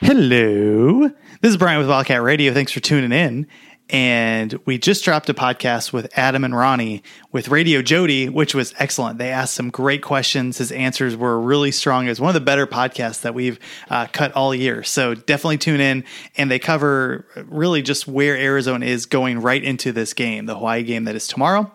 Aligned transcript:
Hello. 0.00 1.08
This 1.40 1.50
is 1.50 1.56
Brian 1.56 1.80
with 1.80 1.88
Wildcat 1.88 2.22
Radio. 2.22 2.54
Thanks 2.54 2.70
for 2.70 2.78
tuning 2.78 3.10
in. 3.10 3.48
And 3.90 4.60
we 4.64 4.78
just 4.78 5.02
dropped 5.02 5.28
a 5.28 5.34
podcast 5.34 5.92
with 5.92 6.16
Adam 6.16 6.44
and 6.44 6.54
Ronnie 6.54 7.02
with 7.32 7.48
Radio 7.48 7.82
Jody, 7.82 8.28
which 8.28 8.54
was 8.54 8.74
excellent. 8.78 9.18
They 9.18 9.30
asked 9.30 9.54
some 9.54 9.70
great 9.70 10.02
questions. 10.02 10.58
His 10.58 10.70
answers 10.70 11.16
were 11.16 11.40
really 11.40 11.72
strong. 11.72 12.06
It 12.06 12.10
was 12.10 12.20
one 12.20 12.28
of 12.28 12.34
the 12.34 12.40
better 12.40 12.66
podcasts 12.66 13.22
that 13.22 13.34
we've 13.34 13.58
uh, 13.90 14.06
cut 14.12 14.32
all 14.34 14.54
year. 14.54 14.84
So 14.84 15.14
definitely 15.14 15.58
tune 15.58 15.80
in. 15.80 16.04
And 16.36 16.48
they 16.48 16.60
cover 16.60 17.26
really 17.46 17.82
just 17.82 18.06
where 18.06 18.36
Arizona 18.36 18.86
is 18.86 19.06
going 19.06 19.40
right 19.40 19.64
into 19.64 19.90
this 19.90 20.12
game, 20.12 20.46
the 20.46 20.54
Hawaii 20.54 20.84
game 20.84 21.04
that 21.04 21.16
is 21.16 21.26
tomorrow 21.26 21.72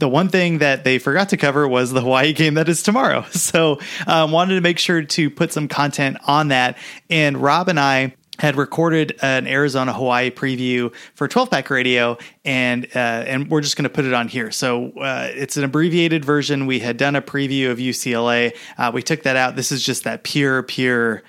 the 0.00 0.08
one 0.08 0.28
thing 0.28 0.58
that 0.58 0.82
they 0.82 0.98
forgot 0.98 1.28
to 1.28 1.36
cover 1.36 1.68
was 1.68 1.92
the 1.92 2.00
Hawaii 2.00 2.32
game 2.32 2.54
that 2.54 2.68
is 2.68 2.82
tomorrow. 2.82 3.24
So, 3.50 3.80
um, 4.06 4.30
wanted 4.32 4.56
to 4.56 4.60
make 4.60 4.78
sure 4.78 5.02
to 5.02 5.30
put 5.30 5.52
some 5.52 5.66
content 5.66 6.18
on 6.26 6.48
that. 6.48 6.78
And 7.08 7.36
Rob 7.38 7.68
and 7.68 7.80
I 7.80 8.14
had 8.38 8.56
recorded 8.56 9.18
an 9.22 9.46
Arizona 9.46 9.92
Hawaii 9.92 10.30
preview 10.30 10.94
for 11.14 11.26
12 11.26 11.50
pack 11.50 11.68
radio, 11.70 12.16
and 12.44 12.86
uh, 12.94 12.98
and 12.98 13.50
we're 13.50 13.60
just 13.60 13.76
going 13.76 13.84
to 13.84 13.90
put 13.90 14.04
it 14.04 14.12
on 14.12 14.28
here. 14.28 14.50
So 14.50 14.92
uh, 14.92 15.28
it's 15.32 15.56
an 15.56 15.64
abbreviated 15.64 16.24
version. 16.24 16.66
We 16.66 16.80
had 16.80 16.96
done 16.96 17.16
a 17.16 17.22
preview 17.22 17.70
of 17.70 17.78
UCLA. 17.78 18.56
Uh, 18.78 18.90
we 18.94 19.02
took 19.02 19.22
that 19.24 19.36
out. 19.36 19.56
This 19.56 19.72
is 19.72 19.82
just 19.82 20.04
that 20.04 20.22
pure, 20.22 20.62
pure, 20.62 21.22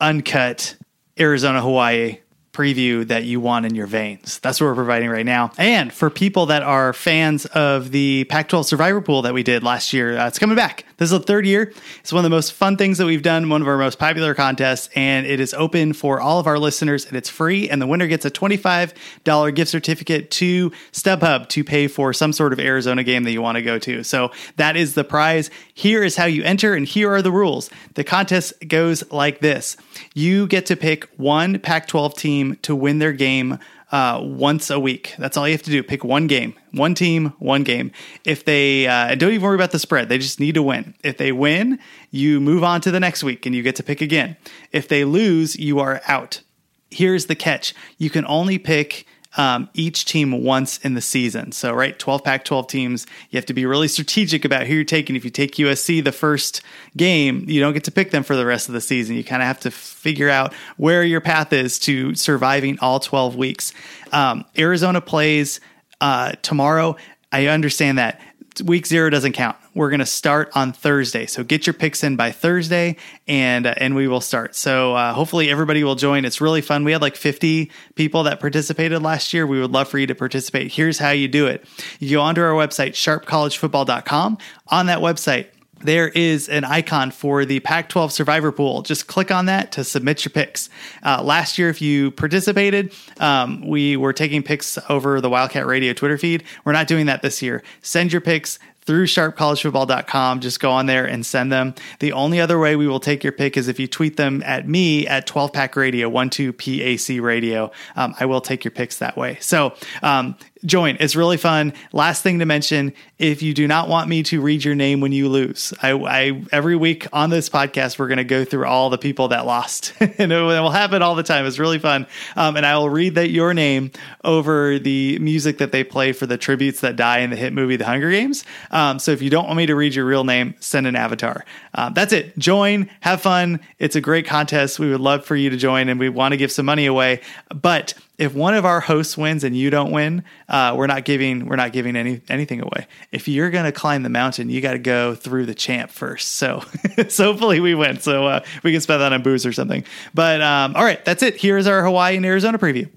uncut 0.00 0.76
Arizona 1.18 1.60
Hawaii 1.60 2.18
preview 2.54 3.06
that 3.08 3.24
you 3.24 3.40
want 3.40 3.66
in 3.66 3.74
your 3.74 3.86
veins. 3.86 4.38
That's 4.38 4.60
what 4.60 4.68
we're 4.68 4.74
providing 4.74 5.10
right 5.10 5.26
now. 5.26 5.52
And 5.58 5.92
for 5.92 6.08
people 6.08 6.46
that 6.46 6.62
are 6.62 6.92
fans 6.92 7.44
of 7.46 7.90
the 7.90 8.24
Pac 8.24 8.48
12 8.48 8.66
Survivor 8.66 9.00
Pool 9.02 9.22
that 9.22 9.34
we 9.34 9.42
did 9.42 9.62
last 9.62 9.92
year, 9.92 10.16
uh, 10.16 10.28
it's 10.28 10.38
coming 10.38 10.56
back. 10.56 10.86
This 10.96 11.12
is 11.12 11.18
the 11.18 11.24
third 11.24 11.44
year. 11.44 11.72
It's 12.00 12.12
one 12.12 12.20
of 12.20 12.24
the 12.24 12.34
most 12.34 12.52
fun 12.52 12.76
things 12.76 12.98
that 12.98 13.06
we've 13.06 13.22
done, 13.22 13.48
one 13.48 13.60
of 13.60 13.68
our 13.68 13.76
most 13.76 13.98
popular 13.98 14.34
contests, 14.34 14.88
and 14.94 15.26
it 15.26 15.40
is 15.40 15.52
open 15.54 15.92
for 15.92 16.20
all 16.20 16.38
of 16.38 16.46
our 16.46 16.58
listeners 16.58 17.04
and 17.04 17.16
it's 17.16 17.28
free. 17.28 17.68
And 17.68 17.82
the 17.82 17.86
winner 17.86 18.06
gets 18.06 18.24
a 18.24 18.30
$25 18.30 19.54
gift 19.54 19.70
certificate 19.70 20.30
to 20.32 20.70
StubHub 20.92 21.48
to 21.48 21.64
pay 21.64 21.88
for 21.88 22.12
some 22.12 22.32
sort 22.32 22.52
of 22.52 22.60
Arizona 22.60 23.02
game 23.02 23.24
that 23.24 23.32
you 23.32 23.42
want 23.42 23.56
to 23.56 23.62
go 23.62 23.78
to. 23.80 24.04
So 24.04 24.30
that 24.56 24.76
is 24.76 24.94
the 24.94 25.04
prize. 25.04 25.50
Here 25.74 26.04
is 26.04 26.16
how 26.16 26.26
you 26.26 26.44
enter, 26.44 26.74
and 26.74 26.86
here 26.86 27.12
are 27.12 27.22
the 27.22 27.32
rules. 27.32 27.70
The 27.94 28.04
contest 28.04 28.52
goes 28.68 29.10
like 29.10 29.40
this 29.40 29.76
you 30.14 30.46
get 30.46 30.66
to 30.66 30.76
pick 30.76 31.08
one 31.16 31.58
Pac 31.58 31.88
12 31.88 32.14
team 32.14 32.43
to 32.62 32.74
win 32.74 32.98
their 32.98 33.12
game 33.12 33.58
uh, 33.92 34.20
once 34.22 34.70
a 34.70 34.80
week. 34.80 35.14
That's 35.18 35.36
all 35.36 35.46
you 35.46 35.52
have 35.52 35.62
to 35.62 35.70
do. 35.70 35.82
Pick 35.82 36.04
one 36.04 36.26
game, 36.26 36.54
one 36.72 36.94
team, 36.94 37.32
one 37.38 37.62
game. 37.62 37.92
If 38.24 38.44
they 38.44 38.86
uh, 38.86 39.14
don't 39.14 39.32
even 39.32 39.42
worry 39.42 39.54
about 39.54 39.70
the 39.70 39.78
spread, 39.78 40.08
they 40.08 40.18
just 40.18 40.40
need 40.40 40.54
to 40.56 40.62
win. 40.62 40.94
If 41.04 41.16
they 41.16 41.32
win, 41.32 41.78
you 42.10 42.40
move 42.40 42.64
on 42.64 42.80
to 42.82 42.90
the 42.90 43.00
next 43.00 43.22
week 43.22 43.46
and 43.46 43.54
you 43.54 43.62
get 43.62 43.76
to 43.76 43.82
pick 43.82 44.00
again. 44.00 44.36
If 44.72 44.88
they 44.88 45.04
lose, 45.04 45.56
you 45.56 45.78
are 45.78 46.00
out. 46.08 46.42
Here's 46.90 47.26
the 47.26 47.34
catch: 47.34 47.74
you 47.98 48.10
can 48.10 48.24
only 48.26 48.58
pick 48.58 49.06
um, 49.36 49.68
each 49.74 50.04
team 50.04 50.30
once 50.44 50.78
in 50.78 50.94
the 50.94 51.00
season. 51.00 51.52
So, 51.52 51.72
right, 51.72 51.98
12 51.98 52.22
pack, 52.24 52.44
12 52.44 52.66
teams. 52.68 53.06
You 53.30 53.36
have 53.36 53.46
to 53.46 53.54
be 53.54 53.66
really 53.66 53.88
strategic 53.88 54.44
about 54.44 54.66
who 54.66 54.74
you're 54.74 54.84
taking. 54.84 55.16
If 55.16 55.24
you 55.24 55.30
take 55.30 55.56
USC 55.56 56.02
the 56.02 56.12
first 56.12 56.62
game, 56.96 57.44
you 57.48 57.60
don't 57.60 57.72
get 57.72 57.84
to 57.84 57.90
pick 57.90 58.10
them 58.10 58.22
for 58.22 58.36
the 58.36 58.46
rest 58.46 58.68
of 58.68 58.74
the 58.74 58.80
season. 58.80 59.16
You 59.16 59.24
kind 59.24 59.42
of 59.42 59.48
have 59.48 59.60
to 59.60 59.70
figure 59.70 60.30
out 60.30 60.52
where 60.76 61.02
your 61.02 61.20
path 61.20 61.52
is 61.52 61.78
to 61.80 62.14
surviving 62.14 62.78
all 62.80 63.00
12 63.00 63.36
weeks. 63.36 63.72
Um, 64.12 64.44
Arizona 64.56 65.00
plays 65.00 65.60
uh, 66.00 66.32
tomorrow. 66.42 66.96
I 67.32 67.46
understand 67.48 67.98
that 67.98 68.20
week 68.64 68.86
zero 68.86 69.10
doesn't 69.10 69.32
count. 69.32 69.56
We're 69.74 69.90
going 69.90 70.00
to 70.00 70.06
start 70.06 70.50
on 70.54 70.72
Thursday, 70.72 71.26
so 71.26 71.42
get 71.42 71.66
your 71.66 71.74
picks 71.74 72.04
in 72.04 72.14
by 72.14 72.30
Thursday, 72.30 72.96
and 73.26 73.66
uh, 73.66 73.74
and 73.76 73.94
we 73.94 74.06
will 74.06 74.20
start. 74.20 74.54
So 74.54 74.94
uh, 74.94 75.12
hopefully 75.12 75.50
everybody 75.50 75.82
will 75.82 75.96
join. 75.96 76.24
It's 76.24 76.40
really 76.40 76.60
fun. 76.60 76.84
We 76.84 76.92
had 76.92 77.02
like 77.02 77.16
50 77.16 77.70
people 77.96 78.22
that 78.22 78.38
participated 78.38 79.02
last 79.02 79.32
year. 79.32 79.46
We 79.46 79.60
would 79.60 79.72
love 79.72 79.88
for 79.88 79.98
you 79.98 80.06
to 80.06 80.14
participate. 80.14 80.72
Here's 80.72 80.98
how 80.98 81.10
you 81.10 81.26
do 81.26 81.46
it: 81.46 81.64
you 81.98 82.16
go 82.16 82.22
onto 82.22 82.40
our 82.40 82.52
website 82.52 82.92
sharpcollegefootball.com. 82.92 84.38
On 84.68 84.86
that 84.86 85.00
website, 85.00 85.48
there 85.84 86.08
is 86.08 86.48
an 86.48 86.64
icon 86.64 87.10
for 87.10 87.44
the 87.44 87.60
Pac 87.60 87.90
12 87.90 88.10
Survivor 88.10 88.50
Pool. 88.50 88.80
Just 88.82 89.06
click 89.06 89.30
on 89.30 89.46
that 89.46 89.70
to 89.72 89.84
submit 89.84 90.24
your 90.24 90.30
picks. 90.30 90.70
Uh, 91.02 91.22
last 91.22 91.58
year, 91.58 91.68
if 91.68 91.82
you 91.82 92.10
participated, 92.12 92.94
um, 93.20 93.66
we 93.66 93.96
were 93.96 94.14
taking 94.14 94.42
picks 94.42 94.78
over 94.88 95.20
the 95.20 95.28
Wildcat 95.28 95.66
Radio 95.66 95.92
Twitter 95.92 96.16
feed. 96.16 96.42
We're 96.64 96.72
not 96.72 96.86
doing 96.86 97.06
that 97.06 97.20
this 97.20 97.42
year. 97.42 97.62
Send 97.82 98.12
your 98.12 98.22
picks 98.22 98.58
through 98.86 99.06
sharpcollegefootball.com. 99.06 100.40
Just 100.40 100.60
go 100.60 100.70
on 100.70 100.86
there 100.86 101.06
and 101.06 101.24
send 101.24 101.50
them. 101.50 101.74
The 102.00 102.12
only 102.12 102.40
other 102.40 102.58
way 102.58 102.76
we 102.76 102.86
will 102.86 103.00
take 103.00 103.24
your 103.24 103.32
pick 103.32 103.56
is 103.56 103.68
if 103.68 103.78
you 103.78 103.86
tweet 103.86 104.16
them 104.16 104.42
at 104.44 104.68
me 104.68 105.06
at 105.06 105.26
12 105.26 105.52
pack 105.52 105.76
radio, 105.76 106.10
12 106.10 106.56
PAC 106.56 107.22
radio. 107.22 107.70
Um, 107.96 108.14
I 108.20 108.26
will 108.26 108.40
take 108.40 108.64
your 108.64 108.72
picks 108.72 108.98
that 108.98 109.16
way. 109.16 109.38
So, 109.40 109.74
um, 110.02 110.36
join. 110.64 110.96
It's 111.00 111.16
really 111.16 111.36
fun. 111.36 111.72
Last 111.92 112.22
thing 112.22 112.38
to 112.38 112.46
mention 112.46 112.92
if 113.18 113.42
you 113.42 113.54
do 113.54 113.68
not 113.68 113.88
want 113.88 114.08
me 114.08 114.22
to 114.24 114.40
read 114.40 114.64
your 114.64 114.74
name 114.74 115.00
when 115.00 115.12
you 115.12 115.28
lose, 115.28 115.72
I, 115.82 115.92
I 115.92 116.42
every 116.52 116.76
week 116.76 117.06
on 117.12 117.30
this 117.30 117.48
podcast, 117.48 117.98
we're 117.98 118.08
going 118.08 118.18
to 118.18 118.24
go 118.24 118.44
through 118.44 118.66
all 118.66 118.90
the 118.90 118.98
people 118.98 119.28
that 119.28 119.46
lost. 119.46 119.94
and 120.00 120.32
it 120.32 120.40
will 120.40 120.70
happen 120.70 121.02
all 121.02 121.14
the 121.14 121.22
time. 121.22 121.46
It's 121.46 121.58
really 121.58 121.78
fun. 121.78 122.06
Um, 122.36 122.56
and 122.56 122.66
I 122.66 122.76
will 122.78 122.90
read 122.90 123.14
that 123.16 123.30
your 123.30 123.54
name 123.54 123.90
over 124.24 124.78
the 124.78 125.18
music 125.18 125.58
that 125.58 125.72
they 125.72 125.84
play 125.84 126.12
for 126.12 126.26
the 126.26 126.38
tributes 126.38 126.80
that 126.80 126.96
die 126.96 127.18
in 127.18 127.30
the 127.30 127.36
hit 127.36 127.52
movie 127.52 127.76
The 127.76 127.86
Hunger 127.86 128.10
Games. 128.10 128.44
Um, 128.70 128.98
so 128.98 129.12
if 129.12 129.22
you 129.22 129.30
don't 129.30 129.46
want 129.46 129.56
me 129.56 129.66
to 129.66 129.74
read 129.74 129.94
your 129.94 130.06
real 130.06 130.24
name, 130.24 130.54
send 130.60 130.86
an 130.86 130.96
avatar. 130.96 131.44
Um, 131.74 131.94
that's 131.94 132.12
it. 132.12 132.36
Join, 132.38 132.88
have 133.00 133.20
fun. 133.20 133.60
It's 133.78 133.96
a 133.96 134.00
great 134.00 134.26
contest. 134.26 134.78
We 134.78 134.90
would 134.90 135.00
love 135.00 135.24
for 135.24 135.36
you 135.36 135.50
to 135.50 135.56
join, 135.56 135.88
and 135.88 135.98
we 136.00 136.08
want 136.08 136.32
to 136.32 136.36
give 136.36 136.52
some 136.52 136.66
money 136.66 136.86
away. 136.86 137.20
But 137.54 137.94
if 138.16 138.32
one 138.32 138.54
of 138.54 138.64
our 138.64 138.80
hosts 138.80 139.16
wins 139.16 139.42
and 139.42 139.56
you 139.56 139.70
don't 139.70 139.90
win, 139.90 140.22
uh, 140.48 140.74
we're 140.76 140.86
not 140.86 141.04
giving 141.04 141.46
we're 141.46 141.56
not 141.56 141.72
giving 141.72 141.96
any 141.96 142.20
anything 142.28 142.60
away. 142.60 142.86
If 143.10 143.26
you're 143.26 143.50
gonna 143.50 143.72
climb 143.72 144.02
the 144.02 144.08
mountain, 144.08 144.50
you 144.50 144.60
got 144.60 144.72
to 144.72 144.78
go 144.78 145.14
through 145.14 145.46
the 145.46 145.54
champ 145.54 145.90
first. 145.90 146.32
So, 146.32 146.62
so 147.08 147.24
hopefully 147.24 147.60
we 147.60 147.74
win. 147.74 148.00
So 148.00 148.26
uh, 148.26 148.44
we 148.62 148.72
can 148.72 148.80
spend 148.80 149.00
that 149.00 149.12
on 149.12 149.22
booze 149.22 149.44
or 149.44 149.52
something. 149.52 149.84
But 150.12 150.40
um, 150.40 150.76
all 150.76 150.84
right, 150.84 151.04
that's 151.04 151.22
it. 151.22 151.40
Here's 151.40 151.66
our 151.66 151.84
Hawaii 151.84 152.16
and 152.16 152.24
Arizona 152.24 152.58
preview. 152.58 152.88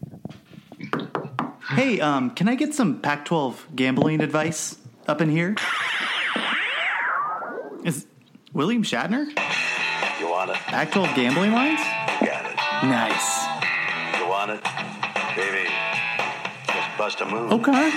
Hey, 1.69 1.99
um, 1.99 2.29
can 2.29 2.47
I 2.47 2.55
get 2.55 2.73
some 2.73 3.01
Pac-12 3.01 3.75
gambling 3.75 4.21
advice 4.21 4.77
up 5.05 5.19
in 5.19 5.29
here? 5.29 5.55
Is 7.83 8.05
William 8.53 8.83
Shatner? 8.83 9.27
You 10.19 10.29
want 10.29 10.51
it? 10.51 10.55
Pac-12 10.55 11.13
gambling 11.15 11.51
lines? 11.51 11.81
Got 12.21 12.45
it. 12.45 12.55
Nice. 12.87 13.47
You 14.17 14.27
want 14.29 14.51
it? 14.51 14.76
A 17.15 17.25
move. 17.25 17.53
Okay. 17.53 17.91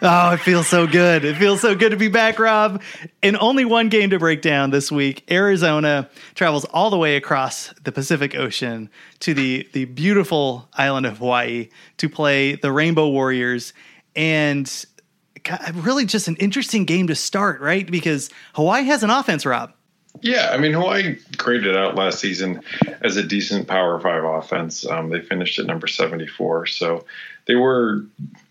Oh, 0.00 0.32
it 0.32 0.40
feels 0.40 0.66
so 0.66 0.86
good. 0.86 1.24
It 1.24 1.36
feels 1.36 1.60
so 1.60 1.74
good 1.74 1.90
to 1.90 1.98
be 1.98 2.08
back, 2.08 2.38
Rob. 2.38 2.80
And 3.22 3.36
only 3.36 3.66
one 3.66 3.90
game 3.90 4.08
to 4.10 4.18
break 4.18 4.40
down 4.40 4.70
this 4.70 4.90
week. 4.90 5.24
Arizona 5.30 6.08
travels 6.34 6.64
all 6.66 6.88
the 6.88 6.96
way 6.96 7.16
across 7.16 7.74
the 7.82 7.92
Pacific 7.92 8.34
Ocean 8.34 8.88
to 9.20 9.34
the, 9.34 9.68
the 9.74 9.84
beautiful 9.84 10.68
island 10.72 11.04
of 11.04 11.18
Hawaii 11.18 11.68
to 11.98 12.08
play 12.08 12.54
the 12.54 12.72
Rainbow 12.72 13.08
Warriors. 13.08 13.74
And 14.16 14.72
really 15.74 16.06
just 16.06 16.26
an 16.26 16.36
interesting 16.36 16.86
game 16.86 17.08
to 17.08 17.14
start, 17.14 17.60
right? 17.60 17.88
Because 17.88 18.30
Hawaii 18.54 18.84
has 18.84 19.02
an 19.02 19.10
offense, 19.10 19.44
Rob. 19.44 19.72
Yeah, 20.20 20.50
I 20.52 20.58
mean 20.58 20.72
Hawaii 20.72 21.16
graded 21.36 21.76
out 21.76 21.94
last 21.94 22.18
season 22.20 22.62
as 23.00 23.16
a 23.16 23.22
decent 23.22 23.68
Power 23.68 24.00
Five 24.00 24.24
offense. 24.24 24.86
Um, 24.86 25.10
they 25.10 25.20
finished 25.20 25.58
at 25.58 25.66
number 25.66 25.86
seventy 25.86 26.26
four, 26.26 26.66
so 26.66 27.04
they 27.46 27.56
were, 27.56 28.04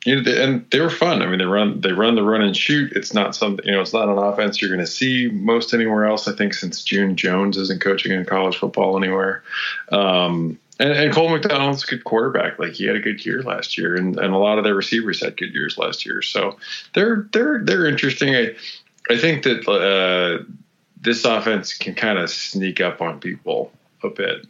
you 0.06 0.16
know, 0.16 0.24
they, 0.24 0.44
and 0.44 0.66
they 0.72 0.80
were 0.80 0.90
fun. 0.90 1.22
I 1.22 1.28
mean, 1.28 1.38
they 1.38 1.46
run 1.46 1.82
they 1.82 1.92
run 1.92 2.16
the 2.16 2.24
run 2.24 2.42
and 2.42 2.58
shoot. 2.58 2.94
It's 2.94 3.14
not 3.14 3.36
something 3.36 3.66
you 3.66 3.72
know, 3.72 3.82
it's 3.82 3.94
not 3.94 4.10
an 4.10 4.18
offense 4.18 4.60
you're 4.60 4.72
going 4.72 4.86
to 4.86 4.92
see 4.92 5.30
most 5.32 5.74
anywhere 5.74 6.06
else. 6.06 6.28
I 6.28 6.34
think 6.34 6.54
since 6.54 6.84
June 6.84 7.16
Jones 7.16 7.58
isn't 7.58 7.82
coaching 7.82 8.12
in 8.12 8.26
college 8.26 8.58
football 8.58 8.98
anywhere. 8.98 9.44
Um, 9.92 10.60
and, 10.80 10.92
and 10.92 11.14
Cole 11.14 11.30
McDonald's 11.30 11.84
a 11.84 11.88
good 11.88 12.04
quarterback. 12.04 12.60
Like 12.60 12.74
he 12.74 12.86
had 12.86 12.96
a 12.96 13.00
good 13.00 13.26
year 13.26 13.42
last 13.42 13.78
year, 13.78 13.96
and, 13.96 14.18
and 14.20 14.34
a 14.34 14.38
lot 14.38 14.58
of 14.58 14.64
their 14.64 14.76
receivers 14.76 15.24
had 15.24 15.38
good 15.38 15.54
years 15.54 15.78
last 15.78 16.06
year. 16.06 16.22
So 16.22 16.58
they're 16.94 17.28
they're 17.34 17.62
they're 17.64 17.88
interesting. 17.88 18.36
I 18.36 18.56
I 19.10 19.18
think 19.18 19.44
that. 19.44 19.68
Uh, 19.68 20.44
this 21.02 21.26
offense 21.26 21.74
can 21.74 21.96
kind 21.96 22.18
of 22.18 22.30
sneak 22.30 22.82
up 22.82 23.02
on 23.02 23.20
people 23.20 23.72
a 24.04 24.10
bit. 24.10 24.48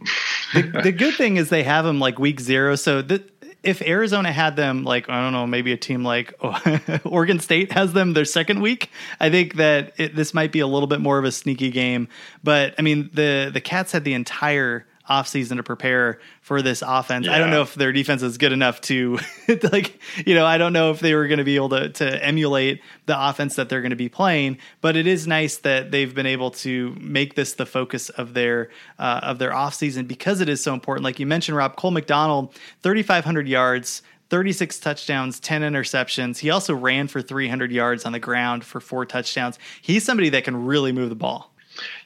the, 0.53 0.61
the 0.83 0.91
good 0.91 1.15
thing 1.15 1.37
is 1.37 1.49
they 1.49 1.63
have 1.63 1.85
them 1.85 1.99
like 1.99 2.19
week 2.19 2.39
zero. 2.39 2.75
So 2.75 3.01
th- 3.01 3.23
if 3.63 3.81
Arizona 3.81 4.31
had 4.31 4.55
them 4.55 4.83
like 4.83 5.09
I 5.09 5.21
don't 5.21 5.33
know, 5.33 5.47
maybe 5.47 5.73
a 5.73 5.77
team 5.77 6.03
like 6.03 6.33
Oregon 7.05 7.39
State 7.39 7.71
has 7.71 7.93
them 7.93 8.13
their 8.13 8.25
second 8.25 8.61
week, 8.61 8.91
I 9.19 9.29
think 9.29 9.55
that 9.55 9.93
it, 9.97 10.15
this 10.15 10.33
might 10.33 10.51
be 10.51 10.59
a 10.59 10.67
little 10.67 10.87
bit 10.87 11.01
more 11.01 11.17
of 11.17 11.25
a 11.25 11.31
sneaky 11.31 11.71
game. 11.71 12.07
But 12.43 12.75
I 12.77 12.81
mean, 12.81 13.09
the 13.13 13.49
the 13.51 13.61
Cats 13.61 13.91
had 13.91 14.03
the 14.03 14.13
entire 14.13 14.85
offseason 15.09 15.57
to 15.57 15.63
prepare 15.63 16.19
for 16.41 16.61
this 16.61 16.83
offense. 16.85 17.25
Yeah. 17.25 17.35
I 17.35 17.39
don't 17.39 17.49
know 17.49 17.61
if 17.61 17.75
their 17.75 17.91
defense 17.91 18.21
is 18.21 18.37
good 18.37 18.51
enough 18.51 18.81
to 18.81 19.19
like, 19.71 19.99
you 20.25 20.35
know, 20.35 20.45
I 20.45 20.57
don't 20.57 20.73
know 20.73 20.91
if 20.91 20.99
they 20.99 21.15
were 21.15 21.27
going 21.27 21.39
to 21.39 21.43
be 21.43 21.55
able 21.55 21.69
to 21.69 21.89
to 21.89 22.25
emulate 22.25 22.81
the 23.05 23.29
offense 23.29 23.55
that 23.55 23.69
they're 23.69 23.81
going 23.81 23.91
to 23.91 23.95
be 23.95 24.09
playing, 24.09 24.57
but 24.81 24.95
it 24.95 25.07
is 25.07 25.27
nice 25.27 25.57
that 25.59 25.91
they've 25.91 26.13
been 26.13 26.25
able 26.25 26.51
to 26.51 26.95
make 26.99 27.35
this 27.35 27.53
the 27.53 27.65
focus 27.65 28.09
of 28.09 28.33
their 28.33 28.69
uh, 28.99 29.21
of 29.23 29.39
their 29.39 29.51
offseason 29.51 30.07
because 30.07 30.41
it 30.41 30.49
is 30.49 30.61
so 30.61 30.73
important. 30.73 31.03
Like 31.03 31.19
you 31.19 31.25
mentioned 31.25 31.57
Rob 31.57 31.75
Cole 31.75 31.91
McDonald, 31.91 32.53
3500 32.83 33.47
yards, 33.47 34.01
36 34.29 34.79
touchdowns, 34.79 35.39
10 35.39 35.61
interceptions. 35.61 36.39
He 36.39 36.49
also 36.49 36.73
ran 36.73 37.07
for 37.07 37.21
300 37.21 37.71
yards 37.71 38.05
on 38.05 38.11
the 38.11 38.19
ground 38.19 38.63
for 38.63 38.79
four 38.79 39.05
touchdowns. 39.05 39.57
He's 39.81 40.03
somebody 40.03 40.29
that 40.29 40.43
can 40.43 40.65
really 40.65 40.91
move 40.91 41.09
the 41.09 41.15
ball. 41.15 41.53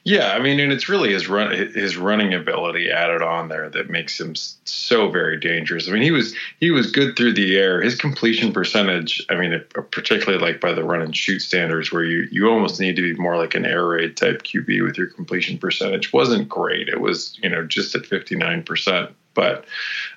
Yeah, 0.04 0.32
I 0.32 0.40
mean, 0.40 0.58
and 0.58 0.72
it's 0.72 0.88
really 0.88 1.12
his 1.12 1.28
run 1.28 1.52
his 1.52 1.96
running 1.96 2.34
ability 2.34 2.90
added 2.90 3.22
on 3.22 3.48
there 3.48 3.68
that 3.70 3.88
makes 3.88 4.20
him 4.20 4.34
so 4.34 5.08
very 5.08 5.38
dangerous. 5.38 5.88
I 5.88 5.92
mean, 5.92 6.02
he 6.02 6.10
was 6.10 6.34
he 6.58 6.72
was 6.72 6.90
good 6.90 7.16
through 7.16 7.34
the 7.34 7.56
air. 7.56 7.80
His 7.80 7.94
completion 7.94 8.52
percentage, 8.52 9.24
I 9.30 9.36
mean, 9.36 9.62
particularly 9.92 10.44
like 10.44 10.60
by 10.60 10.72
the 10.72 10.82
run 10.82 11.02
and 11.02 11.16
shoot 11.16 11.40
standards, 11.40 11.92
where 11.92 12.04
you 12.04 12.26
you 12.32 12.48
almost 12.48 12.80
need 12.80 12.96
to 12.96 13.02
be 13.02 13.14
more 13.20 13.36
like 13.36 13.54
an 13.54 13.64
air 13.64 13.86
raid 13.86 14.16
type 14.16 14.42
QB 14.42 14.84
with 14.84 14.98
your 14.98 15.06
completion 15.06 15.56
percentage, 15.56 16.12
wasn't 16.12 16.48
great. 16.48 16.88
It 16.88 17.00
was 17.00 17.38
you 17.40 17.48
know 17.48 17.64
just 17.64 17.94
at 17.94 18.04
fifty 18.04 18.34
nine 18.34 18.64
percent, 18.64 19.10
but 19.34 19.64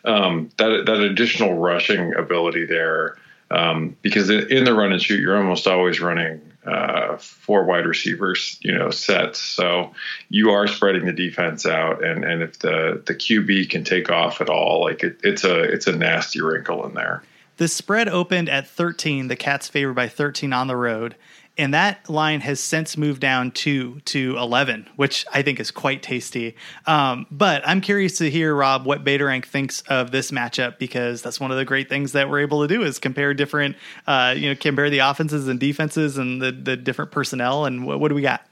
um, 0.04 0.50
that 0.58 0.86
that 0.88 1.00
additional 1.00 1.58
rushing 1.58 2.14
ability 2.16 2.66
there. 2.66 3.18
Um, 3.52 3.96
because 4.02 4.32
in 4.32 4.64
the 4.64 4.74
run 4.74 4.92
and 4.92 5.00
shoot, 5.00 5.20
you're 5.20 5.38
almost 5.38 5.68
always 5.68 6.02
running 6.02 6.42
uh, 6.66 7.18
four 7.18 7.64
wide 7.66 7.86
receivers, 7.86 8.58
you 8.62 8.74
know, 8.74 8.90
sets. 8.90 9.40
So 9.40 9.94
you 10.30 10.50
are 10.52 10.68
spreading 10.68 11.06
the 11.06 11.14
defense 11.14 11.66
out, 11.66 12.04
and 12.04 12.24
and 12.24 12.42
if 12.42 12.60
the 12.60 13.02
the 13.06 13.14
QB 13.16 13.70
can 13.70 13.84
take 13.84 14.10
off 14.10 14.42
at 14.42 14.50
all, 14.50 14.82
like 14.82 15.04
it, 15.04 15.20
it's 15.24 15.44
a 15.44 15.62
it's 15.62 15.88
a 15.88 15.96
nasty 15.96 16.42
wrinkle 16.42 16.86
in 16.86 16.94
there. 16.94 17.24
The 17.58 17.68
spread 17.68 18.10
opened 18.10 18.50
at 18.50 18.68
13. 18.68 19.30
The 19.30 19.38
Cats 19.38 19.70
favored 19.70 19.94
by 19.94 20.10
13 20.10 20.52
on 20.52 20.68
the 20.68 20.76
road 20.76 21.16
and 21.58 21.74
that 21.74 22.10
line 22.10 22.42
has 22.42 22.60
since 22.60 22.98
moved 22.98 23.22
down 23.22 23.52
to 23.52 24.00
to 24.02 24.36
11 24.38 24.88
which 24.96 25.26
i 25.34 25.42
think 25.42 25.60
is 25.60 25.72
quite 25.72 26.04
tasty. 26.04 26.56
Um, 26.86 27.26
but 27.32 27.66
i'm 27.68 27.82
curious 27.82 28.18
to 28.20 28.30
hear 28.30 28.54
rob 28.56 28.86
what 28.86 29.04
betarank 29.04 29.46
thinks 29.46 29.82
of 29.82 30.12
this 30.12 30.32
matchup 30.32 30.78
because 30.80 31.22
that's 31.22 31.40
one 31.40 31.52
of 31.52 31.58
the 31.58 31.66
great 31.66 31.90
things 31.90 32.12
that 32.14 32.30
we're 32.30 32.40
able 32.40 32.62
to 32.62 32.68
do 32.68 32.84
is 32.84 33.00
compare 33.00 33.34
different 33.34 33.76
uh, 34.08 34.34
you 34.36 34.50
know 34.50 34.56
compare 34.56 34.90
the 34.90 35.00
offenses 35.00 35.48
and 35.48 35.60
defenses 35.60 36.18
and 36.18 36.42
the, 36.42 36.52
the 36.52 36.78
different 36.78 37.12
personnel. 37.12 37.66
And 37.66 37.86
what, 37.86 38.00
what 38.00 38.10
do 38.10 38.16
we 38.16 38.22
got? 38.22 38.46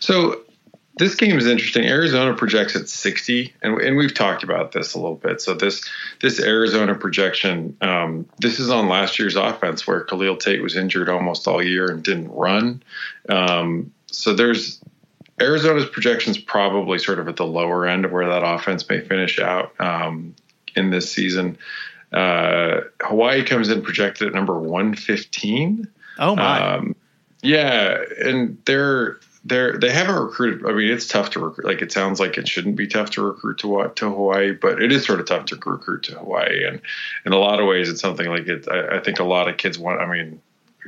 So 0.00 0.42
this 0.98 1.14
game 1.14 1.38
is 1.38 1.46
interesting. 1.46 1.84
Arizona 1.84 2.34
projects 2.34 2.76
at 2.76 2.88
60, 2.88 3.54
and, 3.62 3.80
and 3.80 3.96
we've 3.96 4.14
talked 4.14 4.42
about 4.42 4.72
this 4.72 4.94
a 4.94 4.98
little 4.98 5.16
bit. 5.16 5.40
So 5.40 5.54
this 5.54 5.88
this 6.20 6.40
Arizona 6.40 6.94
projection, 6.94 7.76
um, 7.80 8.28
this 8.38 8.58
is 8.58 8.70
on 8.70 8.88
last 8.88 9.18
year's 9.18 9.36
offense 9.36 9.86
where 9.86 10.00
Khalil 10.00 10.36
Tate 10.36 10.62
was 10.62 10.76
injured 10.76 11.08
almost 11.08 11.46
all 11.48 11.62
year 11.62 11.90
and 11.90 12.02
didn't 12.02 12.30
run. 12.30 12.82
Um, 13.28 13.92
so 14.06 14.34
there's 14.34 14.80
Arizona's 15.40 15.86
projections 15.86 16.38
probably 16.38 16.98
sort 16.98 17.18
of 17.18 17.28
at 17.28 17.36
the 17.36 17.46
lower 17.46 17.86
end 17.86 18.04
of 18.04 18.12
where 18.12 18.28
that 18.28 18.42
offense 18.44 18.88
may 18.88 19.00
finish 19.00 19.38
out 19.38 19.72
um, 19.80 20.34
in 20.74 20.90
this 20.90 21.10
season. 21.10 21.58
Uh, 22.12 22.80
Hawaii 23.02 23.44
comes 23.44 23.68
in 23.68 23.82
projected 23.82 24.28
at 24.28 24.34
number 24.34 24.58
115. 24.58 25.88
Oh 26.18 26.34
my. 26.34 26.74
Um, 26.74 26.96
yeah, 27.42 28.02
and 28.24 28.58
they're 28.64 29.20
they're 29.48 29.78
they 29.78 29.90
haven't 29.90 30.16
recruited. 30.16 30.66
I 30.66 30.72
mean, 30.72 30.90
it's 30.90 31.06
tough 31.06 31.30
to 31.30 31.40
recruit. 31.40 31.66
Like 31.66 31.82
it 31.82 31.90
sounds 31.90 32.20
like 32.20 32.38
it 32.38 32.48
shouldn't 32.48 32.76
be 32.76 32.86
tough 32.86 33.10
to 33.10 33.22
recruit 33.22 33.58
to 33.58 33.90
to 33.96 34.10
Hawaii, 34.10 34.52
but 34.52 34.82
it 34.82 34.92
is 34.92 35.04
sort 35.04 35.20
of 35.20 35.26
tough 35.26 35.46
to 35.46 35.56
recruit 35.56 36.04
to 36.04 36.18
Hawaii. 36.18 36.64
And 36.64 36.80
in 37.24 37.32
a 37.32 37.38
lot 37.38 37.60
of 37.60 37.66
ways, 37.66 37.88
it's 37.88 38.00
something 38.00 38.28
like 38.28 38.46
it. 38.46 38.68
I, 38.70 38.96
I 38.96 39.00
think 39.00 39.18
a 39.18 39.24
lot 39.24 39.48
of 39.48 39.56
kids 39.56 39.78
want. 39.78 40.00
I 40.00 40.06
mean, 40.06 40.40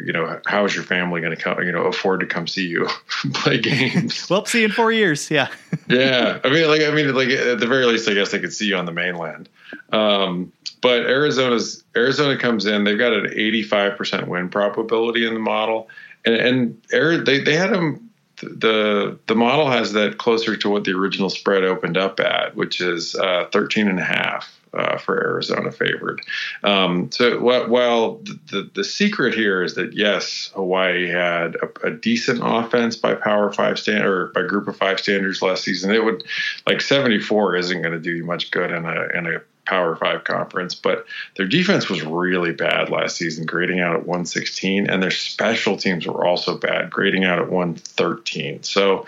you 0.05 0.13
know, 0.13 0.41
how 0.47 0.65
is 0.65 0.75
your 0.75 0.85
family 0.85 1.21
going 1.21 1.37
to 1.37 1.43
come? 1.43 1.63
You 1.63 1.73
know, 1.73 1.85
afford 1.85 2.21
to 2.21 2.27
come 2.27 2.47
see 2.47 2.67
you 2.67 2.87
play 3.35 3.59
games? 3.59 4.27
well, 4.31 4.45
see 4.45 4.61
you 4.61 4.67
in 4.67 4.73
four 4.73 4.93
years. 4.93 5.31
Yeah. 5.31 5.49
yeah, 5.89 6.39
I 6.45 6.51
mean, 6.51 6.69
like 6.69 6.83
I 6.83 6.91
mean, 6.91 7.15
like 7.15 7.29
at 7.31 7.61
the 7.61 7.67
very 7.67 7.87
least, 7.87 8.09
I 8.09 8.15
guess 8.15 8.31
they 8.31 8.41
could 8.41 8.53
see 8.53 8.67
you 8.67 8.77
on 8.77 8.87
the 8.87 8.93
mainland. 8.93 9.49
Um, 9.93 10.53
but 10.83 11.07
Arizona's 11.07 11.85
Arizona 11.97 12.39
comes 12.39 12.67
in. 12.67 12.85
They've 12.85 12.99
got 12.99 13.13
an 13.13 13.27
85% 13.27 14.29
win 14.29 14.49
probability 14.49 15.27
in 15.27 15.35
the 15.35 15.41
model, 15.41 15.89
and, 16.25 16.35
and 16.35 16.83
they 16.91 17.41
they 17.41 17.57
had 17.57 17.71
them 17.71 18.10
the 18.43 19.19
the 19.27 19.35
model 19.35 19.71
has 19.71 19.93
that 19.93 20.19
closer 20.19 20.57
to 20.57 20.71
what 20.71 20.85
the 20.85 20.93
original 20.93 21.31
spread 21.31 21.65
opened 21.65 21.97
up 21.97 22.21
at, 22.21 22.55
which 22.57 22.81
is 22.81 23.15
uh, 23.15 23.47
13 23.53 23.89
and 23.89 23.99
a 23.99 24.05
half 24.05 24.61
uh, 24.73 24.99
for 24.99 25.17
Arizona 25.17 25.73
favored. 25.73 26.23
Um, 26.63 27.11
so 27.11 27.41
while 27.41 28.21
the, 28.51 28.71
the 28.75 28.85
secret 28.85 29.35
here 29.35 29.63
is 29.63 29.75
that 29.75 29.95
yes, 29.95 30.51
Hawaii 30.55 31.09
had 31.09 31.57
a, 31.57 31.89
a 31.89 31.91
decent 31.91 32.41
offense 32.43 32.97
by 32.97 33.15
Power 33.15 33.53
Five 33.53 33.79
standard 33.79 34.13
or 34.13 34.27
by 34.29 34.43
Group 34.43 34.69
of 34.69 34.77
Five 34.77 35.01
standards 35.01 35.43
last 35.43 35.65
season. 35.65 35.93
It 35.93 36.05
would 36.05 36.25
like 36.67 36.81
74 36.81 37.57
isn't 37.57 37.83
going 37.83 37.95
to 37.95 38.01
do 38.01 38.13
you 38.13 38.25
much 38.25 38.51
good 38.51 38.71
in 38.71 38.85
a 38.85 39.09
in 39.15 39.27
a 39.27 39.41
Power 39.71 39.95
Five 39.95 40.25
conference, 40.25 40.75
but 40.75 41.07
their 41.37 41.47
defense 41.47 41.89
was 41.89 42.03
really 42.03 42.53
bad 42.53 42.91
last 42.91 43.17
season, 43.17 43.47
grading 43.47 43.79
out 43.79 43.95
at 43.95 44.01
116, 44.01 44.91
and 44.91 45.01
their 45.01 45.13
special 45.13 45.77
teams 45.77 46.09
were 46.09 46.27
also 46.27 46.59
bad, 46.59 46.91
grading 46.91 47.25
out 47.25 47.39
at 47.39 47.49
113. 47.49 48.65
So, 48.65 49.07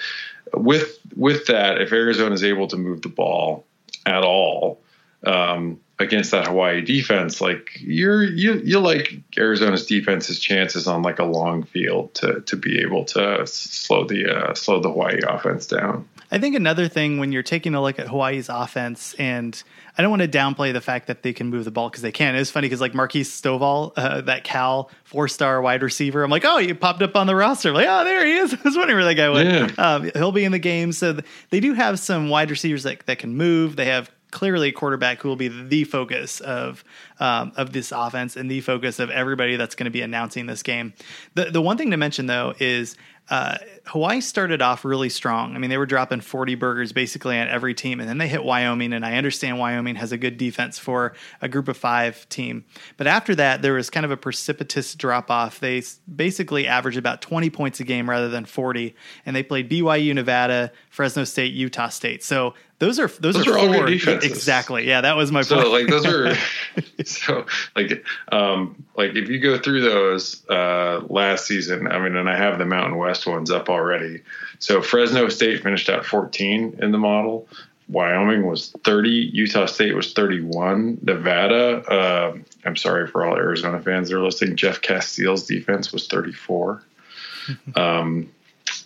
with 0.55 1.01
with 1.17 1.47
that, 1.47 1.81
if 1.81 1.93
Arizona 1.93 2.33
is 2.33 2.45
able 2.45 2.69
to 2.69 2.77
move 2.77 3.03
the 3.03 3.09
ball 3.09 3.65
at 4.07 4.23
all 4.23 4.81
um, 5.27 5.81
against 5.99 6.31
that 6.31 6.47
Hawaii 6.47 6.81
defense, 6.81 7.41
like 7.41 7.71
you're 7.81 8.23
you 8.23 8.55
you 8.65 8.79
like 8.79 9.15
Arizona's 9.37 9.87
defense's 9.87 10.39
chances 10.39 10.87
on 10.87 11.03
like 11.03 11.19
a 11.19 11.25
long 11.25 11.65
field 11.65 12.15
to 12.15 12.41
to 12.43 12.57
be 12.57 12.83
able 12.83 13.05
to 13.07 13.45
slow 13.49 14.05
the 14.05 14.33
uh, 14.33 14.55
slow 14.55 14.79
the 14.79 14.91
Hawaii 14.91 15.23
offense 15.27 15.67
down. 15.67 16.09
I 16.33 16.39
think 16.39 16.57
another 16.57 16.89
thing 16.89 17.19
when 17.19 17.31
you're 17.31 17.43
taking 17.43 17.75
a 17.75 17.83
look 17.83 17.99
at 17.99 18.09
Hawaii's 18.09 18.49
offense, 18.49 19.13
and 19.19 19.63
I 19.99 20.03
don't 20.03 20.11
want 20.11 20.23
to 20.23 20.29
downplay 20.29 20.73
the 20.73 20.81
fact 20.81 21.09
that 21.09 21.23
they 21.23 21.35
can 21.35 21.49
move 21.49 21.67
the 21.67 21.71
ball 21.71 21.91
because 21.91 22.01
they 22.01 22.11
can. 22.11 22.35
It's 22.35 22.51
funny 22.51 22.69
because 22.69 22.81
like 22.81 22.95
Melquise 22.95 23.27
Stovall, 23.27 23.93
uh, 23.97 24.23
that 24.23 24.43
Cal 24.43 24.91
four 25.05 25.29
star 25.29 25.61
wide 25.61 25.83
receiver, 25.83 26.25
I'm 26.25 26.31
like, 26.31 26.47
oh, 26.47 26.57
he 26.57 26.73
popped 26.73 27.03
up 27.03 27.17
on 27.17 27.27
the 27.27 27.37
roster. 27.37 27.69
I'm 27.69 27.75
like, 27.75 27.87
oh, 27.87 28.05
there 28.05 28.25
he 28.25 28.33
is. 28.33 28.55
I 28.55 28.59
was 28.65 28.77
wondering 28.79 28.97
where 28.97 29.05
that 29.05 29.15
guy 29.15 29.29
went. 29.29 29.77
Yeah. 29.77 29.95
Um, 29.95 30.11
he'll 30.15 30.33
be 30.33 30.45
in 30.45 30.53
the 30.53 30.59
game. 30.59 30.93
So 30.93 31.19
they 31.51 31.61
do 31.61 31.75
have 31.75 31.99
some 31.99 32.31
wide 32.31 32.51
receivers 32.51 32.85
that, 32.85 33.05
that 33.05 33.19
can 33.19 33.37
move. 33.37 33.77
They 33.77 33.85
have 33.85 34.11
clearly 34.33 34.71
a 34.71 34.73
quarterback 34.73 35.21
who 35.21 35.29
will 35.29 35.37
be 35.37 35.49
the 35.49 35.85
focus 35.85 36.41
of 36.41 36.83
um, 37.21 37.53
of 37.57 37.73
this 37.73 37.93
offense 37.93 38.37
and 38.37 38.51
the 38.51 38.61
focus 38.61 38.99
of 38.99 39.11
everybody 39.11 39.57
that's 39.57 39.77
going 39.77 39.85
to 39.85 39.91
be 39.91 40.01
announcing 40.01 40.47
this 40.47 40.65
game. 40.65 40.95
The 41.35 41.45
the 41.51 41.63
one 41.63 41.79
thing 41.79 41.93
to 41.93 41.97
mention 41.97 42.27
though 42.27 42.55
is 42.59 42.97
uh, 43.31 43.57
Hawaii 43.87 44.21
started 44.21 44.61
off 44.61 44.85
really 44.85 45.09
strong. 45.09 45.55
I 45.55 45.59
mean, 45.59 45.71
they 45.71 45.79
were 45.79 45.87
dropping 45.87 46.21
40 46.21 46.55
burgers 46.57 46.93
basically 46.93 47.39
on 47.39 47.49
every 47.49 47.73
team, 47.73 48.01
and 48.01 48.09
then 48.09 48.19
they 48.19 48.29
hit 48.29 48.45
Wyoming. 48.45 48.93
And 48.93 49.07
I 49.07 49.15
understand 49.15 49.59
Wyoming 49.59 49.95
has 49.95 50.13
a 50.13 50.19
good 50.19 50.37
defense 50.37 50.79
for 50.79 51.15
a 51.41 51.49
group 51.49 51.69
of 51.69 51.77
five 51.77 52.29
team. 52.29 52.65
But 52.97 53.07
after 53.07 53.35
that, 53.37 53.63
there 53.63 53.75
was 53.75 53.91
kind 53.91 54.05
of 54.05 54.11
a 54.11 54.17
precipitous 54.17 54.95
drop 54.95 55.31
off. 55.31 55.61
They 55.61 55.83
basically 56.15 56.67
averaged 56.67 56.99
about 56.99 57.23
20 57.23 57.49
points 57.51 57.81
a 57.81 57.85
game 57.85 58.11
rather 58.11 58.29
than 58.29 58.45
40. 58.45 58.95
And 59.25 59.35
they 59.35 59.43
played 59.43 59.71
BYU, 59.71 60.15
Nevada, 60.15 60.73
Fresno 60.91 61.25
State, 61.25 61.55
Utah 61.55 61.89
State. 61.89 62.23
So 62.23 62.55
those 62.83 62.99
are 62.99 63.07
those, 63.07 63.37
those 63.37 63.47
are, 63.47 63.53
are 63.53 63.59
all 63.59 63.69
good 63.69 63.87
defenses. 63.87 64.29
Exactly. 64.29 64.89
Yeah, 64.89 65.03
that 65.03 65.17
was 65.17 65.31
my 65.31 65.43
so, 65.43 65.55
point. 65.55 65.69
like 65.69 65.87
those 65.87 66.05
are 66.05 66.35
so 67.05 67.47
like 67.77 68.05
um 68.33 68.85
like 68.97 69.15
if 69.15 69.29
you 69.29 69.39
go 69.39 69.57
through 69.57 69.83
those 69.83 70.45
uh 70.49 71.01
last 71.09 71.47
season, 71.47 71.87
I 71.87 72.01
mean, 72.01 72.17
and 72.17 72.29
I 72.29 72.37
have 72.37 72.59
the 72.59 72.65
Mountain 72.65 72.99
West 72.99 73.25
ones 73.25 73.53
up 73.53 73.71
already. 73.71 74.23
So 74.59 74.83
Fresno 74.83 75.29
State 75.29 75.63
finished 75.63 75.89
at 75.89 76.05
14 76.05 76.81
in 76.83 76.91
the 76.91 76.99
model. 76.99 77.47
Wyoming 77.89 78.49
was 78.49 78.75
30. 78.83 79.11
Utah 79.11 79.67
State 79.67 79.95
was 79.95 80.13
31. 80.13 80.99
Nevada, 81.03 81.89
uh, 81.89 82.37
I'm 82.65 82.75
sorry 82.75 83.07
for 83.07 83.25
all 83.25 83.37
Arizona 83.37 83.81
fans 83.81 84.09
that 84.09 84.17
are 84.17 84.25
listening. 84.25 84.57
Jeff 84.57 84.81
Casteel's 84.81 85.47
defense 85.47 85.93
was 85.93 86.09
34. 86.09 86.83
um, 87.77 88.29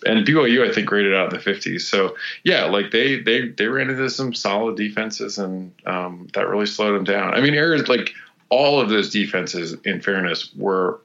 and 0.05 0.25
BYU 0.25 0.67
I 0.67 0.73
think 0.73 0.87
graded 0.87 1.13
out 1.13 1.33
in 1.33 1.39
the 1.39 1.43
50s. 1.43 1.81
So 1.81 2.15
yeah, 2.43 2.65
like 2.65 2.91
they 2.91 3.19
they 3.19 3.49
they 3.49 3.67
ran 3.67 3.89
into 3.89 4.09
some 4.09 4.33
solid 4.33 4.77
defenses, 4.77 5.37
and 5.37 5.73
um, 5.85 6.27
that 6.33 6.47
really 6.47 6.65
slowed 6.65 6.95
them 6.95 7.03
down. 7.03 7.33
I 7.33 7.41
mean, 7.41 7.53
Arizona 7.53 7.97
like 7.97 8.13
all 8.49 8.79
of 8.79 8.89
those 8.89 9.09
defenses, 9.09 9.75
in 9.83 10.01
fairness, 10.01 10.53
were 10.55 11.01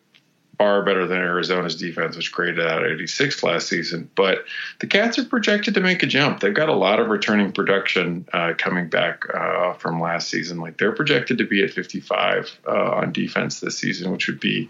far 0.62 0.84
better 0.84 1.08
than 1.08 1.18
Arizona's 1.18 1.74
defense, 1.74 2.16
which 2.16 2.30
graded 2.30 2.64
out 2.64 2.86
86 2.86 3.42
last 3.42 3.68
season. 3.68 4.08
But 4.14 4.44
the 4.78 4.86
Cats 4.86 5.18
are 5.18 5.24
projected 5.24 5.74
to 5.74 5.80
make 5.80 6.04
a 6.04 6.06
jump. 6.06 6.38
They've 6.38 6.54
got 6.54 6.68
a 6.68 6.74
lot 6.74 7.00
of 7.00 7.08
returning 7.08 7.50
production 7.50 8.26
uh, 8.32 8.52
coming 8.56 8.88
back 8.88 9.24
uh, 9.34 9.72
from 9.74 10.00
last 10.00 10.28
season. 10.28 10.60
Like 10.60 10.78
they're 10.78 10.92
projected 10.92 11.38
to 11.38 11.44
be 11.44 11.64
at 11.64 11.70
55 11.70 12.60
uh, 12.66 12.70
on 12.70 13.12
defense 13.12 13.58
this 13.58 13.76
season, 13.78 14.12
which 14.12 14.28
would 14.28 14.38
be 14.38 14.68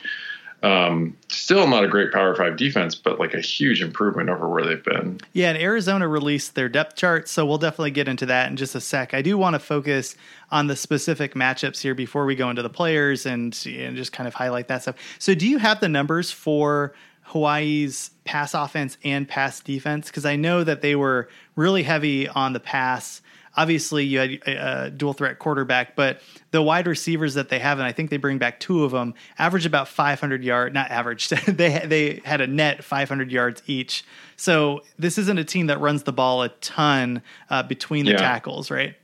um, 0.62 1.16
still 1.28 1.66
not 1.66 1.83
a 1.83 1.88
great 1.88 2.12
Power 2.12 2.35
Five 2.37 2.57
defense, 2.57 2.95
but 2.95 3.19
like 3.19 3.35
a 3.35 3.40
huge 3.40 3.83
improvement 3.83 4.31
over 4.31 4.49
where 4.49 4.64
they've 4.64 4.85
been. 4.85 5.21
Yeah, 5.33 5.50
and 5.50 5.59
Arizona 5.59 6.07
released 6.07 6.54
their 6.54 6.69
depth 6.69 6.95
chart, 6.97 7.28
so 7.28 7.45
we'll 7.45 7.59
definitely 7.59 7.90
get 7.90 8.07
into 8.07 8.26
that 8.26 8.49
in 8.49 8.57
just 8.57 8.75
a 8.75 8.81
sec. 8.81 9.12
I 9.12 9.23
do 9.23 9.37
want 9.37 9.54
to 9.54 9.59
focus 9.59 10.14
on 10.50 10.69
the 10.69 10.76
specific 10.76 11.35
matchups 11.35 11.81
here 11.81 11.95
before 11.95 12.25
we 12.25 12.37
go 12.37 12.49
into 12.49 12.62
the 12.62 12.71
players 12.71 13.26
and, 13.26 13.59
and 13.66 13.97
just 13.97 14.12
kind 14.12 14.28
of 14.28 14.35
highlight 14.35 14.69
that 14.69 14.83
stuff. 14.83 14.97
So, 15.19 15.35
do 15.35 15.49
you 15.49 15.59
have 15.59 15.81
the 15.81 15.88
numbers 15.88 16.31
for 16.31 16.95
Hawaii's 17.23 18.12
pass 18.25 18.54
offense 18.54 18.99
and 19.02 19.28
pass 19.28 19.59
defense? 19.59 20.07
Because 20.07 20.25
I 20.25 20.37
know 20.37 20.62
that 20.62 20.81
they 20.81 20.95
were 20.95 21.28
really 21.57 21.83
heavy 21.83 22.28
on 22.28 22.52
the 22.52 22.61
pass 22.61 23.21
obviously 23.56 24.04
you 24.04 24.18
had 24.18 24.30
a, 24.47 24.90
dual 24.90 25.12
threat 25.12 25.38
quarterback, 25.38 25.97
but 25.97 26.21
the 26.50 26.62
wide 26.62 26.87
receivers 26.87 27.35
that 27.35 27.49
they 27.49 27.59
have, 27.59 27.78
and 27.78 27.87
I 27.87 27.92
think 27.92 28.11
they 28.11 28.16
bring 28.16 28.38
back 28.38 28.61
two 28.61 28.85
of 28.85 28.92
them, 28.92 29.14
average 29.38 29.66
about 29.66 29.88
500 29.88 30.42
yards. 30.42 30.75
Not 30.75 30.90
average. 30.90 31.28
they 31.47 31.82
they 31.85 32.21
had 32.25 32.40
a 32.40 32.47
net 32.47 32.85
500 32.85 33.30
yards 33.30 33.62
each. 33.66 34.04
So 34.37 34.82
this 34.99 35.18
isn't 35.18 35.38
a 35.38 35.44
team 35.44 35.66
that 35.66 35.80
runs 35.80 36.02
the 36.02 36.12
ball 36.12 36.42
a 36.42 36.49
ton 36.49 37.23
uh, 37.50 37.62
between 37.62 38.04
the 38.04 38.12
yeah. 38.12 38.18
tackles, 38.18 38.71
right? 38.71 38.97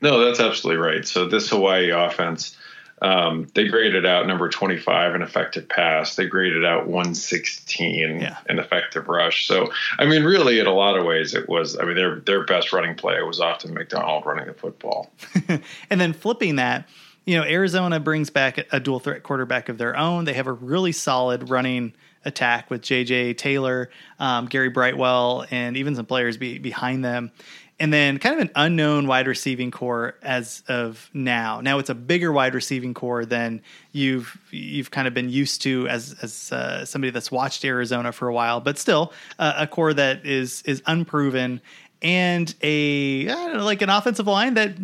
No, 0.00 0.24
that's 0.24 0.40
absolutely 0.40 0.80
right. 0.80 1.06
So 1.06 1.26
this 1.26 1.50
Hawaii 1.50 1.90
offense 1.90 2.56
um, 3.02 3.46
they 3.54 3.68
graded 3.68 4.04
out 4.04 4.26
number 4.26 4.48
25 4.48 5.14
an 5.14 5.22
effective 5.22 5.68
pass. 5.68 6.16
They 6.16 6.26
graded 6.26 6.64
out 6.64 6.86
116 6.86 8.20
yeah. 8.20 8.38
in 8.48 8.58
effective 8.58 9.08
rush. 9.08 9.46
So, 9.46 9.70
I 9.98 10.06
mean, 10.06 10.24
really, 10.24 10.58
in 10.58 10.66
a 10.66 10.74
lot 10.74 10.98
of 10.98 11.04
ways, 11.04 11.34
it 11.34 11.48
was. 11.48 11.78
I 11.78 11.84
mean, 11.84 11.96
their 11.96 12.20
their 12.20 12.44
best 12.44 12.72
running 12.72 12.96
play 12.96 13.22
was 13.22 13.40
often 13.40 13.74
McDonald 13.74 14.26
running 14.26 14.46
the 14.46 14.54
football. 14.54 15.10
and 15.90 16.00
then 16.00 16.12
flipping 16.12 16.56
that, 16.56 16.88
you 17.24 17.36
know, 17.36 17.44
Arizona 17.44 18.00
brings 18.00 18.30
back 18.30 18.66
a 18.72 18.80
dual 18.80 19.00
threat 19.00 19.22
quarterback 19.22 19.68
of 19.68 19.78
their 19.78 19.96
own. 19.96 20.24
They 20.24 20.34
have 20.34 20.46
a 20.46 20.52
really 20.52 20.92
solid 20.92 21.50
running 21.50 21.92
attack 22.24 22.68
with 22.68 22.82
J.J. 22.82 23.34
Taylor, 23.34 23.90
um, 24.18 24.46
Gary 24.46 24.70
Brightwell, 24.70 25.46
and 25.50 25.76
even 25.76 25.94
some 25.94 26.04
players 26.04 26.36
be, 26.36 26.58
behind 26.58 27.04
them 27.04 27.30
and 27.80 27.92
then 27.92 28.18
kind 28.18 28.34
of 28.34 28.40
an 28.40 28.50
unknown 28.56 29.06
wide 29.06 29.26
receiving 29.26 29.70
core 29.70 30.16
as 30.22 30.62
of 30.68 31.08
now. 31.14 31.60
Now 31.60 31.78
it's 31.78 31.90
a 31.90 31.94
bigger 31.94 32.32
wide 32.32 32.54
receiving 32.54 32.94
core 32.94 33.24
than 33.24 33.62
you've 33.92 34.36
you've 34.50 34.90
kind 34.90 35.06
of 35.06 35.14
been 35.14 35.28
used 35.28 35.62
to 35.62 35.86
as 35.88 36.16
as 36.22 36.52
uh, 36.52 36.84
somebody 36.84 37.10
that's 37.10 37.30
watched 37.30 37.64
Arizona 37.64 38.12
for 38.12 38.28
a 38.28 38.34
while, 38.34 38.60
but 38.60 38.78
still 38.78 39.12
uh, 39.38 39.54
a 39.58 39.66
core 39.66 39.94
that 39.94 40.26
is 40.26 40.62
is 40.62 40.82
unproven 40.86 41.60
and 42.02 42.54
a 42.62 43.24
know, 43.24 43.64
like 43.64 43.82
an 43.82 43.90
offensive 43.90 44.26
line 44.26 44.54
that 44.54 44.76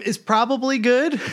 is 0.00 0.18
probably 0.18 0.78
good. 0.78 1.20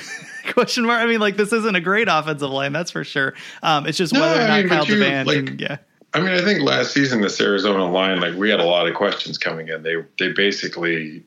Question 0.51 0.85
mark. 0.85 1.01
I 1.01 1.05
mean, 1.05 1.21
like 1.21 1.37
this 1.37 1.53
isn't 1.53 1.75
a 1.75 1.81
great 1.81 2.09
offensive 2.09 2.49
line, 2.49 2.73
that's 2.73 2.91
for 2.91 3.05
sure. 3.05 3.33
Um, 3.61 3.87
it's 3.87 3.97
just 3.97 4.13
no, 4.13 4.19
whether 4.19 4.43
or 4.43 4.47
not 4.47 4.51
I 4.51 4.59
mean, 4.59 4.69
Kyle 4.69 4.85
Devane. 4.85 5.25
Like, 5.25 5.37
and, 5.37 5.61
yeah 5.61 5.77
I 6.13 6.19
mean, 6.19 6.29
I 6.29 6.41
think 6.41 6.61
last 6.61 6.93
season 6.93 7.21
this 7.21 7.41
Arizona 7.41 7.89
line, 7.89 8.19
like 8.19 8.35
we 8.35 8.49
had 8.49 8.59
a 8.59 8.65
lot 8.65 8.87
of 8.87 8.93
questions 8.93 9.37
coming 9.37 9.67
in. 9.69 9.81
They 9.81 9.95
they 10.19 10.31
basically, 10.31 11.23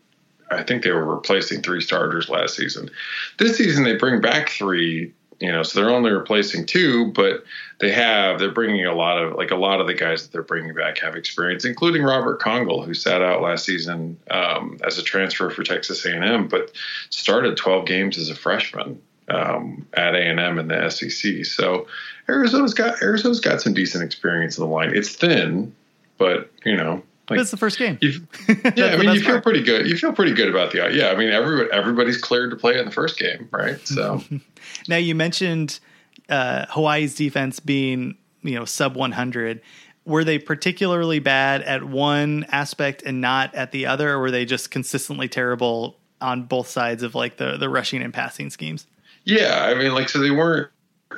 I 0.50 0.62
think 0.62 0.84
they 0.84 0.92
were 0.92 1.16
replacing 1.16 1.62
three 1.62 1.80
starters 1.80 2.28
last 2.28 2.56
season. 2.56 2.90
This 3.38 3.56
season 3.56 3.84
they 3.84 3.96
bring 3.96 4.20
back 4.20 4.50
three. 4.50 5.12
You 5.38 5.52
know, 5.52 5.62
so 5.62 5.78
they're 5.78 5.90
only 5.90 6.12
replacing 6.12 6.64
two, 6.64 7.12
but 7.12 7.44
they 7.78 7.92
have 7.92 8.38
they're 8.38 8.52
bringing 8.52 8.86
a 8.86 8.94
lot 8.94 9.22
of 9.22 9.34
like 9.34 9.50
a 9.50 9.56
lot 9.56 9.82
of 9.82 9.86
the 9.86 9.92
guys 9.92 10.22
that 10.22 10.32
they're 10.32 10.42
bringing 10.42 10.72
back 10.72 10.98
have 11.00 11.14
experience, 11.14 11.66
including 11.66 12.02
Robert 12.02 12.40
Congel, 12.40 12.82
who 12.82 12.94
sat 12.94 13.20
out 13.20 13.42
last 13.42 13.66
season 13.66 14.18
um, 14.30 14.78
as 14.86 14.96
a 14.96 15.02
transfer 15.02 15.50
for 15.50 15.62
Texas 15.62 16.06
A&M, 16.06 16.48
but 16.48 16.72
started 17.10 17.58
12 17.58 17.84
games 17.84 18.16
as 18.16 18.30
a 18.30 18.34
freshman 18.34 19.02
um, 19.28 19.86
at 19.92 20.14
A 20.14 20.18
and 20.18 20.40
M 20.40 20.58
in 20.58 20.68
the 20.68 20.88
SEC. 20.88 21.44
So 21.44 21.86
Arizona's 22.28 22.74
got 22.74 23.02
Arizona's 23.02 23.40
got 23.40 23.60
some 23.60 23.74
decent 23.74 24.04
experience 24.04 24.58
in 24.58 24.64
the 24.64 24.70
line. 24.70 24.94
It's 24.94 25.14
thin, 25.14 25.74
but 26.18 26.50
you 26.64 26.76
know, 26.76 27.02
like, 27.30 27.40
it's 27.40 27.50
the 27.50 27.56
first 27.56 27.78
game. 27.78 27.98
yeah, 28.02 28.86
I 28.86 28.96
mean, 28.96 29.14
you 29.14 29.20
feel 29.20 29.32
part. 29.32 29.42
pretty 29.44 29.62
good. 29.62 29.86
You 29.86 29.96
feel 29.96 30.12
pretty 30.12 30.32
good 30.32 30.48
about 30.48 30.72
the. 30.72 30.90
Yeah, 30.92 31.10
I 31.10 31.16
mean, 31.16 31.30
everybody 31.30 31.70
everybody's 31.72 32.18
cleared 32.18 32.50
to 32.50 32.56
play 32.56 32.78
in 32.78 32.84
the 32.84 32.90
first 32.90 33.18
game, 33.18 33.48
right? 33.50 33.78
So 33.86 34.22
now 34.88 34.96
you 34.96 35.14
mentioned 35.14 35.80
uh, 36.28 36.66
Hawaii's 36.70 37.14
defense 37.14 37.60
being 37.60 38.16
you 38.42 38.54
know 38.54 38.64
sub 38.64 38.96
100 38.96 39.60
were 40.04 40.22
they 40.22 40.38
particularly 40.38 41.18
bad 41.18 41.62
at 41.62 41.82
one 41.82 42.46
aspect 42.50 43.02
and 43.02 43.20
not 43.20 43.52
at 43.56 43.72
the 43.72 43.86
other 43.86 44.12
or 44.12 44.20
were 44.20 44.30
they 44.30 44.44
just 44.44 44.70
consistently 44.70 45.28
terrible 45.28 45.98
on 46.20 46.44
both 46.44 46.68
sides 46.68 47.02
of 47.02 47.16
like 47.16 47.38
the 47.38 47.56
the 47.56 47.68
rushing 47.68 48.02
and 48.02 48.14
passing 48.14 48.48
schemes 48.50 48.86
yeah, 49.26 49.64
I 49.64 49.74
mean, 49.74 49.92
like, 49.92 50.08
so 50.08 50.20
they 50.20 50.30
weren't. 50.30 50.70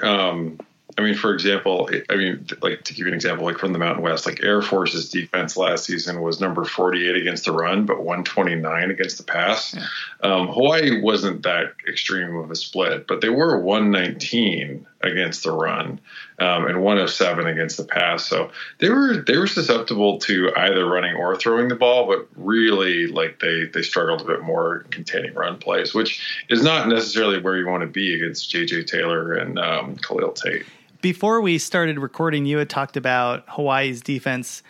Um, 0.02 0.58
I 0.98 1.00
mean, 1.00 1.14
for 1.14 1.32
example, 1.32 1.88
I 2.10 2.16
mean, 2.16 2.44
like 2.60 2.82
to 2.82 2.92
give 2.92 3.06
you 3.06 3.12
an 3.12 3.14
example, 3.14 3.46
like 3.46 3.58
from 3.58 3.72
the 3.72 3.78
Mountain 3.78 4.02
West, 4.02 4.26
like 4.26 4.42
Air 4.42 4.60
Force's 4.60 5.08
defense 5.08 5.56
last 5.56 5.84
season 5.84 6.20
was 6.22 6.40
number 6.40 6.64
48 6.64 7.14
against 7.14 7.44
the 7.44 7.52
run, 7.52 7.86
but 7.86 7.98
129 7.98 8.90
against 8.90 9.16
the 9.16 9.22
pass. 9.22 9.76
Yeah. 9.76 9.86
Um, 10.24 10.48
Hawaii 10.48 11.00
wasn't 11.00 11.44
that 11.44 11.74
extreme 11.88 12.34
of 12.34 12.50
a 12.50 12.56
split, 12.56 13.06
but 13.06 13.20
they 13.20 13.28
were 13.28 13.60
119 13.60 14.88
against 15.02 15.44
the 15.44 15.52
run 15.52 16.00
um, 16.40 16.66
and 16.66 16.82
107 16.82 17.46
against 17.46 17.76
the 17.76 17.84
pass. 17.84 18.26
So 18.26 18.50
they 18.78 18.90
were 18.90 19.18
they 19.18 19.38
were 19.38 19.46
susceptible 19.46 20.18
to 20.18 20.50
either 20.56 20.84
running 20.84 21.14
or 21.14 21.36
throwing 21.36 21.68
the 21.68 21.76
ball, 21.76 22.08
but 22.08 22.26
really 22.34 23.06
like 23.06 23.38
they 23.38 23.66
they 23.66 23.82
struggled 23.82 24.22
a 24.22 24.24
bit 24.24 24.42
more 24.42 24.80
containing 24.90 25.34
run 25.34 25.58
plays, 25.58 25.94
which 25.94 26.44
is 26.48 26.64
not 26.64 26.88
necessarily 26.88 27.40
where 27.40 27.56
you 27.56 27.68
want 27.68 27.82
to 27.82 27.86
be 27.86 28.16
against 28.16 28.50
J.J. 28.50 28.82
Taylor 28.82 29.34
and 29.34 29.60
um, 29.60 29.94
Khalil 29.94 30.32
Tate 30.32 30.66
before 31.00 31.40
we 31.40 31.58
started 31.58 31.98
recording, 31.98 32.46
you 32.46 32.58
had 32.58 32.70
talked 32.70 32.96
about 32.96 33.44
Hawaii's 33.48 34.02
defense 34.02 34.62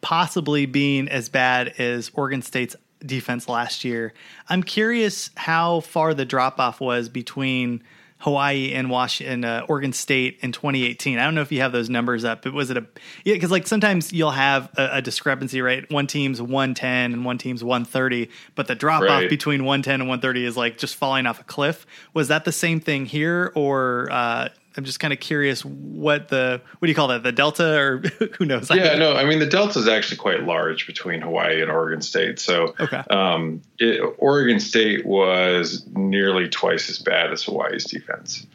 possibly 0.00 0.66
being 0.66 1.08
as 1.08 1.28
bad 1.28 1.68
as 1.78 2.10
Oregon 2.14 2.42
State's 2.42 2.76
defense 3.04 3.48
last 3.48 3.84
year. 3.84 4.12
I'm 4.48 4.62
curious 4.62 5.30
how 5.36 5.80
far 5.80 6.14
the 6.14 6.24
drop 6.24 6.58
off 6.60 6.80
was 6.80 7.08
between 7.08 7.82
Hawaii 8.20 8.72
and 8.72 8.90
Washington, 8.90 9.44
uh, 9.44 9.64
Oregon 9.68 9.92
State 9.92 10.38
in 10.42 10.50
2018. 10.50 11.18
I 11.18 11.24
don't 11.24 11.36
know 11.36 11.40
if 11.40 11.52
you 11.52 11.60
have 11.60 11.70
those 11.70 11.88
numbers 11.88 12.24
up. 12.24 12.42
But 12.42 12.52
was 12.52 12.68
it 12.70 12.76
a 12.76 12.84
yeah? 13.24 13.34
Because 13.34 13.52
like 13.52 13.66
sometimes 13.66 14.12
you'll 14.12 14.32
have 14.32 14.70
a, 14.76 14.88
a, 14.94 15.02
discrepancy, 15.02 15.62
right? 15.62 15.88
One 15.90 16.08
team's 16.08 16.42
110 16.42 17.12
and 17.12 17.24
one 17.24 17.38
team's 17.38 17.62
130, 17.62 18.28
but 18.56 18.66
the 18.66 18.74
drop 18.74 19.02
right. 19.02 19.24
off 19.24 19.30
between 19.30 19.64
110 19.64 20.00
and 20.00 20.08
130 20.08 20.44
is 20.44 20.56
like 20.56 20.78
just 20.78 20.96
falling 20.96 21.26
off 21.26 21.40
a 21.40 21.44
cliff. 21.44 21.86
Was 22.12 22.26
that 22.28 22.44
the 22.44 22.50
same 22.50 22.80
thing 22.80 23.06
here, 23.06 23.52
or 23.54 24.08
uh, 24.10 24.48
I'm 24.78 24.84
just 24.84 25.00
kind 25.00 25.12
of 25.12 25.18
curious 25.18 25.64
what 25.64 26.28
the 26.28 26.60
what 26.78 26.86
do 26.86 26.88
you 26.88 26.94
call 26.94 27.08
that 27.08 27.24
the 27.24 27.32
delta 27.32 27.76
or 27.76 27.98
who 28.38 28.46
knows? 28.46 28.70
Yeah, 28.70 28.94
no, 28.96 29.16
I 29.16 29.24
mean 29.24 29.40
the 29.40 29.46
delta 29.46 29.80
is 29.80 29.88
actually 29.88 30.18
quite 30.18 30.44
large 30.44 30.86
between 30.86 31.20
Hawaii 31.20 31.60
and 31.60 31.68
Oregon 31.68 32.00
State. 32.00 32.38
So 32.38 32.76
okay. 32.78 33.02
um, 33.10 33.60
it, 33.80 34.00
Oregon 34.18 34.60
State 34.60 35.04
was 35.04 35.84
nearly 35.96 36.48
twice 36.48 36.88
as 36.88 37.00
bad 37.00 37.32
as 37.32 37.42
Hawaii's 37.42 37.86
defense. 37.86 38.46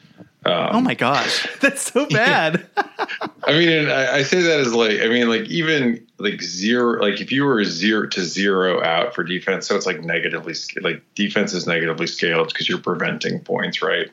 Um, 0.46 0.70
oh 0.72 0.82
my 0.82 0.94
gosh, 0.94 1.46
that's 1.60 1.92
so 1.92 2.06
bad. 2.10 2.66
I 3.44 3.52
mean, 3.52 3.90
I, 3.90 4.16
I, 4.16 4.24
say 4.24 4.42
that 4.42 4.62
as 4.62 4.74
like, 4.74 5.02
I 5.02 5.10
mean, 5.10 5.28
like 5.28 5.44
even 5.50 6.08
like 6.20 6.42
zero, 6.42 7.02
like 7.02 7.20
if 7.20 7.34
you 7.34 7.44
were 7.44 7.66
zero 7.66 8.08
to 8.08 8.22
zero 8.22 8.82
out 8.82 9.14
for 9.14 9.26
defense, 9.26 9.68
so 9.68 9.76
it's 9.76 9.86
like 9.86 10.02
negatively, 10.02 10.54
like 10.82 11.02
defense 11.16 11.54
is 11.54 11.68
negatively 11.68 12.08
scaled 12.08 12.48
because 12.48 12.70
you're 12.70 12.80
preventing 12.80 13.42
points, 13.42 13.82
right? 13.82 14.10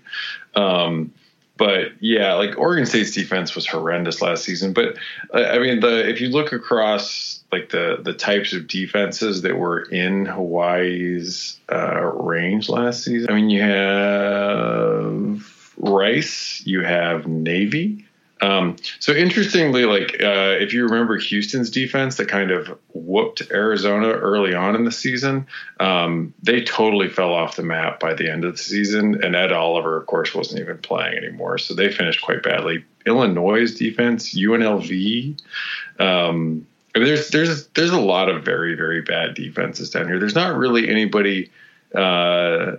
Um, 0.56 1.12
but 1.60 1.92
yeah, 2.00 2.32
like 2.32 2.56
Oregon 2.56 2.86
State's 2.86 3.10
defense 3.10 3.54
was 3.54 3.66
horrendous 3.66 4.22
last 4.22 4.44
season. 4.44 4.72
But 4.72 4.96
I 5.34 5.58
mean, 5.58 5.80
the 5.80 6.08
if 6.08 6.22
you 6.22 6.30
look 6.30 6.54
across 6.54 7.44
like 7.52 7.68
the 7.68 8.00
the 8.02 8.14
types 8.14 8.54
of 8.54 8.66
defenses 8.66 9.42
that 9.42 9.58
were 9.58 9.82
in 9.82 10.24
Hawaii's 10.24 11.60
uh, 11.70 12.00
range 12.00 12.70
last 12.70 13.04
season, 13.04 13.30
I 13.30 13.34
mean, 13.34 13.50
you 13.50 13.60
have 13.60 15.74
Rice, 15.76 16.62
you 16.64 16.82
have 16.82 17.26
Navy, 17.26 18.06
um, 18.42 18.76
so 18.98 19.12
interestingly, 19.12 19.84
like 19.84 20.16
uh, 20.22 20.56
if 20.58 20.72
you 20.72 20.84
remember 20.84 21.18
Houston's 21.18 21.70
defense 21.70 22.16
that 22.16 22.28
kind 22.28 22.50
of 22.50 22.78
whooped 23.10 23.42
Arizona 23.50 24.08
early 24.08 24.54
on 24.54 24.76
in 24.76 24.84
the 24.84 24.92
season, 24.92 25.46
um, 25.80 26.32
they 26.42 26.62
totally 26.62 27.08
fell 27.08 27.32
off 27.32 27.56
the 27.56 27.62
map 27.64 27.98
by 27.98 28.14
the 28.14 28.30
end 28.30 28.44
of 28.44 28.52
the 28.52 28.62
season. 28.62 29.22
And 29.24 29.34
Ed 29.34 29.50
Oliver, 29.50 29.96
of 29.96 30.06
course, 30.06 30.32
wasn't 30.32 30.60
even 30.60 30.78
playing 30.78 31.18
anymore, 31.18 31.58
so 31.58 31.74
they 31.74 31.90
finished 31.90 32.22
quite 32.22 32.42
badly. 32.42 32.84
Illinois' 33.04 33.74
defense, 33.74 34.34
UNLV. 34.34 35.40
Um, 35.98 36.66
I 36.94 36.98
mean, 36.98 37.08
there's 37.08 37.28
there's 37.30 37.66
there's 37.68 37.90
a 37.90 38.00
lot 38.00 38.28
of 38.28 38.44
very 38.44 38.74
very 38.74 39.02
bad 39.02 39.34
defenses 39.34 39.90
down 39.90 40.06
here. 40.06 40.20
There's 40.20 40.34
not 40.34 40.56
really 40.56 40.88
anybody 40.88 41.50
uh, 41.94 42.76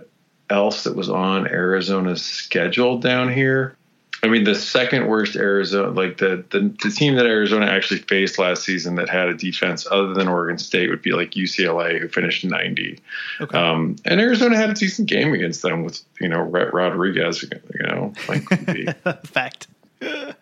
else 0.48 0.84
that 0.84 0.96
was 0.96 1.10
on 1.10 1.46
Arizona's 1.46 2.22
schedule 2.22 2.98
down 2.98 3.32
here 3.32 3.76
I 4.24 4.28
mean, 4.28 4.44
the 4.44 4.54
second 4.54 5.08
worst 5.08 5.34
Arizona, 5.34 5.90
like 5.90 6.18
the, 6.18 6.44
the 6.50 6.72
the 6.82 6.90
team 6.90 7.16
that 7.16 7.26
Arizona 7.26 7.66
actually 7.66 8.00
faced 8.00 8.38
last 8.38 8.62
season 8.64 8.94
that 8.94 9.08
had 9.08 9.28
a 9.28 9.34
defense 9.34 9.84
other 9.90 10.14
than 10.14 10.28
Oregon 10.28 10.58
State 10.58 10.90
would 10.90 11.02
be 11.02 11.10
like 11.10 11.32
UCLA, 11.32 11.98
who 11.98 12.08
finished 12.08 12.44
90. 12.44 13.00
Okay. 13.40 13.58
Um, 13.58 13.96
and 14.04 14.20
Arizona 14.20 14.56
had 14.56 14.70
a 14.70 14.74
decent 14.74 15.08
game 15.08 15.34
against 15.34 15.62
them 15.62 15.82
with 15.82 16.02
you 16.20 16.28
know 16.28 16.40
Rhett 16.40 16.72
Rodriguez, 16.72 17.42
you 17.42 17.86
know, 17.86 18.12
like 18.28 18.44
fact. 19.26 19.66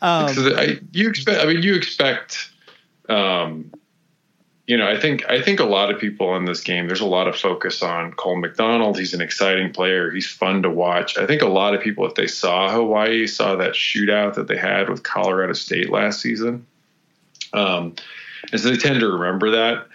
Um, 0.00 0.28
I, 0.56 0.78
you 0.92 1.08
expect, 1.08 1.40
I 1.40 1.46
mean, 1.46 1.62
you 1.62 1.74
expect, 1.74 2.50
um, 3.08 3.72
you 4.68 4.76
know, 4.76 4.86
I 4.86 5.00
think 5.00 5.24
I 5.30 5.40
think 5.40 5.60
a 5.60 5.64
lot 5.64 5.90
of 5.90 5.98
people 5.98 6.36
in 6.36 6.44
this 6.44 6.60
game. 6.60 6.88
There's 6.88 7.00
a 7.00 7.06
lot 7.06 7.26
of 7.26 7.34
focus 7.34 7.82
on 7.82 8.12
Cole 8.12 8.36
McDonald. 8.36 8.98
He's 8.98 9.14
an 9.14 9.22
exciting 9.22 9.72
player. 9.72 10.10
He's 10.10 10.30
fun 10.30 10.62
to 10.62 10.68
watch. 10.68 11.16
I 11.16 11.26
think 11.26 11.40
a 11.40 11.48
lot 11.48 11.74
of 11.74 11.80
people, 11.80 12.06
if 12.06 12.14
they 12.14 12.26
saw 12.26 12.70
Hawaii, 12.70 13.26
saw 13.26 13.56
that 13.56 13.72
shootout 13.72 14.34
that 14.34 14.46
they 14.46 14.58
had 14.58 14.90
with 14.90 15.02
Colorado 15.02 15.54
State 15.54 15.88
last 15.88 16.20
season, 16.20 16.66
um, 17.54 17.94
and 18.52 18.60
so 18.60 18.68
they 18.68 18.76
tend 18.76 19.00
to 19.00 19.08
remember 19.08 19.52
that. 19.52 19.86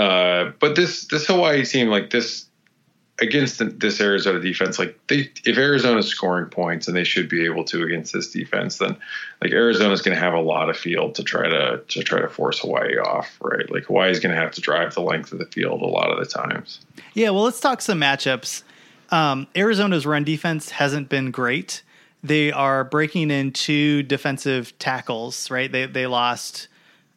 Uh, 0.00 0.52
but 0.60 0.76
this 0.76 1.06
this 1.06 1.26
Hawaii 1.26 1.64
team, 1.64 1.88
like 1.88 2.10
this 2.10 2.46
against 3.20 3.62
this 3.78 4.00
Arizona 4.00 4.40
defense, 4.40 4.78
like 4.78 4.98
they, 5.08 5.30
if 5.44 5.58
Arizona's 5.58 6.08
scoring 6.08 6.46
points 6.46 6.88
and 6.88 6.96
they 6.96 7.04
should 7.04 7.28
be 7.28 7.44
able 7.44 7.64
to 7.64 7.82
against 7.82 8.12
this 8.12 8.30
defense, 8.30 8.78
then 8.78 8.96
like 9.42 9.52
Arizona's 9.52 10.00
going 10.00 10.16
to 10.16 10.20
have 10.20 10.32
a 10.32 10.40
lot 10.40 10.70
of 10.70 10.76
field 10.76 11.14
to 11.16 11.22
try 11.22 11.48
to 11.48 11.82
to 11.86 12.02
try 12.02 12.20
to 12.20 12.28
force 12.28 12.60
Hawaii 12.60 12.96
off, 12.96 13.38
right? 13.42 13.70
Like 13.70 13.84
Hawaii's 13.84 14.20
going 14.20 14.34
to 14.34 14.40
have 14.40 14.52
to 14.52 14.60
drive 14.60 14.94
the 14.94 15.02
length 15.02 15.32
of 15.32 15.38
the 15.38 15.46
field 15.46 15.82
a 15.82 15.86
lot 15.86 16.10
of 16.10 16.18
the 16.18 16.26
times. 16.26 16.80
Yeah, 17.14 17.30
well, 17.30 17.42
let's 17.42 17.60
talk 17.60 17.82
some 17.82 18.00
matchups. 18.00 18.62
Um, 19.10 19.46
Arizona's 19.54 20.06
run 20.06 20.24
defense 20.24 20.70
hasn't 20.70 21.08
been 21.08 21.30
great. 21.30 21.82
They 22.22 22.52
are 22.52 22.84
breaking 22.84 23.30
in 23.30 23.52
two 23.52 24.02
defensive 24.02 24.78
tackles, 24.78 25.50
right? 25.50 25.70
They 25.70 25.86
they 25.86 26.06
lost 26.06 26.68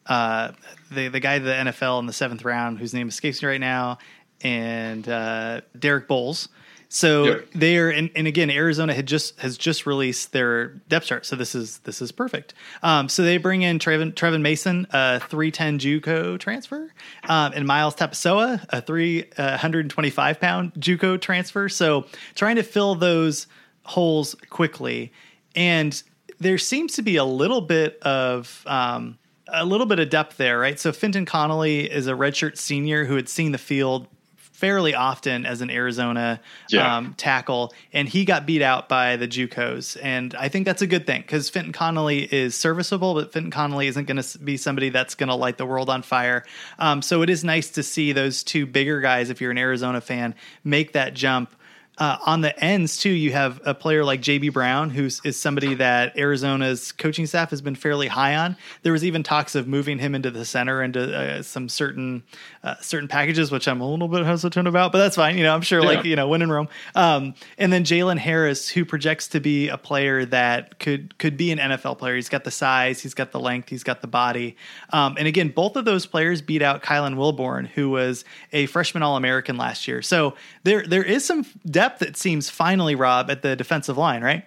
uh, 0.06 0.52
the 0.90 1.08
the 1.08 1.20
guy 1.20 1.38
the 1.38 1.50
NFL 1.50 2.00
in 2.00 2.06
the 2.06 2.12
seventh 2.12 2.44
round, 2.44 2.78
whose 2.78 2.92
name 2.92 3.08
escapes 3.08 3.42
me 3.42 3.48
right 3.48 3.60
now, 3.60 3.98
and 4.44 5.08
uh, 5.08 5.62
Dereck 5.76 6.06
Boles. 6.06 6.48
So 6.94 7.24
yep. 7.24 7.50
they 7.52 7.76
are, 7.78 7.88
and, 7.88 8.08
and, 8.14 8.28
again, 8.28 8.50
Arizona 8.50 8.94
had 8.94 9.06
just 9.06 9.40
has 9.40 9.58
just 9.58 9.84
released 9.84 10.30
their 10.30 10.68
depth 10.88 11.06
chart, 11.06 11.26
so 11.26 11.34
this 11.34 11.56
is 11.56 11.78
this 11.78 12.00
is 12.00 12.12
perfect. 12.12 12.54
Um, 12.84 13.08
so 13.08 13.22
they 13.22 13.36
bring 13.36 13.62
in 13.62 13.80
Trevin, 13.80 14.12
Trevon 14.14 14.42
Mason, 14.42 14.86
a 14.92 15.18
three 15.18 15.50
ten 15.50 15.80
JUCO 15.80 16.38
transfer, 16.38 16.92
um, 17.24 17.52
and 17.52 17.66
Myles 17.66 17.96
Tapusoa, 17.96 18.64
a 18.68 18.80
three 18.80 19.24
uh, 19.36 19.56
hundred 19.56 19.80
and 19.80 19.90
twenty 19.90 20.10
five 20.10 20.38
pound 20.38 20.72
JUCO 20.74 21.20
transfer. 21.20 21.68
So 21.68 22.06
trying 22.36 22.56
to 22.56 22.62
fill 22.62 22.94
those 22.94 23.48
holes 23.82 24.36
quickly, 24.48 25.12
and 25.56 26.00
there 26.38 26.58
seems 26.58 26.94
to 26.94 27.02
be 27.02 27.16
a 27.16 27.24
little 27.24 27.62
bit 27.62 27.98
of 28.02 28.62
um, 28.66 29.18
a 29.48 29.64
little 29.64 29.86
bit 29.86 29.98
of 29.98 30.10
depth 30.10 30.36
there, 30.36 30.60
right? 30.60 30.78
So 30.78 30.92
Finton 30.92 31.26
Connolly 31.26 31.90
is 31.90 32.06
a 32.06 32.12
redshirt 32.12 32.56
senior 32.56 33.04
who 33.04 33.16
had 33.16 33.28
seen 33.28 33.50
the 33.50 33.58
field 33.58 34.06
fairly 34.54 34.94
often 34.94 35.44
as 35.44 35.60
an 35.60 35.68
Arizona 35.68 36.40
yeah. 36.70 36.96
um, 36.96 37.14
tackle, 37.14 37.74
and 37.92 38.08
he 38.08 38.24
got 38.24 38.46
beat 38.46 38.62
out 38.62 38.88
by 38.88 39.16
the 39.16 39.26
JUCOs, 39.26 39.98
and 40.00 40.32
I 40.36 40.48
think 40.48 40.64
that's 40.64 40.80
a 40.80 40.86
good 40.86 41.06
thing 41.06 41.22
because 41.22 41.50
Finton 41.50 41.74
Connolly 41.74 42.22
is 42.32 42.54
serviceable, 42.54 43.14
but 43.14 43.32
Finton 43.32 43.50
Connolly 43.50 43.88
isn't 43.88 44.06
going 44.06 44.22
to 44.22 44.38
be 44.38 44.56
somebody 44.56 44.90
that's 44.90 45.16
going 45.16 45.28
to 45.28 45.34
light 45.34 45.58
the 45.58 45.66
world 45.66 45.90
on 45.90 46.02
fire. 46.02 46.44
Um, 46.78 47.02
so 47.02 47.22
it 47.22 47.30
is 47.30 47.42
nice 47.42 47.70
to 47.70 47.82
see 47.82 48.12
those 48.12 48.44
two 48.44 48.64
bigger 48.64 49.00
guys, 49.00 49.28
if 49.28 49.40
you're 49.40 49.50
an 49.50 49.58
Arizona 49.58 50.00
fan, 50.00 50.36
make 50.62 50.92
that 50.92 51.14
jump 51.14 51.50
uh, 51.96 52.18
on 52.26 52.40
the 52.40 52.58
ends 52.62 52.96
too, 52.96 53.10
you 53.10 53.30
have 53.32 53.60
a 53.64 53.72
player 53.72 54.04
like 54.04 54.20
JB 54.20 54.52
Brown, 54.52 54.90
who 54.90 55.04
is 55.04 55.40
somebody 55.40 55.74
that 55.74 56.18
Arizona's 56.18 56.90
coaching 56.90 57.24
staff 57.26 57.50
has 57.50 57.62
been 57.62 57.76
fairly 57.76 58.08
high 58.08 58.34
on. 58.34 58.56
There 58.82 58.92
was 58.92 59.04
even 59.04 59.22
talks 59.22 59.54
of 59.54 59.68
moving 59.68 60.00
him 60.00 60.14
into 60.14 60.32
the 60.32 60.44
center 60.44 60.82
into 60.82 61.16
uh, 61.16 61.42
some 61.42 61.68
certain 61.68 62.24
uh, 62.64 62.74
certain 62.80 63.06
packages, 63.06 63.52
which 63.52 63.68
I'm 63.68 63.80
a 63.80 63.88
little 63.88 64.08
bit 64.08 64.26
hesitant 64.26 64.66
about, 64.66 64.90
but 64.90 64.98
that's 64.98 65.14
fine. 65.14 65.38
You 65.38 65.44
know, 65.44 65.54
I'm 65.54 65.62
sure, 65.62 65.82
yeah. 65.82 65.86
like 65.86 66.04
you 66.04 66.16
know, 66.16 66.26
when 66.26 66.42
in 66.42 66.50
Rome. 66.50 66.68
Um, 66.96 67.34
and 67.58 67.72
then 67.72 67.84
Jalen 67.84 68.18
Harris, 68.18 68.68
who 68.68 68.84
projects 68.84 69.28
to 69.28 69.40
be 69.40 69.68
a 69.68 69.78
player 69.78 70.24
that 70.26 70.80
could 70.80 71.16
could 71.18 71.36
be 71.36 71.52
an 71.52 71.58
NFL 71.58 71.98
player. 71.98 72.16
He's 72.16 72.28
got 72.28 72.42
the 72.42 72.50
size, 72.50 73.00
he's 73.00 73.14
got 73.14 73.30
the 73.30 73.40
length, 73.40 73.68
he's 73.68 73.84
got 73.84 74.00
the 74.00 74.08
body. 74.08 74.56
Um, 74.90 75.14
and 75.16 75.28
again, 75.28 75.50
both 75.50 75.76
of 75.76 75.84
those 75.84 76.06
players 76.06 76.42
beat 76.42 76.62
out 76.62 76.82
Kylan 76.82 77.14
Wilborn, 77.14 77.68
who 77.68 77.90
was 77.90 78.24
a 78.52 78.66
freshman 78.66 79.04
All 79.04 79.16
American 79.16 79.56
last 79.56 79.86
year. 79.86 80.02
So 80.02 80.34
there 80.64 80.84
there 80.84 81.04
is 81.04 81.24
some 81.24 81.46
depth 81.64 81.83
depth 81.84 82.00
it 82.00 82.16
seems 82.16 82.48
finally, 82.48 82.94
Rob, 82.94 83.30
at 83.30 83.42
the 83.42 83.54
defensive 83.54 83.98
line, 83.98 84.22
right? 84.22 84.44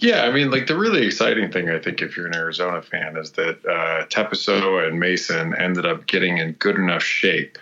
Yeah, 0.00 0.24
I 0.24 0.30
mean, 0.30 0.50
like 0.50 0.66
the 0.66 0.76
really 0.76 1.06
exciting 1.06 1.50
thing, 1.50 1.70
I 1.70 1.78
think, 1.78 2.02
if 2.02 2.16
you're 2.16 2.26
an 2.26 2.34
Arizona 2.34 2.82
fan, 2.82 3.16
is 3.16 3.32
that 3.32 3.64
uh, 3.64 4.86
and 4.86 5.00
Mason 5.00 5.54
ended 5.56 5.86
up 5.86 6.06
getting 6.06 6.36
in 6.36 6.52
good 6.52 6.76
enough 6.76 7.02
shape 7.02 7.56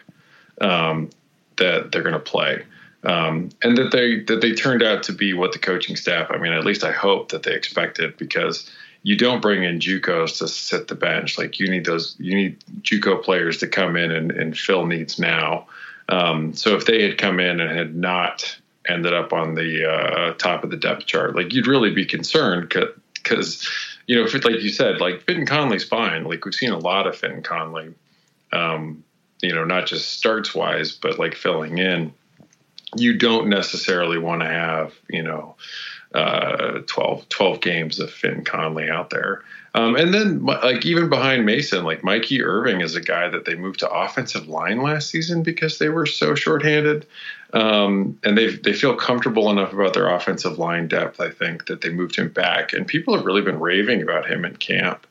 um, 0.61 1.11
that 1.57 1.93
they're 1.93 2.03
going 2.03 2.15
to 2.15 2.19
play, 2.19 2.65
um, 3.05 3.51
and 3.63 3.79
that 3.79 3.93
they 3.93 4.21
that 4.25 4.41
they 4.41 4.53
turned 4.53 4.83
out 4.83 5.05
to 5.05 5.13
be 5.13 5.33
what 5.33 5.53
the 5.53 5.61
coaching 5.61 5.95
staff. 5.95 6.29
I 6.31 6.39
mean, 6.39 6.53
at 6.53 6.65
least 6.65 6.83
I 6.83 6.91
hope 6.91 7.31
that 7.31 7.45
they 7.45 7.55
expected 7.55 8.17
because 8.17 8.69
you 9.05 9.17
don't 9.17 9.41
bring 9.41 9.63
in 9.63 9.79
JUCOs 9.79 10.39
to 10.39 10.49
sit 10.49 10.89
the 10.89 10.97
bench. 10.97 11.39
Like 11.39 11.61
you 11.61 11.71
need 11.71 11.85
those, 11.85 12.17
you 12.19 12.35
need 12.35 12.59
JUCO 12.83 13.23
players 13.23 13.59
to 13.59 13.69
come 13.69 13.97
in 13.97 14.11
and, 14.11 14.33
and 14.33 14.59
fill 14.59 14.85
needs 14.85 15.17
now. 15.17 15.69
Um, 16.09 16.55
so 16.55 16.77
if 16.77 16.87
they 16.87 17.03
had 17.03 17.19
come 17.19 17.41
in 17.41 17.61
and 17.61 17.77
had 17.77 17.95
not 17.95 18.57
ended 18.89 19.15
up 19.15 19.33
on 19.33 19.55
the 19.55 19.91
uh, 19.91 20.35
top 20.35 20.65
of 20.65 20.71
the 20.71 20.77
depth 20.77 21.07
chart. 21.07 21.35
Like 21.35 21.53
you'd 21.53 21.67
really 21.67 21.93
be 21.93 22.05
concerned 22.05 22.73
because, 23.15 23.69
you 24.07 24.17
know, 24.17 24.25
if 24.25 24.35
it, 24.35 24.45
like 24.45 24.61
you 24.61 24.69
said, 24.69 25.01
like 25.01 25.25
Finton 25.27 25.47
Connolly's 25.47 25.85
fine. 25.85 26.25
Like 26.25 26.45
we've 26.45 26.55
seen 26.55 26.71
a 26.71 26.79
lot 26.79 27.07
of 27.07 27.17
Finton 27.17 27.45
Connolly, 27.45 27.95
um, 28.53 29.05
you 29.43 29.55
know, 29.55 29.65
not 29.65 29.87
just 29.87 30.13
starts 30.13 30.55
wise, 30.55 30.93
but 30.93 31.19
like 31.19 31.35
filling 31.35 31.79
in. 31.79 32.13
You 32.97 33.19
don't 33.19 33.49
necessarily 33.49 34.19
want 34.19 34.43
to 34.43 34.49
have, 34.49 34.95
you 35.11 35.23
know, 35.23 35.57
uh, 36.15 36.81
12, 36.87 37.29
12 37.29 37.61
games 37.61 37.99
of 37.99 38.11
Finn 38.11 38.45
Conley 38.45 38.89
out 38.89 39.11
there. 39.11 39.43
Um, 39.77 39.95
and 39.95 40.15
then, 40.15 40.43
like 40.43 40.87
even 40.87 41.11
behind 41.11 41.45
Mason, 41.45 41.85
like 41.85 42.03
Mikey 42.03 42.43
Irving 42.43 42.81
is 42.81 42.95
a 42.95 43.01
guy 43.01 43.29
that 43.29 43.45
they 43.45 43.55
moved 43.55 43.81
to 43.81 43.91
offensive 43.91 44.49
line 44.49 44.81
last 44.81 45.11
season 45.11 45.43
because 45.43 45.79
they 45.79 45.91
were 45.91 46.07
so 46.07 46.35
shorthanded, 46.35 47.05
um, 47.53 48.19
and 48.25 48.39
they 48.39 48.57
they 48.57 48.73
feel 48.73 48.97
comfortable 48.97 49.51
enough 49.51 49.75
about 49.75 49.93
their 49.93 50.09
offensive 50.09 50.59
line 50.59 50.89
depth. 50.89 51.21
I 51.21 51.29
think 51.29 51.67
that 51.67 51.83
they 51.83 51.91
moved 51.91 52.17
him 52.17 52.31
back, 52.31 52.73
and 52.73 52.87
people 52.87 53.15
have 53.15 53.27
really 53.27 53.43
been 53.43 53.61
raving 53.61 54.01
about 54.01 54.27
him 54.27 54.47
in 54.47 54.57
camp 54.57 55.07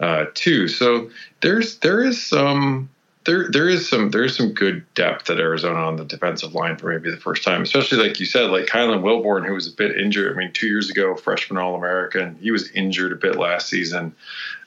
uh, 0.00 0.24
too. 0.32 0.66
So 0.66 1.10
there's 1.42 1.78
there 1.80 2.02
is 2.02 2.26
some 2.26 2.88
there 3.26 3.48
there 3.50 3.68
is 3.68 3.88
some 3.88 4.10
there 4.10 4.24
is 4.24 4.36
some 4.36 4.52
good 4.52 4.84
depth 4.94 5.28
at 5.28 5.38
Arizona 5.38 5.80
on 5.80 5.96
the 5.96 6.04
defensive 6.04 6.54
line 6.54 6.76
for 6.76 6.92
maybe 6.92 7.10
the 7.10 7.16
first 7.16 7.42
time, 7.42 7.62
especially 7.62 7.98
like 7.98 8.18
you 8.20 8.26
said, 8.26 8.50
like 8.50 8.66
Kylan 8.66 9.02
Wilborn, 9.02 9.44
who 9.44 9.54
was 9.54 9.66
a 9.66 9.72
bit 9.72 9.98
injured. 9.98 10.32
I 10.32 10.38
mean, 10.38 10.52
two 10.52 10.68
years 10.68 10.88
ago, 10.88 11.14
freshman 11.16 11.58
All 11.58 11.74
American, 11.74 12.36
he 12.40 12.50
was 12.50 12.70
injured 12.70 13.12
a 13.12 13.16
bit 13.16 13.36
last 13.36 13.68
season, 13.68 14.14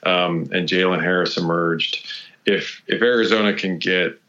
um, 0.04 0.48
and 0.52 0.68
Jalen 0.68 1.02
Harris 1.02 1.36
emerged. 1.36 2.06
If 2.46 2.82
if 2.86 3.02
Arizona 3.02 3.54
can 3.54 3.78
get 3.78 4.20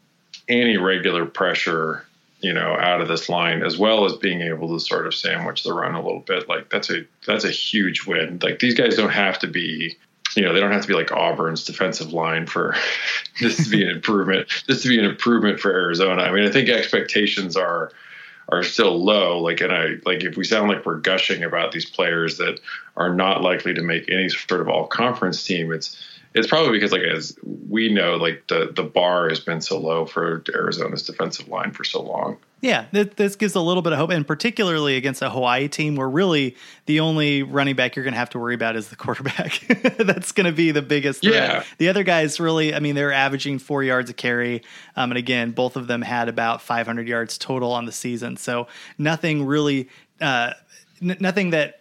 any 0.48 0.78
regular 0.78 1.26
pressure, 1.26 2.04
you 2.40 2.52
know, 2.52 2.76
out 2.78 3.02
of 3.02 3.08
this 3.08 3.28
line, 3.28 3.62
as 3.62 3.76
well 3.76 4.06
as 4.06 4.16
being 4.16 4.40
able 4.40 4.68
to 4.68 4.80
sort 4.80 5.06
of 5.06 5.14
sandwich 5.14 5.62
the 5.62 5.74
run 5.74 5.94
a 5.94 6.02
little 6.02 6.20
bit, 6.20 6.48
like 6.48 6.70
that's 6.70 6.90
a 6.90 7.04
that's 7.26 7.44
a 7.44 7.50
huge 7.50 8.06
win. 8.06 8.38
Like 8.42 8.58
these 8.60 8.74
guys 8.74 8.96
don't 8.96 9.10
have 9.10 9.38
to 9.40 9.46
be 9.46 9.96
you 10.36 10.42
know, 10.42 10.52
they 10.52 10.60
don't 10.60 10.72
have 10.72 10.82
to 10.82 10.88
be 10.88 10.94
like 10.94 11.12
Auburn's 11.12 11.64
defensive 11.64 12.12
line 12.12 12.46
for 12.46 12.74
this 13.40 13.64
to 13.64 13.70
be 13.70 13.82
an 13.82 13.90
improvement. 13.90 14.48
This 14.66 14.82
to 14.82 14.88
be 14.88 14.98
an 14.98 15.04
improvement 15.04 15.60
for 15.60 15.70
Arizona. 15.70 16.22
I 16.22 16.32
mean, 16.32 16.44
I 16.46 16.50
think 16.50 16.68
expectations 16.68 17.56
are 17.56 17.92
are 18.48 18.62
still 18.62 19.02
low. 19.02 19.38
Like, 19.38 19.60
and 19.60 19.72
I 19.72 19.94
like 20.04 20.24
if 20.24 20.36
we 20.36 20.44
sound 20.44 20.68
like 20.68 20.84
we're 20.84 20.98
gushing 20.98 21.42
about 21.42 21.72
these 21.72 21.88
players 21.88 22.38
that 22.38 22.60
are 22.96 23.14
not 23.14 23.42
likely 23.42 23.74
to 23.74 23.82
make 23.82 24.10
any 24.10 24.28
sort 24.28 24.60
of 24.60 24.68
all 24.68 24.86
conference 24.86 25.44
team, 25.44 25.72
it's 25.72 25.96
it's 26.34 26.46
probably 26.46 26.72
because 26.72 26.92
like 26.92 27.02
as 27.02 27.36
we 27.68 27.92
know, 27.92 28.16
like 28.16 28.46
the 28.48 28.72
the 28.74 28.82
bar 28.82 29.28
has 29.28 29.40
been 29.40 29.60
so 29.60 29.78
low 29.78 30.06
for 30.06 30.42
Arizona's 30.54 31.02
defensive 31.04 31.48
line 31.48 31.72
for 31.72 31.84
so 31.84 32.02
long. 32.02 32.38
Yeah, 32.62 32.86
this 32.92 33.34
gives 33.34 33.56
a 33.56 33.60
little 33.60 33.82
bit 33.82 33.92
of 33.92 33.98
hope, 33.98 34.10
and 34.10 34.24
particularly 34.24 34.96
against 34.96 35.20
a 35.20 35.28
Hawaii 35.28 35.66
team 35.66 35.96
where 35.96 36.08
really 36.08 36.56
the 36.86 37.00
only 37.00 37.42
running 37.42 37.74
back 37.74 37.96
you're 37.96 38.04
going 38.04 38.14
to 38.14 38.18
have 38.18 38.30
to 38.30 38.38
worry 38.38 38.54
about 38.54 38.76
is 38.76 38.88
the 38.88 38.94
quarterback. 39.04 39.58
That's 39.98 40.30
going 40.30 40.46
to 40.46 40.52
be 40.52 40.70
the 40.70 40.80
biggest 40.80 41.22
threat. 41.22 41.34
Yeah. 41.34 41.64
The 41.78 41.88
other 41.88 42.04
guys 42.04 42.38
really, 42.38 42.72
I 42.72 42.78
mean, 42.78 42.94
they're 42.94 43.12
averaging 43.12 43.58
four 43.58 43.82
yards 43.82 44.10
a 44.10 44.14
carry. 44.14 44.62
Um, 44.94 45.10
and 45.10 45.18
again, 45.18 45.50
both 45.50 45.74
of 45.74 45.88
them 45.88 46.02
had 46.02 46.28
about 46.28 46.62
500 46.62 47.08
yards 47.08 47.36
total 47.36 47.72
on 47.72 47.84
the 47.84 47.92
season. 47.92 48.36
So 48.36 48.68
nothing 48.96 49.44
really. 49.44 49.88
Uh, 50.20 50.52
n- 51.02 51.16
nothing 51.18 51.50
that 51.50 51.80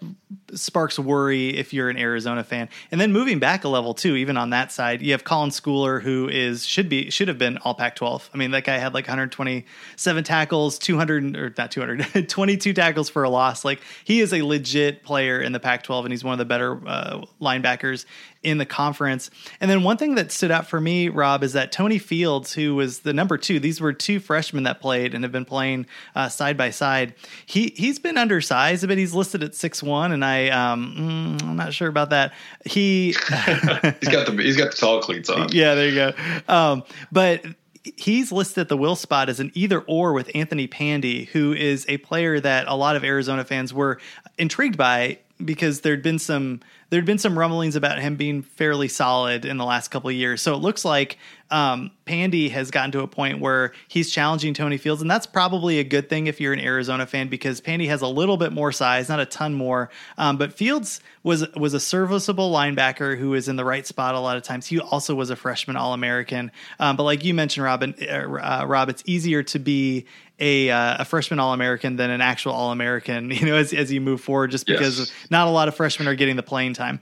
sparks 0.53 0.97
worry 0.97 1.49
if 1.57 1.73
you're 1.73 1.89
an 1.89 1.97
Arizona 1.97 2.43
fan. 2.43 2.69
And 2.91 2.99
then 2.99 3.11
moving 3.11 3.39
back 3.39 3.63
a 3.63 3.69
level 3.69 3.93
too, 3.93 4.15
even 4.15 4.37
on 4.37 4.51
that 4.51 4.71
side, 4.71 5.01
you 5.01 5.11
have 5.11 5.23
Colin 5.23 5.49
Schooler, 5.49 6.01
who 6.01 6.29
is 6.29 6.65
should 6.65 6.89
be 6.89 7.09
should 7.09 7.27
have 7.27 7.37
been 7.37 7.57
All 7.59 7.73
Pac-12. 7.73 8.29
I 8.33 8.37
mean, 8.37 8.51
that 8.51 8.63
guy 8.63 8.77
had 8.77 8.93
like 8.93 9.07
127 9.07 10.23
tackles, 10.23 10.79
200 10.79 11.35
or 11.35 11.53
not 11.57 11.71
200, 11.71 12.29
22 12.29 12.73
tackles 12.73 13.09
for 13.09 13.23
a 13.23 13.29
loss. 13.29 13.65
Like 13.65 13.81
he 14.03 14.21
is 14.21 14.33
a 14.33 14.41
legit 14.41 15.03
player 15.03 15.39
in 15.41 15.51
the 15.51 15.59
Pac-12, 15.59 16.03
and 16.03 16.11
he's 16.11 16.23
one 16.23 16.33
of 16.33 16.39
the 16.39 16.45
better 16.45 16.79
uh, 16.87 17.21
linebackers 17.41 18.05
in 18.43 18.57
the 18.57 18.65
conference. 18.65 19.29
And 19.59 19.69
then 19.69 19.83
one 19.83 19.97
thing 19.97 20.15
that 20.15 20.31
stood 20.31 20.51
out 20.51 20.67
for 20.67 20.81
me, 20.81 21.09
Rob, 21.09 21.43
is 21.43 21.53
that 21.53 21.71
Tony 21.71 21.99
Fields, 21.99 22.53
who 22.53 22.75
was 22.75 22.99
the 22.99 23.13
number 23.13 23.37
two, 23.37 23.59
these 23.59 23.79
were 23.79 23.93
two 23.93 24.19
freshmen 24.19 24.63
that 24.63 24.81
played 24.81 25.13
and 25.13 25.23
have 25.23 25.31
been 25.31 25.45
playing 25.45 25.85
uh, 26.15 26.27
side 26.27 26.57
by 26.57 26.71
side. 26.71 27.13
He 27.45 27.73
he's 27.75 27.99
been 27.99 28.17
undersized 28.17 28.83
a 28.83 28.87
bit. 28.87 28.97
He's 28.97 29.13
listed 29.13 29.43
at 29.43 29.53
six 29.53 29.83
one, 29.83 30.11
and 30.11 30.20
I 30.23 30.49
um, 30.49 31.37
mm, 31.39 31.43
I'm 31.43 31.55
not 31.55 31.73
sure 31.73 31.87
about 31.87 32.09
that. 32.11 32.33
He 32.65 33.07
he's 33.13 33.17
got 33.17 34.27
the 34.27 34.39
he's 34.41 34.57
got 34.57 34.71
the 34.71 34.77
tall 34.77 35.01
cleats 35.01 35.29
on. 35.29 35.49
Yeah, 35.51 35.75
there 35.75 35.89
you 35.89 35.95
go. 35.95 36.13
Um, 36.47 36.83
but 37.11 37.43
he's 37.83 38.31
listed 38.31 38.61
at 38.61 38.69
the 38.69 38.77
will 38.77 38.95
spot 38.95 39.29
as 39.29 39.39
an 39.39 39.51
either 39.53 39.81
or 39.81 40.13
with 40.13 40.29
Anthony 40.35 40.67
Pandy, 40.67 41.25
who 41.25 41.53
is 41.53 41.85
a 41.87 41.97
player 41.97 42.39
that 42.39 42.67
a 42.67 42.75
lot 42.75 42.95
of 42.95 43.03
Arizona 43.03 43.43
fans 43.43 43.73
were 43.73 43.99
intrigued 44.37 44.77
by 44.77 45.19
because 45.45 45.81
there'd 45.81 46.03
been 46.03 46.19
some 46.19 46.61
there'd 46.89 47.05
been 47.05 47.17
some 47.17 47.39
rumblings 47.39 47.77
about 47.77 47.99
him 47.99 48.17
being 48.17 48.41
fairly 48.41 48.89
solid 48.89 49.45
in 49.45 49.57
the 49.57 49.63
last 49.63 49.87
couple 49.87 50.09
of 50.09 50.15
years. 50.15 50.41
So 50.41 50.53
it 50.53 50.57
looks 50.57 50.83
like 50.83 51.17
um, 51.49 51.91
Pandy 52.05 52.49
has 52.49 52.69
gotten 52.69 52.91
to 52.91 52.99
a 52.99 53.07
point 53.07 53.39
where 53.39 53.71
he's 53.87 54.11
challenging 54.11 54.53
Tony 54.53 54.77
Fields, 54.77 55.01
and 55.01 55.09
that's 55.09 55.25
probably 55.25 55.79
a 55.79 55.85
good 55.85 56.09
thing 56.09 56.27
if 56.27 56.41
you're 56.41 56.51
an 56.51 56.59
Arizona 56.59 57.05
fan 57.05 57.29
because 57.29 57.61
Pandy 57.61 57.87
has 57.87 58.01
a 58.01 58.07
little 58.07 58.35
bit 58.35 58.51
more 58.51 58.73
size, 58.73 59.07
not 59.07 59.21
a 59.21 59.25
ton 59.25 59.53
more. 59.53 59.89
Um, 60.17 60.37
but 60.37 60.53
Fields 60.53 60.99
was 61.23 61.47
was 61.55 61.73
a 61.73 61.79
serviceable 61.79 62.51
linebacker 62.51 63.17
who 63.17 63.33
is 63.35 63.47
in 63.47 63.55
the 63.55 63.65
right 63.65 63.87
spot 63.87 64.13
a 64.15 64.19
lot 64.19 64.35
of 64.35 64.43
times. 64.43 64.67
He 64.67 64.79
also 64.79 65.15
was 65.15 65.29
a 65.29 65.35
freshman 65.35 65.77
All 65.77 65.93
American. 65.93 66.51
Um, 66.79 66.97
but 66.97 67.03
like 67.03 67.23
you 67.23 67.33
mentioned, 67.33 67.63
Robin, 67.63 67.95
uh, 68.01 68.61
uh, 68.61 68.65
Rob, 68.67 68.89
it's 68.89 69.03
easier 69.05 69.43
to 69.43 69.59
be 69.59 70.05
a, 70.41 70.69
uh, 70.69 70.97
a 70.99 71.05
freshman 71.05 71.39
All 71.39 71.53
American 71.53 71.95
than 71.95 72.09
an 72.09 72.19
actual 72.19 72.51
All 72.51 72.71
American, 72.71 73.31
you 73.31 73.45
know, 73.45 73.55
as, 73.55 73.71
as 73.71 73.91
you 73.91 74.01
move 74.01 74.19
forward, 74.19 74.51
just 74.51 74.65
because 74.65 74.99
Yes. 74.99 75.11
not 75.29 75.47
a 75.47 75.51
lot 75.51 75.69
of 75.69 75.75
freshmen 75.75 76.07
are 76.09 76.15
getting 76.15 76.35
the 76.35 76.43
playing 76.43 76.73
time. 76.73 76.99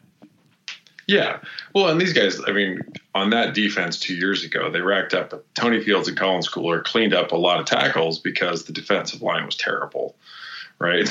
Yeah. 1.08 1.39
Well, 1.73 1.88
and 1.88 1.99
these 1.99 2.13
guys, 2.13 2.39
I 2.47 2.52
mean, 2.52 2.82
on 3.15 3.32
that 3.32 3.56
defense 3.56 3.99
two 3.99 4.13
years 4.13 4.43
ago, 4.43 4.69
they 4.69 4.82
racked 4.82 5.15
up 5.15 5.34
Tony 5.56 5.84
Fields 5.84 6.08
and 6.08 6.15
Colin 6.15 6.41
Schooler 6.41 6.84
cleaned 6.84 7.15
up 7.15 7.32
a 7.32 7.36
lot 7.36 7.60
of 7.60 7.65
tackles 7.65 8.19
because 8.19 8.65
the 8.65 8.73
defensive 8.73 9.23
line 9.23 9.43
was 9.43 9.56
terrible. 9.56 10.15
Right. 10.79 11.09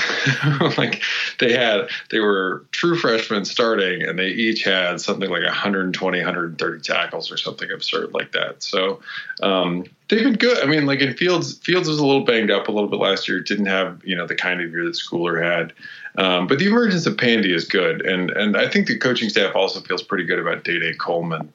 like 0.79 1.03
they 1.41 1.53
had, 1.53 1.91
they 2.11 2.21
were 2.21 2.65
true 2.73 2.97
freshmen 2.97 3.45
starting 3.45 4.03
and 4.03 4.19
they 4.19 4.29
each 4.29 4.63
had 4.65 4.99
something 4.99 5.29
like 5.29 5.43
120, 5.43 6.19
130 6.19 6.81
tackles 6.81 7.31
or 7.31 7.37
something 7.37 7.71
absurd 7.71 8.15
like 8.15 8.33
that. 8.33 8.63
So, 8.63 9.01
um, 9.43 9.85
they've 10.09 10.25
been 10.25 10.35
good. 10.35 10.59
I 10.59 10.67
mean, 10.67 10.87
like 10.87 11.01
in 11.01 11.15
Fields, 11.15 11.59
Fields 11.59 11.89
was 11.89 11.99
a 11.99 12.07
little 12.07 12.25
banged 12.25 12.51
up 12.51 12.69
a 12.69 12.73
little 12.73 12.89
bit 12.89 12.99
last 12.99 13.29
year. 13.29 13.41
Didn't 13.41 13.67
have, 13.67 14.01
you 14.05 14.17
know, 14.17 14.27
the 14.27 14.35
kind 14.35 14.61
of 14.61 14.71
year 14.71 14.85
that 14.85 14.95
Schooler 14.95 15.43
had. 15.43 15.73
Um, 16.17 16.47
but 16.47 16.59
the 16.59 16.67
emergence 16.67 17.07
of 17.07 17.17
Pandy 17.17 17.55
is 17.55 17.65
good, 17.65 18.05
and 18.05 18.31
and 18.31 18.57
I 18.57 18.69
think 18.69 18.89
the 18.89 18.99
coaching 18.99 19.29
staff 19.29 19.55
also 19.55 19.81
feels 19.81 20.03
pretty 20.03 20.25
good 20.25 20.39
about 20.39 20.65
Day 20.65 20.79
Day 20.79 20.95
Coleman 20.95 21.53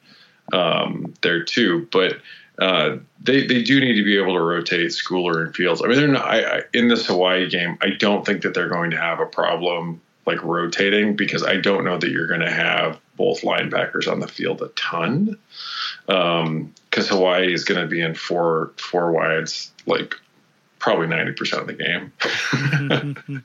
um, 0.52 1.12
there 1.22 1.44
too. 1.44 1.86
But 1.92 2.16
uh, 2.58 2.96
they 3.20 3.46
they 3.46 3.62
do 3.62 3.80
need 3.80 3.94
to 3.94 4.04
be 4.04 4.16
able 4.16 4.34
to 4.34 4.40
rotate 4.40 4.90
Schooler 4.90 5.44
and 5.44 5.54
Fields. 5.54 5.82
I 5.82 5.88
mean, 5.88 5.96
they're 5.96 6.08
not 6.08 6.24
I, 6.24 6.58
I, 6.58 6.62
in 6.72 6.88
this 6.88 7.06
Hawaii 7.06 7.48
game. 7.48 7.78
I 7.80 7.90
don't 7.90 8.24
think 8.24 8.42
that 8.42 8.54
they're 8.54 8.68
going 8.68 8.90
to 8.92 8.96
have 8.96 9.20
a 9.20 9.26
problem 9.26 10.00
like 10.26 10.42
rotating 10.42 11.16
because 11.16 11.42
I 11.42 11.56
don't 11.56 11.84
know 11.84 11.98
that 11.98 12.10
you're 12.10 12.28
going 12.28 12.40
to 12.40 12.50
have 12.50 12.98
both 13.16 13.42
linebackers 13.42 14.10
on 14.10 14.20
the 14.20 14.28
field 14.28 14.62
a 14.62 14.68
ton 14.68 15.36
because 16.06 17.08
Hawaii 17.08 17.52
is 17.52 17.64
going 17.64 17.80
to 17.80 17.86
be 17.86 18.00
in 18.00 18.14
four 18.14 18.72
four 18.76 19.10
wides 19.12 19.72
like 19.86 20.14
probably 20.78 21.08
ninety 21.08 21.32
percent 21.32 21.62
of 21.62 21.66
the 21.66 21.74
game. 21.74 23.42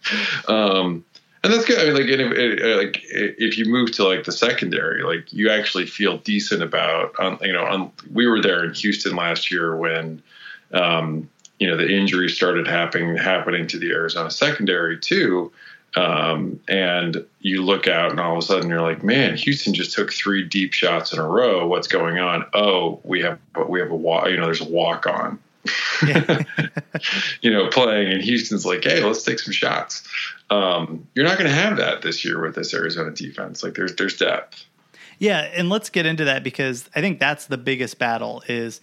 um, 0.48 1.04
and 1.44 1.54
that's 1.54 1.66
good. 1.66 1.80
I 1.80 1.86
mean, 1.86 1.94
like, 1.94 2.08
if, 2.08 2.60
eh, 2.62 2.76
like 2.76 3.02
if 3.04 3.58
you 3.58 3.66
move 3.66 3.92
to 3.94 4.04
like 4.04 4.26
the 4.26 4.32
secondary, 4.32 5.04
like 5.04 5.32
you 5.32 5.50
actually 5.50 5.86
feel 5.86 6.18
decent 6.18 6.62
about. 6.62 7.14
Um, 7.20 7.40
you 7.42 7.54
know, 7.54 7.66
um, 7.66 7.92
we 8.14 8.28
were 8.28 8.42
there 8.42 8.66
in 8.66 8.74
Houston 8.74 9.16
last 9.16 9.50
year 9.50 9.76
when, 9.76 10.22
um, 10.74 11.30
you 11.58 11.68
know, 11.68 11.78
the 11.78 11.90
injuries 11.90 12.36
started 12.36 12.68
happening 12.68 13.16
happening 13.16 13.68
to 13.68 13.80
the 13.80 13.92
Arizona 13.92 14.30
secondary 14.30 15.00
too. 15.00 15.52
Um, 15.96 16.60
and 16.68 17.26
you 17.40 17.64
look 17.64 17.88
out, 17.88 18.12
and 18.12 18.20
all 18.20 18.34
of 18.34 18.38
a 18.38 18.42
sudden 18.42 18.70
you're 18.70 18.82
like, 18.82 19.04
man, 19.04 19.36
Houston 19.38 19.74
just 19.74 19.94
took 19.94 20.14
three 20.14 20.44
deep 20.44 20.74
shots 20.74 21.14
in 21.14 21.20
a 21.20 21.28
row. 21.28 21.68
What's 21.68 21.88
going 21.88 22.20
on? 22.20 22.46
Oh, 22.54 23.00
we 23.04 23.22
have 23.22 23.40
we 23.68 23.80
have 23.80 23.92
a 23.92 23.96
walk. 23.96 24.28
You 24.30 24.38
know, 24.38 24.46
there's 24.46 24.62
a 24.62 24.70
walk 24.70 25.08
on. 25.08 25.40
you 27.42 27.52
know, 27.52 27.68
playing, 27.70 28.12
and 28.12 28.22
Houston's 28.22 28.66
like, 28.66 28.84
hey, 28.84 29.04
let's 29.04 29.24
take 29.24 29.40
some 29.40 29.54
shots. 29.54 30.08
Um, 30.50 31.08
you're 31.14 31.26
not 31.26 31.38
going 31.38 31.50
to 31.50 31.56
have 31.56 31.78
that 31.78 32.02
this 32.02 32.24
year 32.26 32.42
with 32.42 32.56
this 32.56 32.74
Arizona 32.74 33.12
defense. 33.12 33.64
Like, 33.64 33.74
there's 33.76 33.96
there's 33.96 34.18
depth. 34.18 34.66
Yeah, 35.20 35.42
and 35.42 35.70
let's 35.70 35.90
get 35.90 36.06
into 36.06 36.26
that 36.26 36.44
because 36.44 36.90
I 36.96 37.02
think 37.02 37.20
that's 37.20 37.48
the 37.48 37.58
biggest 37.58 38.00
battle. 38.00 38.44
Is 38.48 38.82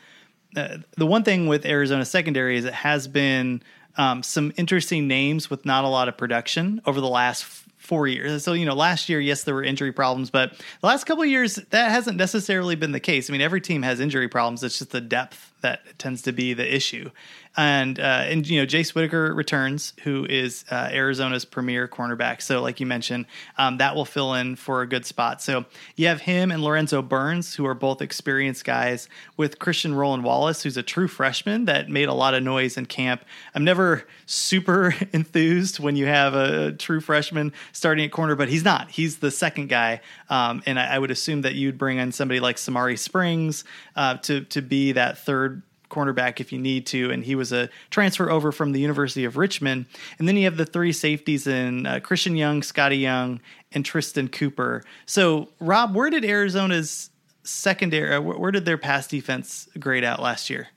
uh, 0.56 0.78
the 0.96 1.06
one 1.06 1.24
thing 1.24 1.46
with 1.46 1.64
Arizona 1.64 2.04
secondary 2.04 2.56
is 2.56 2.64
it 2.64 2.74
has 2.74 3.08
been 3.08 3.62
um, 3.96 4.22
some 4.22 4.52
interesting 4.56 5.08
names 5.08 5.48
with 5.50 5.64
not 5.64 5.84
a 5.84 5.88
lot 5.88 6.08
of 6.08 6.16
production 6.16 6.82
over 6.84 7.00
the 7.00 7.08
last 7.08 7.44
four 7.78 8.06
years. 8.06 8.44
So 8.44 8.52
you 8.52 8.66
know, 8.66 8.74
last 8.74 9.08
year, 9.08 9.20
yes, 9.20 9.44
there 9.44 9.54
were 9.54 9.62
injury 9.62 9.92
problems, 9.92 10.30
but 10.30 10.52
the 10.80 10.86
last 10.86 11.04
couple 11.04 11.24
years 11.24 11.56
that 11.70 11.90
hasn't 11.90 12.18
necessarily 12.18 12.76
been 12.76 12.92
the 12.92 13.00
case. 13.00 13.30
I 13.30 13.32
mean, 13.32 13.40
every 13.40 13.60
team 13.60 13.82
has 13.82 14.00
injury 14.00 14.28
problems. 14.28 14.62
It's 14.62 14.78
just 14.78 14.90
the 14.90 15.00
depth 15.00 15.52
that 15.66 15.98
tends 15.98 16.22
to 16.22 16.32
be 16.32 16.54
the 16.54 16.76
issue. 16.80 17.10
And 17.56 17.98
uh, 17.98 18.24
and 18.26 18.46
you 18.46 18.60
know, 18.60 18.66
Jace 18.66 18.94
Whittaker 18.94 19.34
returns, 19.34 19.94
who 20.02 20.26
is 20.26 20.64
uh, 20.70 20.90
Arizona's 20.92 21.44
premier 21.44 21.88
cornerback. 21.88 22.42
So, 22.42 22.60
like 22.60 22.80
you 22.80 22.86
mentioned, 22.86 23.26
um, 23.56 23.78
that 23.78 23.94
will 23.94 24.04
fill 24.04 24.34
in 24.34 24.56
for 24.56 24.82
a 24.82 24.86
good 24.86 25.06
spot. 25.06 25.40
So 25.40 25.64
you 25.96 26.06
have 26.08 26.20
him 26.20 26.50
and 26.50 26.62
Lorenzo 26.62 27.00
Burns, 27.00 27.54
who 27.54 27.64
are 27.66 27.74
both 27.74 28.02
experienced 28.02 28.64
guys, 28.64 29.08
with 29.36 29.58
Christian 29.58 29.94
Roland 29.94 30.22
Wallace, 30.22 30.62
who's 30.62 30.76
a 30.76 30.82
true 30.82 31.08
freshman 31.08 31.64
that 31.64 31.88
made 31.88 32.08
a 32.08 32.14
lot 32.14 32.34
of 32.34 32.42
noise 32.42 32.76
in 32.76 32.86
camp. 32.86 33.24
I'm 33.54 33.64
never 33.64 34.06
super 34.26 34.94
enthused 35.12 35.78
when 35.78 35.96
you 35.96 36.06
have 36.06 36.34
a 36.34 36.72
true 36.72 37.00
freshman 37.00 37.52
starting 37.72 38.04
at 38.04 38.12
corner, 38.12 38.36
but 38.36 38.48
he's 38.48 38.64
not. 38.64 38.90
He's 38.90 39.18
the 39.18 39.30
second 39.30 39.68
guy, 39.68 40.02
um, 40.28 40.62
and 40.66 40.78
I, 40.78 40.96
I 40.96 40.98
would 40.98 41.10
assume 41.10 41.42
that 41.42 41.54
you'd 41.54 41.78
bring 41.78 41.98
in 41.98 42.12
somebody 42.12 42.40
like 42.40 42.56
Samari 42.56 42.98
Springs 42.98 43.64
uh, 43.94 44.18
to 44.18 44.42
to 44.44 44.62
be 44.62 44.92
that 44.92 45.18
third 45.18 45.62
cornerback 45.90 46.40
if 46.40 46.52
you 46.52 46.58
need 46.58 46.86
to. 46.86 47.10
And 47.10 47.24
he 47.24 47.34
was 47.34 47.52
a 47.52 47.68
transfer 47.90 48.30
over 48.30 48.52
from 48.52 48.72
the 48.72 48.80
University 48.80 49.24
of 49.24 49.36
Richmond. 49.36 49.86
And 50.18 50.26
then 50.26 50.36
you 50.36 50.44
have 50.44 50.56
the 50.56 50.66
three 50.66 50.92
safeties 50.92 51.46
in 51.46 51.86
uh, 51.86 52.00
Christian 52.00 52.36
Young, 52.36 52.62
Scotty 52.62 52.98
Young, 52.98 53.40
and 53.72 53.84
Tristan 53.84 54.28
Cooper. 54.28 54.82
So, 55.06 55.48
Rob, 55.60 55.94
where 55.94 56.10
did 56.10 56.24
Arizona's 56.24 57.10
secondary, 57.44 58.14
uh, 58.14 58.20
where, 58.20 58.50
did 58.50 58.64
their 58.64 58.78
pass 58.78 59.06
defense 59.06 59.68
grade 59.78 60.04
out 60.04 60.20
last 60.20 60.50
year? 60.50 60.68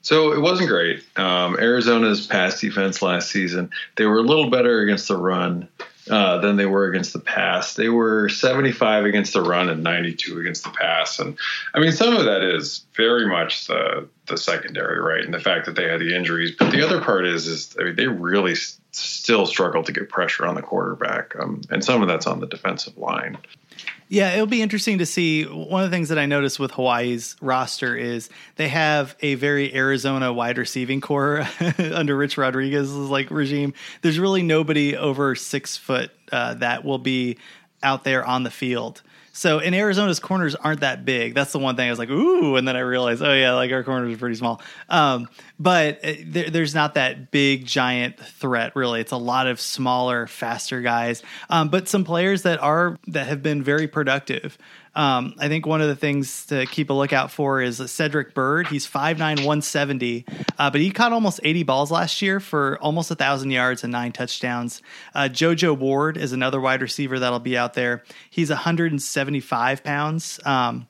So 0.00 0.32
it 0.32 0.40
wasn't 0.40 0.68
great. 0.68 1.04
Um, 1.16 1.56
Arizona's 1.56 2.26
pass 2.26 2.60
defense 2.60 3.02
last 3.02 3.30
season, 3.30 3.70
they 3.96 4.06
were 4.06 4.18
a 4.18 4.22
little 4.22 4.48
better 4.48 4.80
against 4.80 5.08
the 5.08 5.16
run 5.16 5.68
uh, 6.10 6.38
than 6.38 6.56
they 6.56 6.66
were 6.66 6.86
against 6.86 7.12
the 7.12 7.18
pass. 7.18 7.74
They 7.74 7.88
were 7.88 8.28
75 8.28 9.04
against 9.04 9.32
the 9.32 9.42
run 9.42 9.68
and 9.68 9.82
92 9.82 10.38
against 10.38 10.64
the 10.64 10.70
pass. 10.70 11.18
And 11.18 11.38
I 11.74 11.80
mean, 11.80 11.92
some 11.92 12.16
of 12.16 12.24
that 12.24 12.42
is 12.42 12.84
very 12.94 13.26
much 13.26 13.66
the 13.66 14.08
the 14.26 14.36
secondary, 14.36 14.98
right? 15.00 15.24
And 15.24 15.32
the 15.32 15.40
fact 15.40 15.66
that 15.66 15.74
they 15.74 15.88
had 15.88 16.00
the 16.00 16.14
injuries. 16.14 16.54
But 16.58 16.70
the 16.70 16.82
other 16.82 17.00
part 17.00 17.26
is, 17.26 17.46
is 17.46 17.76
I 17.80 17.84
mean, 17.84 17.96
they 17.96 18.06
really 18.06 18.52
s- 18.52 18.78
still 18.92 19.46
struggle 19.46 19.82
to 19.82 19.92
get 19.92 20.08
pressure 20.08 20.46
on 20.46 20.54
the 20.54 20.62
quarterback, 20.62 21.34
um, 21.38 21.62
and 21.70 21.84
some 21.84 22.02
of 22.02 22.08
that's 22.08 22.26
on 22.26 22.40
the 22.40 22.46
defensive 22.46 22.96
line. 22.98 23.38
Yeah, 24.10 24.32
it'll 24.32 24.46
be 24.46 24.62
interesting 24.62 24.98
to 24.98 25.06
see. 25.06 25.44
One 25.44 25.84
of 25.84 25.90
the 25.90 25.94
things 25.94 26.08
that 26.08 26.18
I 26.18 26.24
noticed 26.24 26.58
with 26.58 26.70
Hawaii's 26.72 27.36
roster 27.42 27.94
is 27.94 28.30
they 28.56 28.68
have 28.68 29.14
a 29.20 29.34
very 29.34 29.74
Arizona 29.74 30.32
wide 30.32 30.56
receiving 30.56 31.00
core 31.00 31.46
under 31.78 32.16
Rich 32.16 32.38
Rodriguez's 32.38 32.94
like 32.94 33.30
regime. 33.30 33.74
There's 34.00 34.18
really 34.18 34.42
nobody 34.42 34.96
over 34.96 35.34
six 35.34 35.76
foot 35.76 36.10
uh, 36.32 36.54
that 36.54 36.84
will 36.84 36.98
be 36.98 37.36
out 37.82 38.04
there 38.04 38.24
on 38.24 38.44
the 38.44 38.50
field. 38.50 39.02
So 39.38 39.60
in 39.60 39.72
Arizona's 39.72 40.18
corners 40.18 40.56
aren't 40.56 40.80
that 40.80 41.04
big. 41.04 41.32
That's 41.32 41.52
the 41.52 41.60
one 41.60 41.76
thing 41.76 41.86
I 41.86 41.90
was 41.90 41.98
like, 42.00 42.10
ooh, 42.10 42.56
and 42.56 42.66
then 42.66 42.74
I 42.74 42.80
realized, 42.80 43.22
oh 43.22 43.32
yeah, 43.32 43.52
like 43.52 43.70
our 43.70 43.84
corners 43.84 44.12
are 44.12 44.18
pretty 44.18 44.34
small. 44.34 44.60
Um, 44.88 45.28
but 45.60 46.04
uh, 46.04 46.14
there, 46.26 46.50
there's 46.50 46.74
not 46.74 46.94
that 46.94 47.30
big 47.30 47.64
giant 47.64 48.18
threat 48.18 48.74
really. 48.74 49.00
It's 49.00 49.12
a 49.12 49.16
lot 49.16 49.46
of 49.46 49.60
smaller, 49.60 50.26
faster 50.26 50.80
guys, 50.80 51.22
um, 51.50 51.68
but 51.68 51.88
some 51.88 52.02
players 52.02 52.42
that 52.42 52.60
are 52.60 52.98
that 53.06 53.28
have 53.28 53.40
been 53.40 53.62
very 53.62 53.86
productive. 53.86 54.58
Um, 54.98 55.36
I 55.38 55.46
think 55.46 55.64
one 55.64 55.80
of 55.80 55.86
the 55.86 55.94
things 55.94 56.46
to 56.46 56.66
keep 56.66 56.90
a 56.90 56.92
lookout 56.92 57.30
for 57.30 57.62
is 57.62 57.78
Cedric 57.88 58.34
Byrd. 58.34 58.66
He's 58.66 58.84
5'9", 58.84 59.18
170, 59.18 60.24
uh, 60.58 60.70
but 60.70 60.80
he 60.80 60.90
caught 60.90 61.12
almost 61.12 61.38
80 61.44 61.62
balls 61.62 61.92
last 61.92 62.20
year 62.20 62.40
for 62.40 62.80
almost 62.80 63.08
1,000 63.08 63.52
yards 63.52 63.84
and 63.84 63.92
nine 63.92 64.10
touchdowns. 64.10 64.82
Uh, 65.14 65.28
JoJo 65.30 65.78
Ward 65.78 66.16
is 66.16 66.32
another 66.32 66.60
wide 66.60 66.82
receiver 66.82 67.20
that'll 67.20 67.38
be 67.38 67.56
out 67.56 67.74
there. 67.74 68.02
He's 68.28 68.50
175 68.50 69.84
pounds. 69.84 70.40
Um, 70.44 70.88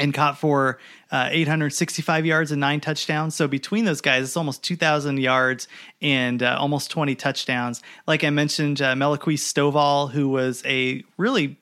and 0.00 0.14
caught 0.14 0.38
for 0.38 0.78
uh, 1.10 1.28
865 1.30 2.24
yards 2.24 2.52
and 2.52 2.60
nine 2.60 2.80
touchdowns. 2.80 3.34
So 3.34 3.48
between 3.48 3.84
those 3.84 4.00
guys, 4.00 4.22
it's 4.22 4.36
almost 4.36 4.62
2,000 4.62 5.18
yards 5.18 5.66
and 6.00 6.40
uh, 6.40 6.56
almost 6.58 6.92
20 6.92 7.16
touchdowns. 7.16 7.82
Like 8.06 8.22
I 8.22 8.30
mentioned, 8.30 8.80
uh, 8.80 8.94
Stovall, 8.94 10.12
who 10.12 10.28
was 10.28 10.64
a 10.64 11.02
really 11.16 11.56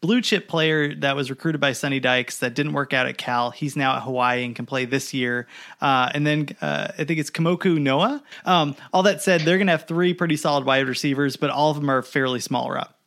blue 0.00 0.20
chip 0.20 0.48
player 0.48 0.94
that 0.96 1.16
was 1.16 1.30
recruited 1.30 1.60
by 1.60 1.72
Sonny 1.72 2.00
Dykes 2.00 2.38
that 2.38 2.54
didn't 2.54 2.72
work 2.72 2.92
out 2.92 3.06
at 3.06 3.18
Cal. 3.18 3.50
He's 3.50 3.76
now 3.76 3.96
at 3.96 4.02
Hawaii 4.02 4.44
and 4.44 4.54
can 4.54 4.66
play 4.66 4.84
this 4.84 5.12
year. 5.12 5.46
Uh, 5.80 6.10
and 6.14 6.26
then 6.26 6.48
uh, 6.60 6.88
I 6.98 7.04
think 7.04 7.18
it's 7.18 7.30
Kamoku 7.30 7.80
Noah. 7.80 8.22
Um, 8.44 8.76
all 8.92 9.02
that 9.04 9.22
said, 9.22 9.42
they're 9.42 9.58
going 9.58 9.66
to 9.66 9.72
have 9.72 9.86
three 9.86 10.14
pretty 10.14 10.36
solid 10.36 10.64
wide 10.64 10.86
receivers, 10.86 11.36
but 11.36 11.50
all 11.50 11.70
of 11.70 11.76
them 11.76 11.90
are 11.90 12.02
fairly 12.02 12.40
small 12.40 12.76
up. 12.76 12.98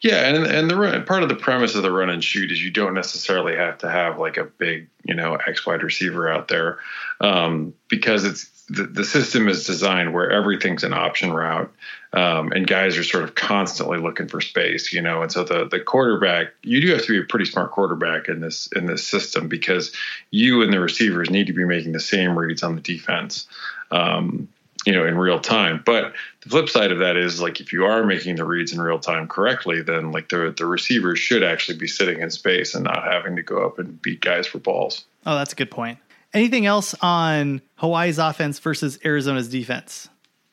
Yeah, 0.00 0.26
and 0.26 0.46
and 0.46 0.70
the 0.70 1.04
part 1.06 1.22
of 1.22 1.28
the 1.28 1.34
premise 1.34 1.74
of 1.74 1.82
the 1.82 1.92
run 1.92 2.08
and 2.08 2.24
shoot 2.24 2.50
is 2.50 2.64
you 2.64 2.70
don't 2.70 2.94
necessarily 2.94 3.54
have 3.54 3.76
to 3.78 3.90
have 3.90 4.18
like 4.18 4.38
a 4.38 4.44
big 4.44 4.88
you 5.04 5.14
know 5.14 5.34
X 5.46 5.66
wide 5.66 5.82
receiver 5.82 6.26
out 6.26 6.48
there 6.48 6.78
um, 7.20 7.74
because 7.88 8.24
it's 8.24 8.57
the, 8.68 8.84
the 8.84 9.04
system 9.04 9.48
is 9.48 9.66
designed 9.66 10.12
where 10.12 10.30
everything's 10.30 10.84
an 10.84 10.92
option 10.92 11.32
route 11.32 11.72
um, 12.12 12.52
and 12.52 12.66
guys 12.66 12.96
are 12.96 13.04
sort 13.04 13.24
of 13.24 13.34
constantly 13.34 13.98
looking 13.98 14.28
for 14.28 14.40
space 14.40 14.92
you 14.92 15.00
know 15.00 15.22
and 15.22 15.32
so 15.32 15.44
the 15.44 15.66
the 15.66 15.80
quarterback 15.80 16.48
you 16.62 16.80
do 16.80 16.92
have 16.92 17.02
to 17.02 17.12
be 17.12 17.18
a 17.18 17.24
pretty 17.24 17.44
smart 17.44 17.70
quarterback 17.70 18.28
in 18.28 18.40
this 18.40 18.68
in 18.74 18.86
this 18.86 19.06
system 19.06 19.48
because 19.48 19.92
you 20.30 20.62
and 20.62 20.72
the 20.72 20.80
receivers 20.80 21.30
need 21.30 21.46
to 21.46 21.52
be 21.52 21.64
making 21.64 21.92
the 21.92 22.00
same 22.00 22.38
reads 22.38 22.62
on 22.62 22.74
the 22.74 22.80
defense 22.80 23.46
um, 23.90 24.48
you 24.88 24.92
know, 24.92 25.06
in 25.06 25.18
real 25.18 25.40
time. 25.40 25.82
But 25.84 26.14
the 26.40 26.48
flip 26.48 26.68
side 26.68 26.92
of 26.92 27.00
that 27.00 27.16
is 27.16 27.40
like 27.40 27.60
if 27.60 27.72
you 27.72 27.84
are 27.84 28.04
making 28.04 28.36
the 28.36 28.44
reads 28.44 28.72
in 28.72 28.80
real 28.80 28.98
time 28.98 29.28
correctly, 29.28 29.82
then 29.82 30.12
like 30.12 30.28
the 30.28 30.54
the 30.56 30.66
receivers 30.66 31.18
should 31.18 31.42
actually 31.42 31.78
be 31.78 31.86
sitting 31.86 32.20
in 32.20 32.30
space 32.30 32.74
and 32.74 32.84
not 32.84 33.04
having 33.04 33.36
to 33.36 33.42
go 33.42 33.66
up 33.66 33.78
and 33.78 34.00
beat 34.00 34.20
guys 34.20 34.46
for 34.46 34.58
balls. 34.58 35.04
Oh, 35.26 35.34
that's 35.36 35.52
a 35.52 35.56
good 35.56 35.70
point. 35.70 35.98
Anything 36.34 36.66
else 36.66 36.94
on 37.00 37.62
Hawaii's 37.76 38.18
offense 38.18 38.58
versus 38.58 38.98
Arizona's 39.04 39.48
defense? 39.48 40.08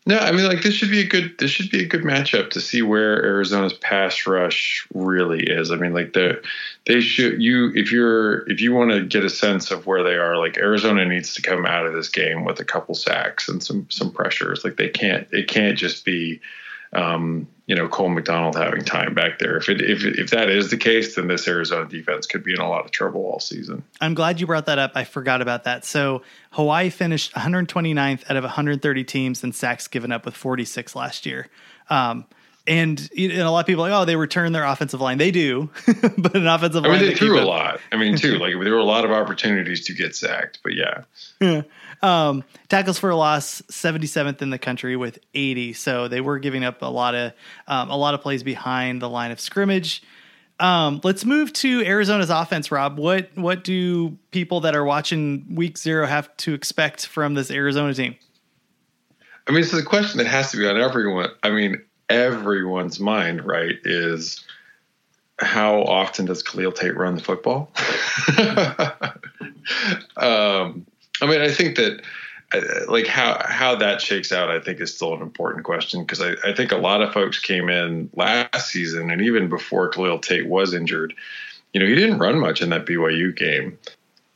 No, 0.07 0.19
I 0.19 0.31
mean 0.31 0.45
like 0.45 0.61
this 0.61 0.75
should 0.75 0.91
be 0.91 0.99
a 0.99 1.07
good 1.07 1.35
this 1.39 1.49
should 1.49 1.71
be 1.71 1.83
a 1.83 1.87
good 1.87 2.03
matchup 2.03 2.51
to 2.51 2.61
see 2.61 2.83
where 2.83 3.23
Arizona's 3.25 3.73
pass 3.73 4.27
rush 4.27 4.87
really 4.93 5.41
is. 5.43 5.71
I 5.71 5.77
mean 5.77 5.93
like 5.93 6.13
the 6.13 6.43
they 6.85 7.01
should 7.01 7.41
you 7.41 7.71
if 7.73 7.91
you're 7.91 8.47
if 8.47 8.61
you 8.61 8.71
want 8.71 8.91
to 8.91 9.03
get 9.03 9.25
a 9.25 9.31
sense 9.31 9.71
of 9.71 9.87
where 9.87 10.03
they 10.03 10.13
are, 10.13 10.37
like 10.37 10.57
Arizona 10.57 11.05
needs 11.05 11.33
to 11.33 11.41
come 11.41 11.65
out 11.65 11.87
of 11.87 11.93
this 11.93 12.09
game 12.09 12.45
with 12.45 12.59
a 12.59 12.65
couple 12.65 12.93
sacks 12.93 13.49
and 13.49 13.63
some 13.63 13.87
some 13.89 14.11
pressures. 14.11 14.63
Like 14.63 14.77
they 14.77 14.89
can't 14.89 15.27
it 15.31 15.47
can't 15.47 15.77
just 15.77 16.05
be 16.05 16.39
um, 16.93 17.47
you 17.67 17.75
know 17.75 17.87
Cole 17.87 18.09
McDonald 18.09 18.55
having 18.55 18.83
time 18.83 19.13
back 19.13 19.39
there. 19.39 19.57
If 19.57 19.69
it, 19.69 19.81
if 19.81 20.05
if 20.05 20.29
that 20.31 20.49
is 20.49 20.69
the 20.69 20.77
case, 20.77 21.15
then 21.15 21.27
this 21.27 21.47
Arizona 21.47 21.87
defense 21.87 22.27
could 22.27 22.43
be 22.43 22.53
in 22.53 22.59
a 22.59 22.69
lot 22.69 22.85
of 22.85 22.91
trouble 22.91 23.21
all 23.21 23.39
season. 23.39 23.83
I'm 23.99 24.13
glad 24.13 24.39
you 24.39 24.47
brought 24.47 24.67
that 24.67 24.77
up. 24.77 24.91
I 24.95 25.03
forgot 25.03 25.41
about 25.41 25.63
that. 25.63 25.83
So 25.85 26.21
Hawaii 26.51 26.89
finished 26.89 27.33
129th 27.33 28.29
out 28.29 28.37
of 28.37 28.43
130 28.43 29.03
teams 29.03 29.43
in 29.43 29.51
sacks 29.51 29.87
given 29.87 30.11
up 30.11 30.25
with 30.25 30.35
46 30.35 30.95
last 30.95 31.25
year. 31.25 31.47
Um, 31.89 32.25
and, 32.67 33.09
and, 33.17 33.41
a 33.41 33.51
lot 33.51 33.59
of 33.59 33.65
people 33.67 33.85
are 33.85 33.89
like, 33.89 34.01
oh, 34.01 34.05
they 34.05 34.15
return 34.15 34.51
their 34.51 34.65
offensive 34.65 35.01
line. 35.01 35.17
They 35.17 35.31
do, 35.31 35.69
but 36.17 36.35
an 36.35 36.47
offensive 36.47 36.83
I 36.83 36.89
line. 36.89 36.99
mean, 36.99 37.09
they 37.09 37.15
threw 37.15 37.39
a 37.39 37.45
lot. 37.45 37.79
I 37.91 37.97
mean, 37.97 38.17
too, 38.17 38.37
like 38.37 38.53
there 38.53 38.73
were 38.73 38.79
a 38.79 38.83
lot 38.83 39.05
of 39.05 39.11
opportunities 39.11 39.85
to 39.85 39.93
get 39.93 40.15
sacked, 40.15 40.59
but 40.63 40.73
yeah. 40.73 41.03
Um, 42.01 42.43
tackles 42.67 42.99
for 42.99 43.09
a 43.09 43.15
loss, 43.15 43.61
77th 43.63 44.41
in 44.41 44.49
the 44.49 44.59
country 44.59 44.95
with 44.95 45.17
80. 45.33 45.73
So 45.73 46.07
they 46.07 46.21
were 46.21 46.39
giving 46.39 46.63
up 46.63 46.81
a 46.81 46.87
lot 46.87 47.15
of 47.15 47.31
um, 47.67 47.89
a 47.89 47.95
lot 47.95 48.13
of 48.13 48.21
plays 48.21 48.43
behind 48.43 49.01
the 49.01 49.09
line 49.09 49.31
of 49.31 49.39
scrimmage. 49.39 50.03
Um, 50.59 51.01
let's 51.03 51.25
move 51.25 51.51
to 51.53 51.83
Arizona's 51.85 52.29
offense, 52.29 52.71
Rob. 52.71 52.97
What 52.97 53.29
what 53.35 53.63
do 53.63 54.17
people 54.31 54.59
that 54.61 54.75
are 54.75 54.85
watching 54.85 55.55
Week 55.55 55.77
Zero 55.77 56.05
have 56.05 56.35
to 56.37 56.53
expect 56.53 57.07
from 57.07 57.33
this 57.33 57.49
Arizona 57.49 57.93
team? 57.93 58.15
I 59.47 59.51
mean, 59.51 59.61
it's 59.61 59.73
a 59.73 59.83
question 59.83 60.17
that 60.19 60.27
has 60.27 60.51
to 60.51 60.57
be 60.57 60.67
on 60.67 60.77
everyone. 60.77 61.29
I 61.43 61.49
mean, 61.49 61.81
everyone's 62.09 62.99
mind, 62.99 63.45
right? 63.45 63.75
Is 63.83 64.43
how 65.39 65.83
often 65.83 66.25
does 66.25 66.43
Khalil 66.43 66.71
Tate 66.71 66.95
run 66.95 67.15
the 67.15 67.21
football? 67.21 67.71
um, 70.17 70.85
I 71.21 71.27
mean, 71.27 71.41
I 71.41 71.51
think 71.51 71.75
that 71.77 72.01
uh, 72.53 72.61
like 72.91 73.07
how 73.07 73.41
how 73.47 73.75
that 73.75 74.01
shakes 74.01 74.31
out, 74.31 74.49
I 74.49 74.59
think 74.59 74.79
is 74.79 74.95
still 74.95 75.13
an 75.13 75.21
important 75.21 75.65
question 75.65 76.01
because 76.01 76.21
I, 76.21 76.35
I 76.45 76.53
think 76.53 76.71
a 76.71 76.77
lot 76.77 77.01
of 77.01 77.13
folks 77.13 77.39
came 77.39 77.69
in 77.69 78.09
last 78.15 78.69
season 78.69 79.09
and 79.11 79.21
even 79.21 79.49
before 79.49 79.89
Khalil 79.89 80.19
Tate 80.19 80.47
was 80.47 80.73
injured, 80.73 81.13
you 81.73 81.79
know, 81.79 81.85
he 81.85 81.95
didn't 81.95 82.19
run 82.19 82.39
much 82.39 82.61
in 82.61 82.69
that 82.69 82.85
BYU 82.85 83.35
game, 83.35 83.77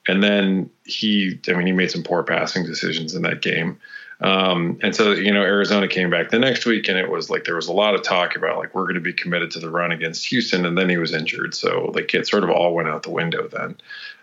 and 0.07 0.23
then 0.23 0.69
he, 0.85 1.39
I 1.47 1.53
mean, 1.53 1.67
he 1.67 1.71
made 1.71 1.91
some 1.91 2.03
poor 2.03 2.23
passing 2.23 2.65
decisions 2.65 3.15
in 3.15 3.21
that 3.21 3.41
game. 3.41 3.79
Um, 4.21 4.77
and 4.81 4.93
so, 4.95 5.11
you 5.13 5.31
know, 5.31 5.41
Arizona 5.41 5.87
came 5.87 6.09
back 6.09 6.29
the 6.29 6.39
next 6.39 6.65
week, 6.65 6.89
and 6.89 6.97
it 6.97 7.09
was 7.09 7.29
like 7.29 7.45
there 7.45 7.55
was 7.55 7.67
a 7.67 7.73
lot 7.73 7.95
of 7.95 8.03
talk 8.03 8.35
about 8.35 8.57
like 8.57 8.75
we're 8.75 8.83
going 8.83 8.95
to 8.95 9.01
be 9.01 9.13
committed 9.13 9.51
to 9.51 9.59
the 9.59 9.69
run 9.69 9.91
against 9.91 10.27
Houston, 10.27 10.65
and 10.65 10.77
then 10.77 10.89
he 10.89 10.97
was 10.97 11.13
injured, 11.13 11.55
so 11.55 11.91
like 11.93 12.13
it 12.13 12.27
sort 12.27 12.43
of 12.43 12.49
all 12.49 12.73
went 12.73 12.89
out 12.89 13.03
the 13.03 13.09
window 13.09 13.47
then. 13.47 13.77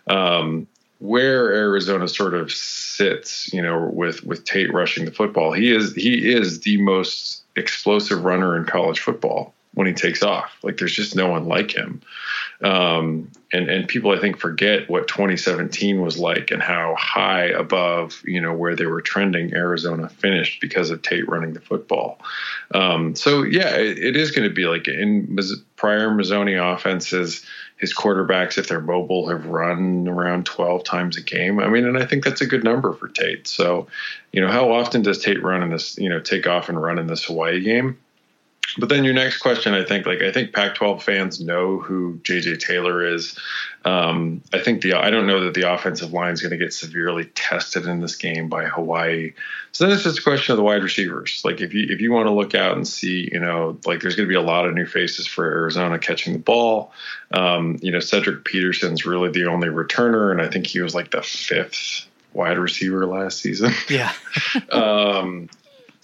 Um, 0.07 0.67
where 0.99 1.53
Arizona 1.53 2.07
sort 2.07 2.33
of 2.33 2.51
sits, 2.51 3.51
you 3.53 3.61
know, 3.61 3.89
with 3.93 4.23
with 4.23 4.43
Tate 4.45 4.73
rushing 4.73 5.05
the 5.05 5.11
football, 5.11 5.51
he 5.51 5.73
is 5.73 5.93
he 5.95 6.31
is 6.31 6.61
the 6.61 6.81
most 6.81 7.43
explosive 7.55 8.23
runner 8.23 8.55
in 8.55 8.65
college 8.65 8.99
football 8.99 9.53
when 9.73 9.87
he 9.87 9.93
takes 9.93 10.23
off. 10.23 10.57
Like 10.63 10.77
there's 10.77 10.93
just 10.93 11.15
no 11.15 11.27
one 11.27 11.45
like 11.47 11.75
him. 11.75 12.01
Um, 12.63 13.31
and 13.53 13.69
and 13.69 13.87
people 13.87 14.11
I 14.11 14.19
think 14.19 14.37
forget 14.37 14.89
what 14.89 15.07
2017 15.07 16.01
was 16.01 16.17
like 16.17 16.51
and 16.51 16.61
how 16.61 16.95
high 16.97 17.45
above 17.45 18.21
you 18.25 18.41
know 18.41 18.53
where 18.53 18.75
they 18.75 18.87
were 18.87 19.01
trending 19.01 19.53
Arizona 19.53 20.09
finished 20.09 20.59
because 20.59 20.89
of 20.89 21.01
Tate 21.01 21.29
running 21.29 21.53
the 21.53 21.61
football. 21.61 22.19
Um, 22.73 23.15
so 23.15 23.43
yeah, 23.43 23.75
it, 23.75 23.99
it 23.99 24.15
is 24.17 24.31
going 24.31 24.47
to 24.47 24.53
be 24.53 24.65
like 24.65 24.87
in 24.87 25.37
prior 25.75 26.09
Mazzone 26.09 26.73
offenses 26.73 27.45
his 27.77 27.93
quarterbacks, 27.93 28.57
if 28.57 28.67
they're 28.67 28.81
mobile, 28.81 29.29
have 29.29 29.45
run 29.45 30.07
around 30.07 30.47
12 30.47 30.83
times 30.83 31.15
a 31.15 31.21
game. 31.21 31.59
I 31.59 31.67
mean, 31.67 31.85
and 31.85 31.97
I 31.97 32.05
think 32.05 32.23
that's 32.25 32.41
a 32.41 32.47
good 32.47 32.63
number 32.63 32.91
for 32.93 33.07
Tate. 33.07 33.47
So, 33.47 33.87
you 34.31 34.41
know, 34.41 34.51
how 34.51 34.71
often 34.71 35.03
does 35.03 35.19
Tate 35.19 35.43
run 35.43 35.61
in 35.61 35.69
this, 35.69 35.97
you 35.97 36.09
know, 36.09 36.19
take 36.19 36.47
off 36.47 36.69
and 36.69 36.81
run 36.81 36.97
in 36.97 37.05
this 37.05 37.25
Hawaii 37.25 37.61
game? 37.61 37.99
But 38.77 38.89
then 38.89 39.03
your 39.03 39.13
next 39.13 39.37
question, 39.37 39.73
I 39.73 39.83
think, 39.83 40.05
like 40.05 40.21
I 40.21 40.31
think 40.31 40.53
Pac-12 40.53 41.01
fans 41.01 41.39
know 41.39 41.79
who 41.79 42.19
JJ 42.23 42.59
Taylor 42.59 43.05
is. 43.05 43.37
Um, 43.85 44.41
I 44.53 44.59
think 44.59 44.81
the 44.81 44.95
I 44.95 45.09
don't 45.09 45.27
know 45.27 45.45
that 45.45 45.53
the 45.53 45.71
offensive 45.73 46.11
line 46.11 46.33
is 46.33 46.41
going 46.41 46.51
to 46.51 46.57
get 46.57 46.73
severely 46.73 47.25
tested 47.25 47.85
in 47.85 48.01
this 48.01 48.15
game 48.15 48.49
by 48.49 48.65
Hawaii. 48.65 49.33
So 49.71 49.85
then 49.85 49.93
it's 49.93 50.03
just 50.03 50.19
a 50.19 50.23
question 50.23 50.51
of 50.51 50.57
the 50.57 50.63
wide 50.63 50.83
receivers. 50.83 51.41
Like 51.45 51.61
if 51.61 51.73
you 51.73 51.87
if 51.89 52.01
you 52.01 52.11
want 52.11 52.27
to 52.27 52.33
look 52.33 52.53
out 52.53 52.75
and 52.75 52.85
see, 52.85 53.29
you 53.31 53.39
know, 53.39 53.79
like 53.85 54.01
there's 54.01 54.15
going 54.15 54.27
to 54.27 54.31
be 54.31 54.35
a 54.35 54.41
lot 54.41 54.67
of 54.67 54.73
new 54.73 54.85
faces 54.85 55.25
for 55.25 55.45
Arizona 55.45 55.99
catching 55.99 56.33
the 56.33 56.39
ball. 56.39 56.91
Um, 57.31 57.77
you 57.81 57.91
know, 57.91 57.99
Cedric 57.99 58.43
Peterson's 58.43 59.05
really 59.05 59.29
the 59.29 59.45
only 59.45 59.69
returner, 59.69 60.31
and 60.31 60.41
I 60.41 60.49
think 60.49 60.67
he 60.67 60.81
was 60.81 60.93
like 60.93 61.11
the 61.11 61.21
fifth 61.21 62.07
wide 62.33 62.57
receiver 62.57 63.05
last 63.05 63.39
season. 63.39 63.71
Yeah. 63.89 64.11
um, 64.71 65.49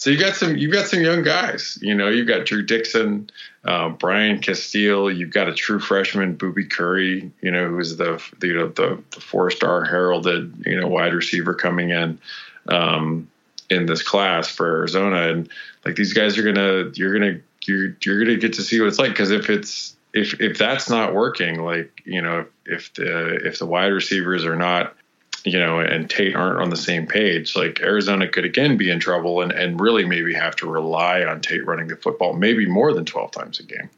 so 0.03 0.09
you 0.09 0.19
got 0.19 0.35
some 0.35 0.57
you've 0.57 0.73
got 0.73 0.87
some 0.87 1.01
young 1.01 1.23
guys. 1.23 1.79
You 1.81 1.95
know, 1.95 2.09
you've 2.09 2.27
got 2.27 2.45
Drew 2.45 2.61
Dixon, 2.61 3.29
uh, 3.63 3.87
Brian 3.87 4.39
Casteel. 4.39 5.15
You've 5.15 5.31
got 5.31 5.47
a 5.47 5.53
true 5.53 5.79
freshman, 5.79 6.35
Boobie 6.35 6.69
Curry. 6.69 7.31
You 7.39 7.51
know, 7.51 7.69
who's 7.69 7.95
the, 7.95 8.21
the 8.39 8.47
you 8.47 8.53
know 8.53 8.67
the, 8.67 9.01
the 9.11 9.21
four 9.21 9.49
star 9.49 9.85
heralded 9.85 10.65
you 10.65 10.77
know 10.77 10.89
wide 10.89 11.13
receiver 11.13 11.53
coming 11.53 11.91
in 11.91 12.19
um, 12.67 13.29
in 13.69 13.85
this 13.85 14.03
class 14.03 14.49
for 14.49 14.67
Arizona. 14.79 15.29
And 15.29 15.49
like 15.85 15.95
these 15.95 16.11
guys 16.11 16.37
are 16.37 16.43
gonna 16.43 16.91
you're 16.95 17.17
gonna 17.17 17.39
you're 17.63 17.95
you're 18.03 18.25
gonna 18.25 18.35
get 18.35 18.51
to 18.55 18.61
see 18.61 18.81
what 18.81 18.89
it's 18.89 18.99
like 18.99 19.11
because 19.11 19.31
if 19.31 19.49
it's 19.49 19.95
if 20.13 20.37
if 20.41 20.57
that's 20.57 20.89
not 20.89 21.13
working, 21.13 21.63
like 21.63 22.01
you 22.03 22.21
know 22.21 22.45
if, 22.65 22.89
if 22.89 22.93
the 22.95 23.35
if 23.47 23.57
the 23.57 23.65
wide 23.65 23.93
receivers 23.93 24.43
are 24.43 24.57
not 24.57 24.97
you 25.45 25.59
know, 25.59 25.79
and 25.79 26.09
Tate 26.09 26.35
aren't 26.35 26.61
on 26.61 26.69
the 26.69 26.77
same 26.77 27.05
page, 27.05 27.55
like 27.55 27.81
Arizona 27.81 28.27
could 28.27 28.45
again 28.45 28.77
be 28.77 28.89
in 28.89 28.99
trouble 28.99 29.41
and, 29.41 29.51
and 29.51 29.79
really 29.79 30.05
maybe 30.05 30.33
have 30.33 30.55
to 30.57 30.69
rely 30.69 31.23
on 31.23 31.41
Tate 31.41 31.65
running 31.65 31.87
the 31.87 31.95
football 31.95 32.33
maybe 32.33 32.65
more 32.65 32.93
than 32.93 33.05
12 33.05 33.31
times 33.31 33.59
a 33.59 33.63
game. 33.63 33.89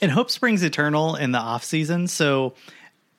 And 0.00 0.10
hope 0.10 0.30
springs 0.30 0.62
eternal 0.62 1.16
in 1.16 1.32
the 1.32 1.38
offseason. 1.38 2.08
So 2.08 2.54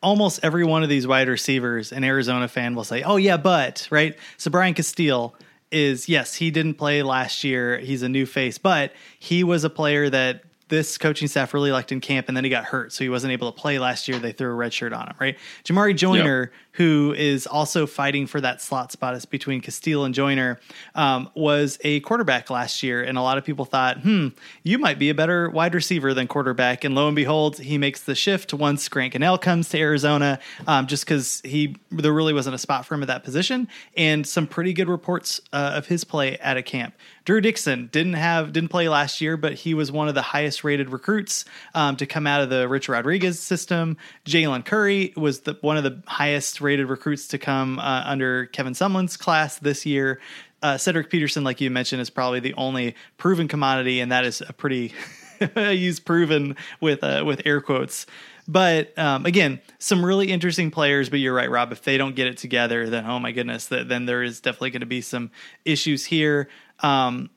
almost 0.03 0.39
every 0.43 0.63
one 0.63 0.83
of 0.83 0.89
these 0.89 1.07
wide 1.07 1.27
receivers, 1.27 1.91
an 1.91 2.03
Arizona 2.03 2.47
fan 2.47 2.75
will 2.75 2.83
say, 2.83 3.03
oh, 3.03 3.17
yeah, 3.17 3.37
but, 3.37 3.87
right? 3.89 4.17
So 4.37 4.51
Brian 4.51 4.73
Casteel 4.73 5.33
is, 5.71 6.09
yes, 6.09 6.35
he 6.35 6.51
didn't 6.51 6.75
play 6.75 7.01
last 7.03 7.43
year. 7.43 7.77
He's 7.79 8.03
a 8.03 8.09
new 8.09 8.25
face, 8.25 8.57
but 8.57 8.93
he 9.19 9.43
was 9.43 9.63
a 9.63 9.69
player 9.69 10.09
that 10.09 10.43
this 10.71 10.97
coaching 10.97 11.27
staff 11.27 11.53
really 11.53 11.71
liked 11.71 11.91
in 11.91 11.99
camp, 11.99 12.29
and 12.29 12.35
then 12.35 12.45
he 12.45 12.49
got 12.49 12.63
hurt, 12.63 12.93
so 12.93 13.03
he 13.03 13.09
wasn't 13.09 13.31
able 13.31 13.51
to 13.51 13.61
play 13.61 13.77
last 13.77 14.07
year. 14.07 14.17
They 14.19 14.31
threw 14.31 14.49
a 14.49 14.53
red 14.53 14.73
shirt 14.73 14.93
on 14.93 15.07
him, 15.07 15.15
right? 15.19 15.37
Jamarye 15.65 15.95
Joiner, 15.95 16.49
who 16.73 17.13
is 17.17 17.47
also 17.47 17.85
fighting 17.85 18.27
for 18.27 18.39
that 18.41 18.61
slot 18.61 18.91
spot 18.91 19.15
is 19.15 19.25
between 19.25 19.61
Casteel 19.61 20.05
and 20.05 20.13
Joiner, 20.15 20.59
um, 20.95 21.29
was 21.35 21.77
a 21.81 21.99
quarterback 22.01 22.49
last 22.49 22.83
year, 22.83 23.03
and 23.03 23.17
a 23.17 23.21
lot 23.21 23.37
of 23.37 23.43
people 23.43 23.65
thought, 23.65 23.99
hmm, 23.99 24.29
you 24.63 24.77
might 24.77 24.99
be 24.99 25.09
a 25.09 25.15
better 25.15 25.49
wide 25.49 25.73
receiver 25.73 26.13
than 26.13 26.27
quarterback. 26.27 26.83
And 26.83 26.95
lo 26.95 27.07
and 27.07 27.15
behold, 27.15 27.59
he 27.59 27.77
makes 27.77 28.01
the 28.01 28.15
shift 28.15 28.53
once 28.53 28.87
Grant 28.87 29.13
Gunnell 29.13 29.39
comes 29.39 29.69
to 29.69 29.79
Arizona, 29.79 30.39
um, 30.67 30.87
just 30.87 31.05
because 31.05 31.41
he 31.43 31.75
there 31.91 32.13
really 32.13 32.33
wasn't 32.33 32.55
a 32.55 32.59
spot 32.59 32.85
for 32.85 32.95
him 32.95 33.01
at 33.01 33.07
that 33.07 33.23
position, 33.23 33.67
and 33.97 34.25
some 34.25 34.47
pretty 34.47 34.73
good 34.73 34.89
reports 34.89 35.41
uh, 35.53 35.73
of 35.75 35.87
his 35.87 36.03
play 36.03 36.37
at 36.37 36.57
a 36.57 36.63
camp. 36.63 36.93
Drew 37.25 37.41
Dixon 37.41 37.89
didn't 37.91 38.13
have 38.13 38.51
didn't 38.51 38.69
play 38.69 38.89
last 38.89 39.21
year, 39.21 39.37
but 39.37 39.53
he 39.53 39.73
was 39.73 39.91
one 39.91 40.07
of 40.07 40.15
the 40.15 40.21
highest 40.21 40.63
rated 40.63 40.89
recruits 40.89 41.45
um, 41.75 41.95
to 41.97 42.05
come 42.05 42.25
out 42.25 42.41
of 42.41 42.49
the 42.49 42.67
Rich 42.67 42.89
Rodriguez 42.89 43.39
system. 43.39 43.97
Jalen 44.25 44.65
Curry 44.65 45.13
was 45.15 45.41
the, 45.41 45.57
one 45.61 45.77
of 45.77 45.83
the 45.83 46.01
highest 46.07 46.60
rated 46.61 46.87
recruits 46.87 47.27
to 47.29 47.37
come 47.37 47.79
uh, 47.79 48.03
under 48.05 48.47
Kevin 48.47 48.73
Sumlin's 48.73 49.17
class 49.17 49.59
this 49.59 49.85
year. 49.85 50.19
Uh, 50.61 50.77
Cedric 50.77 51.09
Peterson, 51.09 51.43
like 51.43 51.59
you 51.59 51.71
mentioned, 51.71 52.01
is 52.01 52.09
probably 52.09 52.39
the 52.39 52.53
only 52.53 52.95
proven 53.17 53.47
commodity, 53.47 53.99
and 53.99 54.11
that 54.11 54.25
is 54.25 54.41
a 54.47 54.53
pretty 54.53 54.93
I 55.55 55.71
use 55.71 55.99
proven 55.99 56.55
with 56.79 57.03
uh, 57.03 57.23
with 57.25 57.41
air 57.45 57.61
quotes. 57.61 58.05
But 58.47 58.97
um, 58.97 59.25
again, 59.25 59.61
some 59.79 60.03
really 60.05 60.31
interesting 60.31 60.71
players. 60.71 61.09
But 61.09 61.19
you're 61.19 61.33
right, 61.33 61.49
Rob. 61.49 61.71
If 61.71 61.83
they 61.83 61.97
don't 61.97 62.15
get 62.15 62.27
it 62.27 62.37
together, 62.37 62.89
then 62.89 63.05
oh 63.05 63.19
my 63.19 63.31
goodness, 63.31 63.67
that, 63.67 63.87
then 63.87 64.05
there 64.05 64.23
is 64.23 64.39
definitely 64.41 64.71
going 64.71 64.81
to 64.81 64.87
be 64.87 65.01
some 65.01 65.31
issues 65.65 66.05
here. 66.05 66.49
Um, 66.79 67.29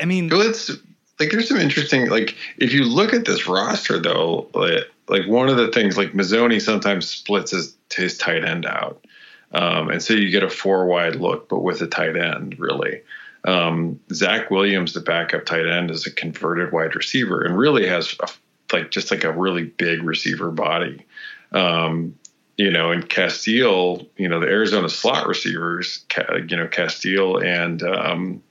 I 0.00 0.04
mean, 0.04 0.28
it's 0.32 0.72
like 1.20 1.30
there's 1.30 1.48
some 1.48 1.58
interesting 1.58 2.08
like 2.08 2.34
if 2.56 2.72
you 2.72 2.84
look 2.84 3.12
at 3.12 3.26
this 3.26 3.46
roster 3.46 3.98
though, 3.98 4.48
like, 4.54 4.90
like 5.08 5.28
one 5.28 5.48
of 5.48 5.56
the 5.56 5.68
things 5.68 5.96
like 5.96 6.12
Mazzoni 6.12 6.60
sometimes 6.60 7.08
splits 7.08 7.50
his 7.50 7.76
his 7.94 8.16
tight 8.16 8.44
end 8.44 8.66
out, 8.66 9.04
um, 9.52 9.90
and 9.90 10.02
so 10.02 10.14
you 10.14 10.30
get 10.30 10.42
a 10.42 10.50
four 10.50 10.86
wide 10.86 11.16
look, 11.16 11.48
but 11.48 11.60
with 11.60 11.82
a 11.82 11.86
tight 11.86 12.16
end 12.16 12.58
really. 12.58 13.02
Um, 13.44 14.00
Zach 14.12 14.50
Williams, 14.50 14.92
the 14.92 15.00
backup 15.00 15.46
tight 15.46 15.66
end, 15.66 15.90
is 15.90 16.06
a 16.06 16.10
converted 16.10 16.72
wide 16.72 16.94
receiver 16.94 17.42
and 17.42 17.56
really 17.56 17.86
has 17.86 18.14
a, 18.20 18.28
like 18.72 18.90
just 18.90 19.10
like 19.10 19.24
a 19.24 19.32
really 19.32 19.64
big 19.64 20.02
receiver 20.02 20.50
body. 20.50 21.06
Um, 21.52 22.16
you 22.56 22.70
know, 22.70 22.90
and 22.92 23.08
Casteel, 23.08 24.06
you 24.16 24.28
know, 24.28 24.40
the 24.40 24.46
Arizona 24.46 24.90
slot 24.90 25.26
receivers, 25.26 26.04
you 26.46 26.56
know, 26.56 26.66
Casteel 26.66 27.42
and 27.42 27.82
um, 27.82 28.42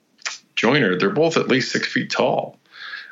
Joiner, 0.56 0.98
they're 0.98 1.10
both 1.10 1.38
at 1.38 1.48
least 1.48 1.72
six 1.72 1.88
feet 1.88 2.10
tall. 2.10 2.59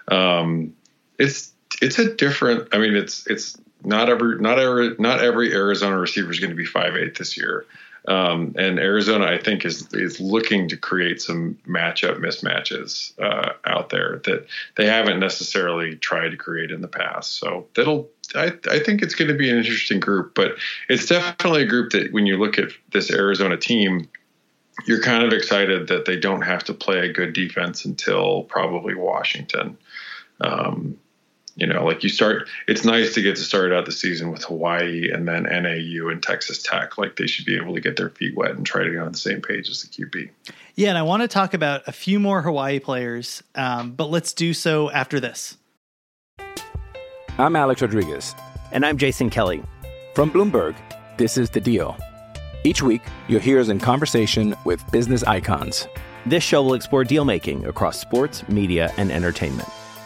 Um, 0.07 0.73
it's 1.17 1.51
it's 1.81 1.99
a 1.99 2.13
different. 2.13 2.69
I 2.73 2.77
mean, 2.77 2.95
it's 2.95 3.27
it's 3.27 3.57
not 3.83 4.09
every 4.09 4.39
not 4.39 4.59
every 4.59 4.95
not 4.99 5.21
every 5.21 5.53
Arizona 5.53 5.97
receiver 5.97 6.31
is 6.31 6.39
going 6.39 6.51
to 6.51 6.55
be 6.55 6.65
five 6.65 6.95
eight 6.95 7.17
this 7.17 7.37
year. 7.37 7.65
Um, 8.07 8.55
and 8.57 8.79
Arizona, 8.79 9.25
I 9.25 9.37
think, 9.37 9.65
is 9.65 9.93
is 9.93 10.19
looking 10.19 10.69
to 10.69 10.77
create 10.77 11.21
some 11.21 11.57
matchup 11.67 12.19
mismatches 12.19 13.11
uh, 13.21 13.53
out 13.65 13.89
there 13.89 14.21
that 14.23 14.47
they 14.77 14.85
haven't 14.85 15.19
necessarily 15.19 15.97
tried 15.97 16.29
to 16.29 16.37
create 16.37 16.71
in 16.71 16.79
the 16.79 16.87
past. 16.87 17.35
So 17.35 17.67
that'll, 17.75 18.09
I, 18.33 18.53
I 18.71 18.79
think 18.79 19.01
it's 19.01 19.13
going 19.13 19.27
to 19.27 19.33
be 19.33 19.49
an 19.49 19.57
interesting 19.57 19.99
group, 19.99 20.35
but 20.35 20.53
it's 20.87 21.07
definitely 21.07 21.63
a 21.63 21.67
group 21.67 21.91
that 21.91 22.13
when 22.13 22.25
you 22.25 22.37
look 22.37 22.57
at 22.57 22.69
this 22.93 23.11
Arizona 23.11 23.57
team, 23.57 24.07
you're 24.85 25.01
kind 25.01 25.23
of 25.23 25.33
excited 25.33 25.87
that 25.87 26.05
they 26.05 26.17
don't 26.17 26.43
have 26.43 26.63
to 26.65 26.73
play 26.73 26.99
a 26.99 27.11
good 27.11 27.33
defense 27.33 27.83
until 27.83 28.43
probably 28.43 28.95
Washington. 28.95 29.77
Um, 30.41 30.97
you 31.57 31.65
know, 31.65 31.83
like 31.83 32.03
you 32.03 32.09
start, 32.09 32.47
it's 32.67 32.85
nice 32.85 33.15
to 33.15 33.21
get 33.21 33.35
to 33.35 33.41
start 33.41 33.73
out 33.73 33.85
the 33.85 33.91
season 33.91 34.31
with 34.31 34.43
Hawaii 34.43 35.09
and 35.11 35.27
then 35.27 35.43
NAU 35.43 36.07
and 36.07 36.21
Texas 36.21 36.61
Tech. 36.61 36.99
Like 36.99 37.15
they 37.15 37.25
should 37.25 37.45
be 37.45 37.57
able 37.57 37.73
to 37.73 37.81
get 37.81 37.97
their 37.97 38.09
feet 38.09 38.35
wet 38.37 38.51
and 38.51 38.63
try 38.63 38.83
to 38.83 38.91
get 38.91 38.99
on 38.99 39.11
the 39.11 39.17
same 39.17 39.41
page 39.41 39.67
as 39.67 39.81
the 39.81 39.87
QB. 39.87 40.29
Yeah, 40.75 40.89
and 40.89 40.97
I 40.99 41.01
want 41.01 41.23
to 41.23 41.27
talk 41.27 41.55
about 41.55 41.81
a 41.87 41.91
few 41.91 42.19
more 42.19 42.43
Hawaii 42.43 42.79
players, 42.79 43.41
um, 43.55 43.93
but 43.93 44.11
let's 44.11 44.33
do 44.33 44.53
so 44.53 44.91
after 44.91 45.19
this. 45.19 45.57
I'm 47.39 47.55
Alex 47.55 47.81
Rodriguez. 47.81 48.35
And 48.71 48.85
I'm 48.85 48.97
Jason 48.97 49.31
Kelly. 49.31 49.63
From 50.13 50.29
Bloomberg, 50.29 50.75
this 51.17 51.37
is 51.37 51.49
The 51.49 51.61
Deal. 51.61 51.97
Each 52.63 52.83
week, 52.83 53.01
you'll 53.27 53.39
hear 53.39 53.59
us 53.59 53.69
in 53.69 53.79
conversation 53.79 54.55
with 54.65 54.83
business 54.91 55.23
icons. 55.23 55.87
This 56.25 56.43
show 56.43 56.61
will 56.61 56.73
explore 56.75 57.03
deal 57.03 57.25
making 57.25 57.65
across 57.65 57.99
sports, 57.99 58.47
media, 58.49 58.93
and 58.97 59.11
entertainment. 59.11 59.69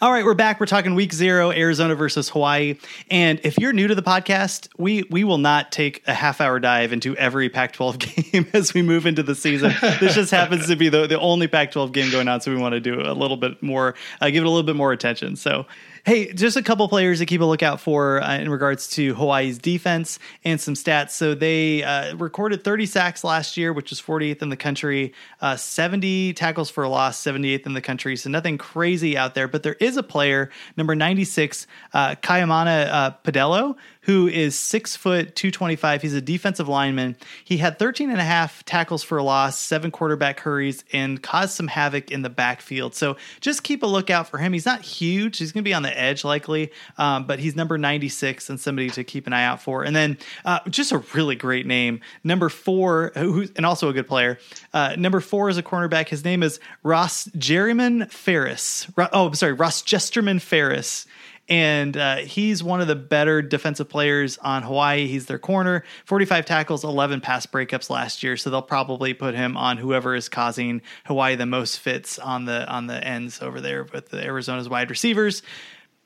All 0.00 0.10
right, 0.10 0.24
we're 0.24 0.34
back. 0.34 0.58
We're 0.58 0.66
talking 0.66 0.94
week 0.94 1.12
zero, 1.12 1.52
Arizona 1.52 1.94
versus 1.94 2.28
Hawaii. 2.30 2.76
And 3.10 3.38
if 3.44 3.58
you're 3.58 3.72
new 3.72 3.86
to 3.86 3.94
the 3.94 4.02
podcast, 4.02 4.68
we 4.76 5.04
we 5.10 5.24
will 5.24 5.38
not 5.38 5.70
take 5.70 6.02
a 6.06 6.14
half 6.14 6.40
hour 6.40 6.58
dive 6.58 6.92
into 6.92 7.16
every 7.16 7.48
Pac-12 7.48 8.32
game 8.32 8.46
as 8.54 8.74
we 8.74 8.82
move 8.82 9.06
into 9.06 9.22
the 9.22 9.34
season. 9.34 9.72
this 10.00 10.14
just 10.14 10.30
happens 10.30 10.66
to 10.68 10.76
be 10.76 10.88
the, 10.88 11.06
the 11.06 11.20
only 11.20 11.46
Pac-12 11.46 11.92
game 11.92 12.10
going 12.10 12.28
on, 12.28 12.40
so 12.40 12.50
we 12.50 12.56
want 12.56 12.72
to 12.72 12.80
do 12.80 13.02
a 13.02 13.12
little 13.12 13.36
bit 13.36 13.62
more, 13.62 13.94
uh, 14.20 14.30
give 14.30 14.42
it 14.42 14.46
a 14.46 14.50
little 14.50 14.64
bit 14.64 14.76
more 14.76 14.90
attention. 14.90 15.36
So, 15.36 15.66
hey, 16.04 16.32
just 16.34 16.56
a 16.58 16.62
couple 16.62 16.86
players 16.88 17.20
to 17.20 17.26
keep 17.26 17.40
a 17.40 17.44
lookout 17.44 17.80
for 17.80 18.22
uh, 18.22 18.36
in 18.36 18.50
regards 18.50 18.88
to 18.90 19.14
Hawaii's 19.14 19.58
defense 19.58 20.18
and 20.44 20.60
some 20.60 20.74
stats. 20.74 21.10
So 21.10 21.34
they 21.34 21.82
uh, 21.82 22.14
recorded 22.16 22.62
30 22.62 22.84
sacks 22.86 23.24
last 23.24 23.56
year, 23.56 23.72
which 23.72 23.90
is 23.90 24.02
48th 24.02 24.42
in 24.42 24.50
the 24.50 24.56
country, 24.56 25.14
uh, 25.40 25.56
70 25.56 26.34
tackles 26.34 26.68
for 26.68 26.84
a 26.84 26.88
loss, 26.90 27.22
78th 27.22 27.64
in 27.64 27.72
the 27.72 27.80
country. 27.80 28.16
So 28.16 28.28
nothing 28.28 28.58
crazy 28.58 29.16
out 29.16 29.34
there, 29.34 29.48
but 29.48 29.62
there 29.62 29.76
is 29.80 29.96
a 29.96 30.02
player, 30.02 30.50
number 30.76 30.94
96, 30.94 31.66
uh, 31.94 32.16
Kaimana 32.16 32.88
uh, 32.90 33.10
Padello, 33.24 33.76
who 34.04 34.28
is 34.28 34.58
six 34.58 34.96
foot 34.96 35.34
225. 35.34 36.02
He's 36.02 36.14
a 36.14 36.20
defensive 36.20 36.68
lineman. 36.68 37.16
He 37.42 37.56
had 37.56 37.78
13 37.78 38.10
and 38.10 38.20
a 38.20 38.24
half 38.24 38.64
tackles 38.64 39.02
for 39.02 39.16
a 39.16 39.22
loss, 39.22 39.58
seven 39.58 39.90
quarterback 39.90 40.40
hurries, 40.40 40.84
and 40.92 41.22
caused 41.22 41.52
some 41.52 41.68
havoc 41.68 42.10
in 42.10 42.20
the 42.20 42.28
backfield. 42.28 42.94
So 42.94 43.16
just 43.40 43.62
keep 43.62 43.82
a 43.82 43.86
lookout 43.86 44.28
for 44.28 44.36
him. 44.36 44.52
He's 44.52 44.66
not 44.66 44.82
huge. 44.82 45.38
He's 45.38 45.52
going 45.52 45.64
to 45.64 45.68
be 45.68 45.72
on 45.72 45.82
the 45.82 45.98
edge 45.98 46.22
likely, 46.22 46.70
um, 46.98 47.26
but 47.26 47.38
he's 47.38 47.56
number 47.56 47.78
96 47.78 48.50
and 48.50 48.60
somebody 48.60 48.90
to 48.90 49.04
keep 49.04 49.26
an 49.26 49.32
eye 49.32 49.44
out 49.44 49.62
for. 49.62 49.84
And 49.84 49.96
then 49.96 50.18
uh, 50.44 50.60
just 50.68 50.92
a 50.92 50.98
really 51.14 51.36
great 51.36 51.66
name, 51.66 52.00
number 52.22 52.50
four, 52.50 53.12
who, 53.14 53.48
and 53.56 53.64
also 53.64 53.88
a 53.88 53.94
good 53.94 54.06
player. 54.06 54.38
Uh, 54.74 54.96
number 54.98 55.20
four 55.20 55.48
is 55.48 55.56
a 55.56 55.62
cornerback. 55.62 56.08
His 56.08 56.24
name 56.24 56.42
is 56.42 56.60
Ross 56.82 57.26
Jerryman 57.28 58.10
Ferris. 58.10 58.86
Ro- 58.96 59.08
oh, 59.12 59.28
I'm 59.28 59.34
sorry, 59.34 59.54
Ross 59.54 59.80
Jesterman 59.80 60.40
Ferris 60.40 61.06
and 61.48 61.96
uh, 61.96 62.16
he's 62.16 62.62
one 62.62 62.80
of 62.80 62.86
the 62.86 62.96
better 62.96 63.42
defensive 63.42 63.88
players 63.88 64.38
on 64.38 64.62
Hawaii. 64.62 65.06
He's 65.06 65.26
their 65.26 65.38
corner, 65.38 65.84
45 66.06 66.46
tackles, 66.46 66.84
11 66.84 67.20
pass 67.20 67.44
breakups 67.46 67.90
last 67.90 68.22
year. 68.22 68.36
So 68.36 68.48
they'll 68.50 68.62
probably 68.62 69.12
put 69.12 69.34
him 69.34 69.56
on 69.56 69.76
whoever 69.76 70.14
is 70.14 70.28
causing 70.28 70.80
Hawaii 71.04 71.36
the 71.36 71.46
most 71.46 71.80
fits 71.80 72.18
on 72.18 72.46
the 72.46 72.66
on 72.66 72.86
the 72.86 73.02
ends 73.06 73.42
over 73.42 73.60
there 73.60 73.84
with 73.84 74.08
the 74.08 74.24
Arizona's 74.24 74.68
wide 74.68 74.88
receivers. 74.88 75.42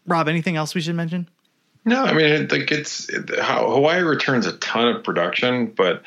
Rob, 0.07 0.29
anything 0.29 0.57
else 0.57 0.75
we 0.75 0.81
should 0.81 0.97
mention? 0.97 1.29
No, 1.85 2.05
I 2.05 2.13
mean, 2.13 2.49
like 2.49 2.71
it's 2.73 3.09
how 3.39 3.71
Hawaii 3.71 4.03
returns 4.03 4.47
a 4.47 4.57
ton 4.59 4.89
of 4.89 5.05
production, 5.05 5.67
but 5.67 6.03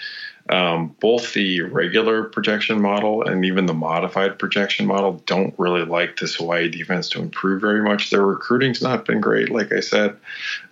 um, 0.52 0.96
both 1.00 1.34
the 1.34 1.62
regular 1.62 2.26
projection 2.26 2.82
model 2.82 3.24
and 3.24 3.46
even 3.46 3.66
the 3.66 3.74
modified 3.74 4.38
projection 4.38 4.86
model 4.86 5.14
don't 5.26 5.56
really 5.58 5.86
like 5.86 6.18
this 6.18 6.36
Hawaii 6.36 6.70
defense 6.70 7.08
to 7.10 7.22
improve 7.22 7.62
very 7.62 7.82
much. 7.82 8.10
Their 8.10 8.26
recruiting's 8.26 8.82
not 8.82 9.06
been 9.06 9.22
great, 9.22 9.50
like 9.50 9.72
I 9.72 9.80
said, 9.80 10.18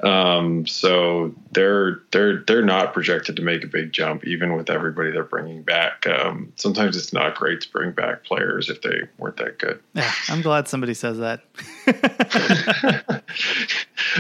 um, 0.02 0.68
so 0.68 1.34
they're 1.52 2.02
they're 2.12 2.44
they're 2.44 2.66
not 2.66 2.94
projected 2.94 3.38
to 3.38 3.42
make 3.42 3.64
a 3.64 3.68
big 3.68 3.94
jump, 3.94 4.26
even 4.26 4.58
with 4.58 4.70
everybody 4.70 5.12
they're 5.12 5.24
bringing 5.24 5.64
back. 5.64 6.06
Um, 6.06 6.52
sometimes 6.58 6.98
it's 6.98 7.14
not 7.14 7.36
great 7.36 7.62
to 7.62 7.72
bring 7.72 7.92
back 7.92 8.26
players 8.26 8.70
if 8.70 8.82
they 8.82 9.04
weren't 9.18 9.38
that 9.38 9.60
good. 9.60 9.80
Yeah, 9.94 10.12
I'm 10.28 10.42
glad 10.42 10.68
somebody 10.68 10.94
says 10.94 11.20
that. 11.20 11.42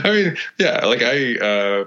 I 0.03 0.11
mean, 0.11 0.37
yeah, 0.57 0.85
like 0.85 1.01
I, 1.01 1.35
uh, 1.35 1.85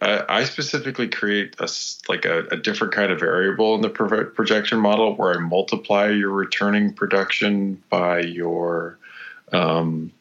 I, 0.00 0.24
I 0.28 0.44
specifically 0.44 1.08
create 1.08 1.56
a 1.58 1.68
like 2.08 2.24
a, 2.24 2.46
a 2.50 2.56
different 2.56 2.92
kind 2.92 3.10
of 3.10 3.20
variable 3.20 3.74
in 3.74 3.80
the 3.80 3.88
pro- 3.88 4.26
projection 4.26 4.78
model 4.78 5.14
where 5.16 5.34
I 5.34 5.38
multiply 5.38 6.08
your 6.08 6.30
returning 6.30 6.92
production 6.92 7.82
by 7.88 8.20
your 8.20 8.98
um, 9.52 10.12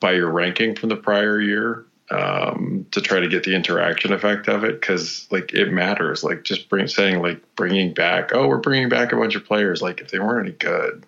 by 0.00 0.12
your 0.12 0.30
ranking 0.30 0.74
from 0.74 0.88
the 0.88 0.96
prior 0.96 1.40
year 1.40 1.84
um, 2.10 2.86
to 2.90 3.00
try 3.00 3.20
to 3.20 3.28
get 3.28 3.44
the 3.44 3.54
interaction 3.54 4.12
effect 4.12 4.48
of 4.48 4.64
it 4.64 4.80
because 4.80 5.26
like 5.30 5.52
it 5.52 5.72
matters. 5.72 6.24
Like 6.24 6.44
just 6.44 6.68
bring 6.68 6.88
saying 6.88 7.20
like 7.20 7.42
bringing 7.56 7.92
back, 7.92 8.30
oh, 8.34 8.48
we're 8.48 8.58
bringing 8.58 8.88
back 8.88 9.12
a 9.12 9.16
bunch 9.16 9.34
of 9.34 9.44
players. 9.44 9.82
Like 9.82 10.00
if 10.00 10.10
they 10.10 10.18
weren't 10.18 10.48
any 10.48 10.56
good, 10.56 11.04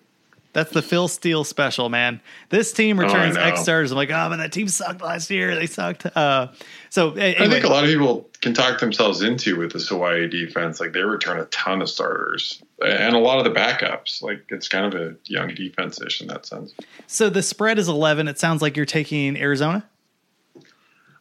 That's 0.53 0.71
the 0.71 0.81
Phil 0.81 1.07
Steele 1.07 1.43
special, 1.43 1.87
man. 1.87 2.19
This 2.49 2.73
team 2.73 2.99
returns 2.99 3.35
know. 3.35 3.41
X 3.41 3.61
stars. 3.61 3.91
I'm 3.91 3.95
like, 3.97 4.09
oh, 4.09 4.29
man, 4.29 4.39
that 4.39 4.51
team 4.51 4.67
sucked 4.67 5.01
last 5.01 5.29
year. 5.29 5.55
They 5.55 5.65
sucked. 5.65 6.05
Uh, 6.05 6.49
so 6.89 7.15
a- 7.17 7.21
I 7.21 7.23
anyway, 7.31 7.47
think 7.47 7.65
a 7.65 7.69
lot 7.69 7.83
of 7.85 7.89
people 7.89 8.29
can 8.41 8.53
talk 8.53 8.79
themselves 8.79 9.21
into 9.21 9.57
with 9.57 9.71
this 9.71 9.87
Hawaii 9.87 10.27
defense. 10.27 10.79
Like 10.81 10.91
they 10.91 11.01
return 11.01 11.39
a 11.39 11.45
ton 11.45 11.81
of 11.81 11.89
starters 11.89 12.61
and 12.85 13.15
a 13.15 13.19
lot 13.19 13.37
of 13.37 13.45
the 13.45 13.57
backups. 13.57 14.21
Like 14.21 14.43
it's 14.49 14.67
kind 14.67 14.93
of 14.93 14.99
a 15.01 15.15
young 15.25 15.55
defense 15.55 16.01
ish 16.01 16.21
in 16.21 16.27
that 16.27 16.45
sense. 16.45 16.73
so 17.07 17.29
the 17.29 17.43
spread 17.43 17.79
is 17.79 17.87
11. 17.87 18.27
It 18.27 18.37
sounds 18.39 18.61
like 18.61 18.75
you're 18.75 18.85
taking 18.85 19.37
Arizona. 19.37 19.87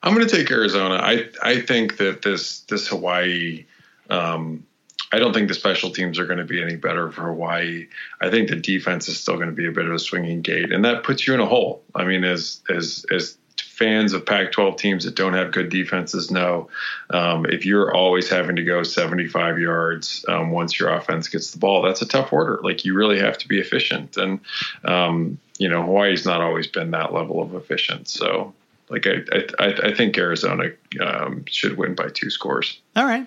I'm 0.03 0.15
going 0.15 0.27
to 0.27 0.35
take 0.35 0.51
Arizona. 0.51 0.95
I 0.95 1.29
I 1.43 1.61
think 1.61 1.99
that 1.99 2.23
this 2.23 2.61
this 2.63 2.89
Hawaii. 2.89 3.67
Um, 4.09 4.67
I 5.13 5.19
don't 5.19 5.33
think 5.33 5.49
the 5.49 5.55
special 5.55 5.91
teams 5.91 6.19
are 6.19 6.27
going 6.27 6.39
to 6.39 6.45
be 6.45 6.63
any 6.63 6.77
better 6.77 7.11
for 7.11 7.23
Hawaii. 7.23 7.89
I 8.21 8.31
think 8.31 8.49
the 8.49 8.57
defense 8.57 9.09
is 9.09 9.19
still 9.19 9.37
going 9.37 9.49
to 9.49 9.55
be 9.55 9.67
a 9.67 9.73
bit 9.73 9.87
of 9.87 9.93
a 9.93 9.99
swinging 9.99 10.43
gate, 10.43 10.73
and 10.73 10.85
that 10.85 11.03
puts 11.03 11.27
you 11.27 11.35
in 11.35 11.41
a 11.41 11.47
hole. 11.47 11.83
I 11.95 12.05
mean, 12.05 12.25
as 12.25 12.61
as 12.69 13.05
as 13.11 13.37
fans 13.61 14.13
of 14.13 14.27
Pac-12 14.27 14.77
teams 14.77 15.05
that 15.05 15.15
don't 15.15 15.33
have 15.33 15.53
good 15.53 15.71
defenses 15.71 16.31
know, 16.31 16.69
um, 17.09 17.47
if 17.47 17.65
you're 17.65 17.95
always 17.95 18.29
having 18.29 18.57
to 18.57 18.63
go 18.63 18.83
75 18.83 19.59
yards 19.59 20.25
um, 20.29 20.51
once 20.51 20.79
your 20.79 20.91
offense 20.91 21.29
gets 21.29 21.51
the 21.51 21.59
ball, 21.59 21.83
that's 21.83 22.03
a 22.03 22.07
tough 22.07 22.33
order. 22.33 22.61
Like 22.63 22.85
you 22.85 22.95
really 22.95 23.19
have 23.19 23.39
to 23.39 23.49
be 23.49 23.59
efficient, 23.59 24.17
and 24.17 24.41
um, 24.85 25.39
you 25.59 25.69
know 25.69 25.83
Hawaii's 25.83 26.25
not 26.25 26.41
always 26.41 26.69
been 26.69 26.93
that 26.93 27.13
level 27.13 27.43
of 27.43 27.55
efficient. 27.55 28.07
So, 28.07 28.55
like 28.89 29.09
I 29.09 29.25
I, 29.59 29.75
I 29.89 29.95
think 29.95 30.17
Arizona 30.17 30.71
um, 31.01 31.45
should 31.47 31.77
win 31.77 31.97
by 31.97 32.11
two 32.11 32.31
scores. 32.31 32.81
All 32.95 33.05
right. 33.05 33.27